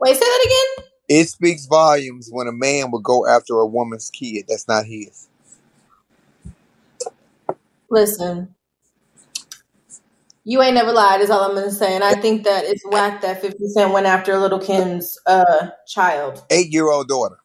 Wait, 0.00 0.14
say 0.14 0.20
that 0.20 0.44
again. 0.46 0.86
It 1.12 1.28
speaks 1.28 1.66
volumes 1.66 2.28
when 2.30 2.46
a 2.46 2.52
man 2.52 2.92
would 2.92 3.02
go 3.02 3.26
after 3.26 3.54
a 3.58 3.66
woman's 3.66 4.10
kid 4.10 4.44
that's 4.46 4.68
not 4.68 4.86
his. 4.86 5.28
Listen, 7.90 8.54
you 10.44 10.62
ain't 10.62 10.74
never 10.74 10.92
lied. 10.92 11.20
Is 11.20 11.30
all 11.30 11.42
I'm 11.42 11.56
gonna 11.56 11.72
say, 11.72 11.96
and 11.96 12.04
I 12.04 12.14
think 12.14 12.44
that 12.44 12.64
it's 12.64 12.86
whack 12.86 13.22
that 13.22 13.40
Fifty 13.42 13.66
Cent 13.70 13.92
went 13.92 14.06
after 14.06 14.38
Lil 14.38 14.60
Kim's 14.60 15.18
uh, 15.26 15.70
child, 15.88 16.44
eight 16.50 16.72
year 16.72 16.88
old 16.88 17.08
daughter 17.08 17.39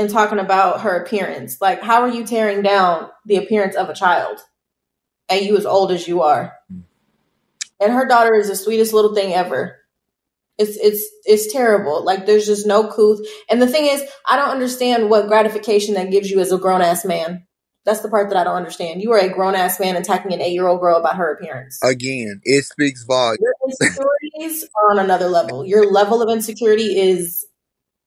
and 0.00 0.08
talking 0.08 0.38
about 0.38 0.80
her 0.80 0.96
appearance. 0.96 1.60
Like, 1.60 1.82
how 1.82 2.00
are 2.00 2.08
you 2.08 2.24
tearing 2.24 2.62
down 2.62 3.10
the 3.26 3.36
appearance 3.36 3.76
of 3.76 3.90
a 3.90 3.94
child? 3.94 4.40
And 5.28 5.44
you 5.44 5.56
as 5.58 5.66
old 5.66 5.92
as 5.92 6.08
you 6.08 6.22
are. 6.22 6.54
And 7.78 7.92
her 7.92 8.06
daughter 8.06 8.34
is 8.34 8.48
the 8.48 8.56
sweetest 8.56 8.94
little 8.94 9.14
thing 9.14 9.34
ever. 9.34 9.76
It's 10.58 10.76
it's 10.76 11.04
it's 11.24 11.52
terrible. 11.52 12.04
Like 12.04 12.26
there's 12.26 12.46
just 12.46 12.66
no 12.66 12.90
couth. 12.90 13.20
And 13.48 13.62
the 13.62 13.68
thing 13.68 13.86
is, 13.86 14.02
I 14.28 14.36
don't 14.36 14.50
understand 14.50 15.08
what 15.08 15.28
gratification 15.28 15.94
that 15.94 16.10
gives 16.10 16.30
you 16.30 16.40
as 16.40 16.50
a 16.50 16.58
grown 16.58 16.82
ass 16.82 17.04
man. 17.04 17.46
That's 17.84 18.00
the 18.00 18.10
part 18.10 18.28
that 18.28 18.36
I 18.36 18.44
don't 18.44 18.56
understand. 18.56 19.02
You 19.02 19.12
are 19.12 19.18
a 19.18 19.32
grown 19.32 19.54
ass 19.54 19.78
man 19.80 19.96
attacking 19.96 20.32
an 20.32 20.40
eight 20.40 20.52
year 20.52 20.66
old 20.66 20.80
girl 20.80 20.98
about 20.98 21.16
her 21.16 21.32
appearance. 21.32 21.78
Again, 21.82 22.40
it 22.44 22.64
speaks 22.64 23.04
volumes. 23.04 23.38
Your 23.40 23.54
insecurities 23.68 24.64
are 24.82 24.90
on 24.92 24.98
another 24.98 25.28
level. 25.28 25.64
Your 25.64 25.90
level 25.90 26.20
of 26.20 26.30
insecurity 26.30 26.98
is 26.98 27.46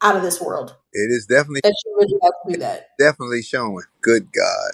out 0.01 0.15
of 0.15 0.21
this 0.21 0.41
world. 0.41 0.75
It 0.93 1.11
is 1.11 1.25
definitely 1.25 1.61
that 1.63 1.75
really 1.97 2.19
has 2.21 2.31
to 2.45 2.53
do 2.53 2.59
that. 2.59 2.89
Definitely 2.99 3.41
showing. 3.41 3.83
Good 4.01 4.31
God. 4.31 4.71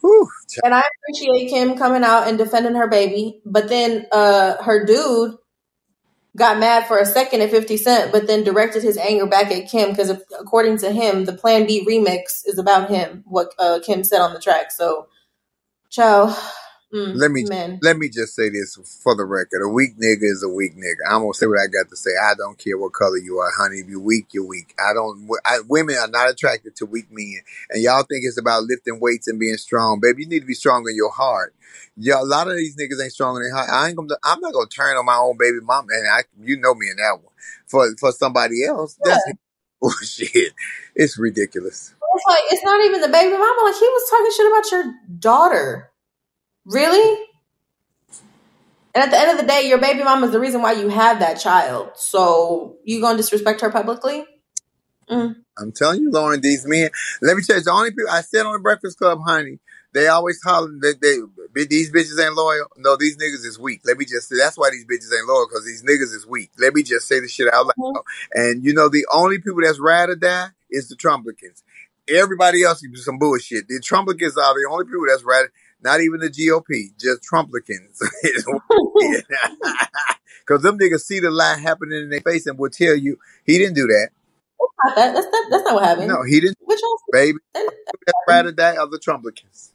Whew. 0.00 0.28
And 0.64 0.74
I 0.74 0.82
appreciate 0.82 1.50
Kim 1.50 1.76
coming 1.76 2.04
out 2.04 2.28
and 2.28 2.38
defending 2.38 2.74
her 2.74 2.88
baby, 2.88 3.40
but 3.44 3.68
then 3.68 4.06
uh, 4.12 4.62
her 4.62 4.84
dude 4.86 5.36
got 6.36 6.58
mad 6.58 6.86
for 6.86 6.98
a 6.98 7.06
second 7.06 7.40
at 7.40 7.50
50 7.50 7.76
Cent, 7.76 8.12
but 8.12 8.26
then 8.26 8.44
directed 8.44 8.82
his 8.82 8.98
anger 8.98 9.26
back 9.26 9.50
at 9.50 9.68
Kim 9.68 9.90
because 9.90 10.10
according 10.38 10.78
to 10.78 10.92
him, 10.92 11.24
the 11.24 11.32
Plan 11.32 11.66
B 11.66 11.84
remix 11.86 12.46
is 12.46 12.58
about 12.58 12.90
him, 12.90 13.24
what 13.26 13.52
uh, 13.58 13.80
Kim 13.84 14.04
said 14.04 14.20
on 14.20 14.34
the 14.34 14.40
track. 14.40 14.70
So, 14.70 15.08
Chow, 15.90 16.36
Mm, 16.94 17.12
Let 17.16 17.30
me 17.32 17.44
men. 17.48 17.78
let 17.82 17.98
me 17.98 18.08
just 18.08 18.36
say 18.36 18.48
this 18.48 18.78
for 19.02 19.16
the 19.16 19.24
record: 19.24 19.60
a 19.60 19.68
weak 19.68 19.98
nigga 19.98 20.22
is 20.22 20.44
a 20.44 20.48
weak 20.48 20.76
nigga. 20.76 21.02
I'm 21.10 21.22
gonna 21.22 21.34
say 21.34 21.46
what 21.46 21.58
I 21.58 21.66
got 21.66 21.90
to 21.90 21.96
say. 21.96 22.10
I 22.10 22.34
don't 22.34 22.56
care 22.56 22.78
what 22.78 22.92
color 22.92 23.16
you 23.18 23.38
are, 23.38 23.50
honey. 23.58 23.78
If 23.78 23.88
you're 23.88 24.00
weak, 24.00 24.28
you're 24.32 24.46
weak. 24.46 24.72
I 24.78 24.92
don't. 24.94 25.28
I, 25.44 25.58
women 25.68 25.96
are 25.96 26.06
not 26.06 26.30
attracted 26.30 26.76
to 26.76 26.86
weak 26.86 27.06
men, 27.10 27.40
and 27.70 27.82
y'all 27.82 28.04
think 28.04 28.22
it's 28.22 28.38
about 28.38 28.62
lifting 28.64 29.00
weights 29.00 29.26
and 29.26 29.40
being 29.40 29.56
strong, 29.56 29.98
baby. 30.00 30.22
You 30.22 30.28
need 30.28 30.40
to 30.40 30.46
be 30.46 30.54
strong 30.54 30.86
in 30.88 30.94
your 30.94 31.10
heart. 31.10 31.54
Yeah, 31.96 32.20
a 32.20 32.24
lot 32.24 32.48
of 32.48 32.56
these 32.56 32.76
niggas 32.76 33.02
ain't 33.02 33.12
strong 33.12 33.36
in 33.36 33.42
their 33.42 33.54
heart. 33.54 33.68
I 33.68 33.88
ain't 33.88 33.96
gonna. 33.96 34.14
I'm 34.22 34.40
not 34.40 34.52
gonna 34.52 34.66
turn 34.68 34.96
on 34.96 35.04
my 35.04 35.16
own 35.16 35.36
baby 35.38 35.58
mom, 35.62 35.86
and 35.90 36.06
I, 36.06 36.22
you 36.40 36.56
know 36.60 36.74
me 36.74 36.88
in 36.88 36.96
that 36.98 37.18
one. 37.20 37.32
For 37.66 37.96
for 37.98 38.12
somebody 38.12 38.64
else, 38.64 38.96
that's 39.02 39.24
bullshit. 39.80 40.52
It's 40.94 41.18
ridiculous. 41.18 41.94
It's 42.14 42.24
like 42.28 42.44
it's 42.50 42.64
not 42.64 42.84
even 42.84 43.00
the 43.00 43.08
baby 43.08 43.32
mama. 43.32 43.60
Like 43.64 43.74
he 43.74 43.86
was 43.86 44.08
talking 44.08 44.30
shit 44.36 44.46
about 44.46 44.70
your 44.70 44.94
daughter. 45.18 45.90
Really? 46.66 47.26
And 48.94 49.04
at 49.04 49.10
the 49.10 49.18
end 49.18 49.30
of 49.32 49.36
the 49.38 49.46
day, 49.46 49.68
your 49.68 49.78
baby 49.78 50.02
mama 50.02 50.26
is 50.26 50.32
the 50.32 50.40
reason 50.40 50.62
why 50.62 50.72
you 50.72 50.88
have 50.88 51.20
that 51.20 51.34
child. 51.34 51.90
So 51.96 52.76
you 52.84 53.00
gonna 53.00 53.18
disrespect 53.18 53.60
her 53.60 53.70
publicly? 53.70 54.24
Mm. 55.10 55.36
I'm 55.58 55.72
telling 55.72 56.02
you, 56.02 56.10
Lauren, 56.10 56.40
these 56.40 56.66
men. 56.66 56.90
Let 57.22 57.36
me 57.36 57.42
tell 57.42 57.56
you, 57.56 57.62
the 57.62 57.70
only 57.70 57.90
people 57.90 58.10
I 58.10 58.22
said 58.22 58.46
on 58.46 58.54
the 58.54 58.58
Breakfast 58.58 58.98
Club, 58.98 59.20
honey, 59.24 59.58
they 59.92 60.08
always 60.08 60.40
holler 60.42 60.68
that 60.80 61.00
they 61.00 61.64
these 61.66 61.90
bitches 61.92 62.22
ain't 62.22 62.34
loyal. 62.34 62.66
No, 62.76 62.96
these 62.96 63.16
niggas 63.16 63.46
is 63.46 63.58
weak. 63.58 63.80
Let 63.84 63.96
me 63.96 64.04
just 64.04 64.28
say 64.28 64.36
that's 64.36 64.58
why 64.58 64.70
these 64.70 64.84
bitches 64.84 65.16
ain't 65.16 65.26
loyal 65.26 65.46
because 65.48 65.64
these 65.64 65.82
niggas 65.82 66.14
is 66.14 66.26
weak. 66.26 66.50
Let 66.58 66.74
me 66.74 66.82
just 66.82 67.08
say 67.08 67.20
the 67.20 67.28
shit 67.28 67.52
out 67.52 67.66
loud. 67.66 68.02
And 68.34 68.64
you 68.64 68.74
know, 68.74 68.88
the 68.88 69.06
only 69.12 69.38
people 69.38 69.60
that's 69.62 69.80
ride 69.80 70.10
or 70.10 70.16
die 70.16 70.48
is 70.70 70.88
the 70.88 70.96
Trumplicans. 70.96 71.62
Everybody 72.08 72.62
else 72.62 72.82
is 72.84 73.04
some 73.04 73.18
bullshit. 73.18 73.68
The 73.68 73.80
Trumplicans 73.80 74.36
are 74.36 74.54
the 74.54 74.68
only 74.70 74.84
people 74.84 75.06
that's 75.08 75.24
ride. 75.24 75.46
Not 75.86 76.00
even 76.00 76.18
the 76.18 76.28
GOP, 76.28 76.98
just 76.98 77.22
Trumplicans. 77.22 78.02
Because 80.44 80.62
them 80.62 80.78
niggas 80.80 81.02
see 81.02 81.20
the 81.20 81.30
lie 81.30 81.58
happening 81.58 82.02
in 82.02 82.10
their 82.10 82.20
face 82.20 82.46
and 82.46 82.58
will 82.58 82.70
tell 82.70 82.96
you 82.96 83.18
he 83.44 83.56
didn't 83.56 83.74
do 83.74 83.86
that. 83.86 84.10
Not 84.84 84.96
that. 84.96 85.14
That's, 85.14 85.26
that, 85.26 85.46
that's 85.48 85.62
not 85.62 85.74
what 85.74 85.84
happened. 85.84 86.08
No, 86.08 86.24
he 86.24 86.40
didn't. 86.40 86.56
Which 86.60 86.80
one? 86.82 86.98
Baby, 87.12 87.38
that's 87.54 88.18
ride 88.28 88.46
or 88.46 88.52
die 88.52 88.76
of 88.76 88.90
the 88.90 88.98
Trumplicans. 88.98 89.70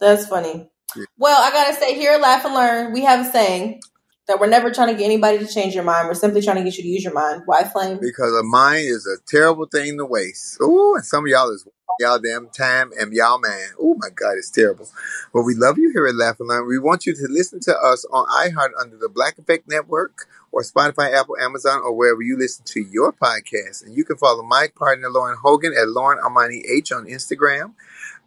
That's 0.00 0.26
funny. 0.26 0.68
Well, 1.16 1.40
I 1.42 1.50
gotta 1.50 1.74
say, 1.74 1.94
here 1.94 2.12
at 2.12 2.20
Laugh 2.20 2.44
and 2.44 2.54
Learn, 2.54 2.92
we 2.92 3.04
have 3.04 3.26
a 3.26 3.30
saying 3.30 3.80
that 4.26 4.40
we're 4.40 4.48
never 4.48 4.70
trying 4.70 4.88
to 4.88 4.94
get 4.94 5.04
anybody 5.04 5.38
to 5.38 5.46
change 5.46 5.74
your 5.74 5.84
mind. 5.84 6.08
We're 6.08 6.14
simply 6.14 6.40
trying 6.42 6.56
to 6.56 6.64
get 6.64 6.76
you 6.76 6.82
to 6.82 6.88
use 6.88 7.04
your 7.04 7.12
mind. 7.12 7.42
Why 7.46 7.64
flame? 7.64 7.98
Because 8.00 8.32
a 8.32 8.42
mind 8.42 8.86
is 8.86 9.06
a 9.06 9.22
terrible 9.26 9.66
thing 9.66 9.98
to 9.98 10.04
waste. 10.04 10.60
Ooh, 10.60 10.94
and 10.94 11.04
some 11.04 11.24
of 11.24 11.28
y'all 11.28 11.50
is 11.50 11.66
y'all 12.00 12.18
damn 12.18 12.48
time 12.48 12.90
and 12.98 13.12
y'all 13.12 13.38
man. 13.38 13.68
Oh 13.78 13.94
my 13.98 14.08
God, 14.14 14.32
it's 14.36 14.50
terrible. 14.50 14.88
But 15.32 15.42
we 15.42 15.54
love 15.54 15.78
you 15.78 15.90
here 15.92 16.06
at 16.06 16.14
Laugh 16.14 16.40
and 16.40 16.48
Learn. 16.48 16.66
We 16.66 16.78
want 16.78 17.06
you 17.06 17.14
to 17.14 17.26
listen 17.28 17.60
to 17.60 17.76
us 17.76 18.04
on 18.10 18.26
iHeart 18.26 18.70
under 18.80 18.96
the 18.96 19.08
Black 19.08 19.38
Effect 19.38 19.68
Network 19.68 20.26
or 20.52 20.62
Spotify, 20.62 21.12
Apple, 21.12 21.36
Amazon, 21.40 21.80
or 21.84 21.92
wherever 21.92 22.22
you 22.22 22.36
listen 22.38 22.64
to 22.66 22.80
your 22.80 23.12
podcast. 23.12 23.84
And 23.84 23.96
you 23.96 24.04
can 24.04 24.16
follow 24.16 24.42
my 24.42 24.68
partner 24.74 25.08
Lauren 25.10 25.36
Hogan 25.42 25.72
at 25.72 25.88
Lauren 25.88 26.18
Armani 26.18 26.62
H 26.68 26.92
on 26.92 27.06
Instagram, 27.06 27.74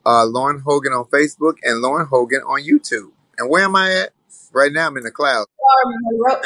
uh, 0.06 0.26
Lauren 0.26 0.60
Hogan 0.60 0.94
on 0.94 1.06
Facebook, 1.06 1.56
and 1.64 1.82
Lauren 1.82 2.08
Hogan 2.08 2.42
on 2.42 2.62
YouTube. 2.62 3.12
And 3.38 3.50
where 3.50 3.64
am 3.64 3.76
I 3.76 3.94
at? 3.94 4.10
Right 4.58 4.74
now, 4.74 4.88
I'm 4.88 4.98
in 4.98 5.04
the 5.04 5.12
cloud. 5.12 5.46
Monroe, 6.02 6.42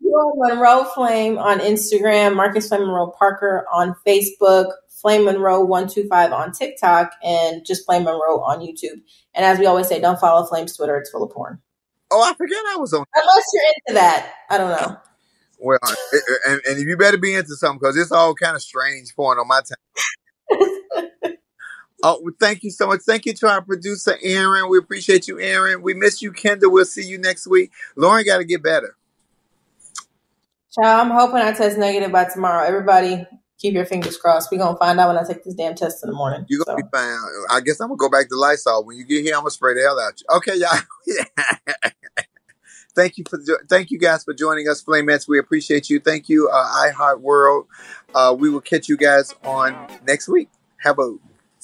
Monroe 0.36 0.84
Flame 0.84 1.38
on 1.38 1.58
Instagram, 1.58 2.36
Marcus 2.36 2.68
Flame 2.68 2.82
Monroe 2.82 3.12
Parker 3.18 3.66
on 3.72 3.96
Facebook, 4.06 4.70
Flame 4.88 5.24
Monroe 5.24 5.64
one 5.64 5.88
two 5.88 6.06
five 6.06 6.32
on 6.32 6.52
TikTok, 6.52 7.10
and 7.24 7.66
just 7.66 7.84
Flame 7.84 8.04
Monroe 8.04 8.40
on 8.42 8.60
YouTube. 8.60 9.00
And 9.34 9.44
as 9.44 9.58
we 9.58 9.66
always 9.66 9.88
say, 9.88 10.00
don't 10.00 10.20
follow 10.20 10.46
Flame's 10.46 10.76
Twitter; 10.76 10.96
it's 10.96 11.10
full 11.10 11.24
of 11.24 11.32
porn. 11.32 11.58
Oh, 12.12 12.22
I 12.22 12.32
forget 12.34 12.58
I 12.68 12.76
was 12.76 12.92
on. 12.92 13.04
Unless 13.12 13.44
you're 13.52 13.64
into 13.88 13.94
that, 13.94 14.32
I 14.48 14.58
don't 14.58 14.70
know. 14.70 14.96
Well, 15.58 15.80
and, 16.46 16.60
and 16.64 16.78
you 16.78 16.96
better 16.96 17.18
be 17.18 17.34
into 17.34 17.56
something 17.56 17.80
because 17.80 17.96
it's 17.96 18.12
all 18.12 18.36
kind 18.36 18.54
of 18.54 18.62
strange 18.62 19.16
porn 19.16 19.38
on 19.38 19.48
my 19.48 19.62
time. 19.62 21.32
Oh, 22.08 22.20
well, 22.22 22.34
thank 22.38 22.62
you 22.62 22.70
so 22.70 22.86
much. 22.86 23.00
Thank 23.00 23.26
you 23.26 23.34
to 23.34 23.48
our 23.48 23.60
producer, 23.62 24.16
Aaron. 24.22 24.70
We 24.70 24.78
appreciate 24.78 25.26
you, 25.26 25.40
Aaron. 25.40 25.82
We 25.82 25.92
miss 25.92 26.22
you, 26.22 26.30
Kendall. 26.30 26.70
We'll 26.70 26.84
see 26.84 27.02
you 27.02 27.18
next 27.18 27.48
week. 27.48 27.72
Lauren 27.96 28.24
got 28.24 28.38
to 28.38 28.44
get 28.44 28.62
better. 28.62 28.96
Child, 30.72 31.00
I'm 31.00 31.10
hoping 31.10 31.38
I 31.38 31.50
test 31.50 31.76
negative 31.78 32.12
by 32.12 32.26
tomorrow. 32.32 32.64
Everybody, 32.64 33.26
keep 33.58 33.74
your 33.74 33.86
fingers 33.86 34.16
crossed. 34.18 34.52
We're 34.52 34.58
gonna 34.58 34.78
find 34.78 35.00
out 35.00 35.08
when 35.08 35.18
I 35.18 35.26
take 35.26 35.42
this 35.42 35.54
damn 35.54 35.74
test 35.74 36.04
in 36.04 36.10
the 36.10 36.14
morning. 36.14 36.46
You're 36.48 36.62
going 36.64 36.78
to 36.78 36.84
be 36.84 36.88
fine. 36.92 37.18
I 37.50 37.60
guess 37.60 37.80
I'm 37.80 37.88
going 37.88 37.98
to 37.98 38.02
go 38.02 38.08
back 38.08 38.28
to 38.28 38.36
Lysol. 38.36 38.84
When 38.84 38.96
you 38.96 39.04
get 39.04 39.24
here, 39.24 39.34
I'm 39.34 39.40
going 39.40 39.50
to 39.50 39.54
spray 39.54 39.74
the 39.74 39.80
hell 39.80 39.98
out 39.98 40.20
you. 40.20 40.36
Okay, 40.36 40.54
y'all. 40.54 41.92
thank 42.94 43.18
you 43.18 43.24
for 43.28 43.40
thank 43.68 43.90
you 43.90 43.98
guys 43.98 44.22
for 44.22 44.32
joining 44.32 44.68
us, 44.68 44.80
Flamettes. 44.80 45.26
We 45.26 45.40
appreciate 45.40 45.90
you. 45.90 45.98
Thank 45.98 46.28
you, 46.28 46.48
uh, 46.52 46.88
iHeart 46.88 47.20
World. 47.20 47.66
Uh, 48.14 48.36
we 48.38 48.48
will 48.48 48.60
catch 48.60 48.88
you 48.88 48.96
guys 48.96 49.34
on 49.42 49.88
next 50.06 50.28
week. 50.28 50.50
Have 50.78 51.00
a 51.00 51.16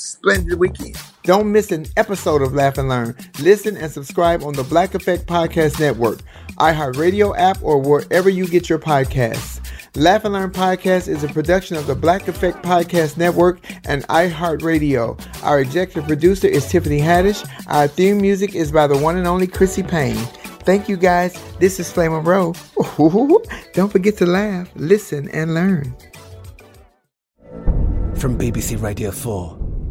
splendid 0.02 0.58
weekend. 0.58 0.96
Don't 1.22 1.52
miss 1.52 1.70
an 1.70 1.86
episode 1.96 2.42
of 2.42 2.52
Laugh 2.52 2.76
and 2.76 2.88
Learn. 2.88 3.16
Listen 3.40 3.76
and 3.76 3.90
subscribe 3.90 4.42
on 4.42 4.54
the 4.54 4.64
Black 4.64 4.94
Effect 4.94 5.26
Podcast 5.26 5.78
Network, 5.78 6.18
iHeartRadio 6.58 7.38
app, 7.38 7.62
or 7.62 7.78
wherever 7.78 8.28
you 8.28 8.46
get 8.48 8.68
your 8.68 8.80
podcasts. 8.80 9.60
Laugh 9.94 10.24
and 10.24 10.34
Learn 10.34 10.50
Podcast 10.50 11.06
is 11.06 11.22
a 11.22 11.28
production 11.28 11.76
of 11.76 11.86
the 11.86 11.94
Black 11.94 12.26
Effect 12.26 12.64
Podcast 12.64 13.16
Network 13.16 13.60
and 13.84 14.02
iHeartRadio. 14.08 15.44
Our 15.44 15.60
executive 15.60 16.08
producer 16.08 16.48
is 16.48 16.66
Tiffany 16.66 16.98
Haddish. 16.98 17.46
Our 17.68 17.86
theme 17.86 18.20
music 18.20 18.56
is 18.56 18.72
by 18.72 18.88
the 18.88 18.98
one 18.98 19.16
and 19.16 19.26
only 19.26 19.46
Chrissy 19.46 19.84
Payne. 19.84 20.16
Thank 20.64 20.88
you 20.88 20.96
guys. 20.96 21.36
This 21.60 21.78
is 21.78 21.92
Flame 21.92 22.12
Monroe. 22.12 22.54
Don't 23.74 23.92
forget 23.92 24.16
to 24.18 24.26
laugh, 24.26 24.68
listen, 24.74 25.28
and 25.28 25.54
learn. 25.54 25.94
From 28.16 28.38
BBC 28.38 28.80
Radio 28.80 29.10
4, 29.10 29.61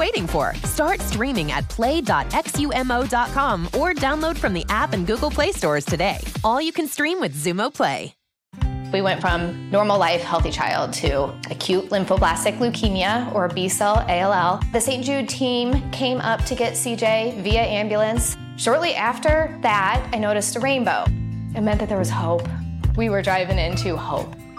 waiting 0.00 0.26
for? 0.26 0.54
Start 0.64 1.00
streaming 1.00 1.52
at 1.52 1.68
play.xumo.com 1.68 3.66
or 3.66 3.92
download 3.92 4.36
from 4.36 4.54
the 4.54 4.64
app 4.70 4.94
and 4.94 5.06
Google 5.06 5.30
Play 5.30 5.52
stores 5.52 5.84
today. 5.84 6.18
All 6.42 6.60
you 6.60 6.72
can 6.72 6.88
stream 6.88 7.20
with 7.20 7.36
Xumo 7.36 7.72
Play. 7.72 8.16
We 8.92 9.02
went 9.02 9.20
from 9.20 9.70
normal 9.70 9.98
life, 9.98 10.22
healthy 10.22 10.50
child 10.50 10.92
to 10.94 11.32
acute 11.48 11.90
lymphoblastic 11.90 12.58
leukemia 12.58 13.32
or 13.34 13.48
B 13.48 13.68
cell 13.68 14.04
ALL. 14.08 14.60
The 14.72 14.80
St. 14.80 15.04
Jude 15.04 15.28
team 15.28 15.88
came 15.92 16.18
up 16.18 16.44
to 16.46 16.56
get 16.56 16.72
CJ 16.72 17.40
via 17.42 17.62
ambulance. 17.62 18.36
Shortly 18.56 18.94
after 18.94 19.56
that, 19.62 20.08
I 20.12 20.18
noticed 20.18 20.56
a 20.56 20.60
rainbow. 20.60 21.04
It 21.54 21.60
meant 21.60 21.78
that 21.78 21.88
there 21.88 21.98
was 21.98 22.10
hope. 22.10 22.48
We 22.96 23.10
were 23.10 23.22
driving 23.22 23.58
into 23.58 23.96
hope. 23.96 24.34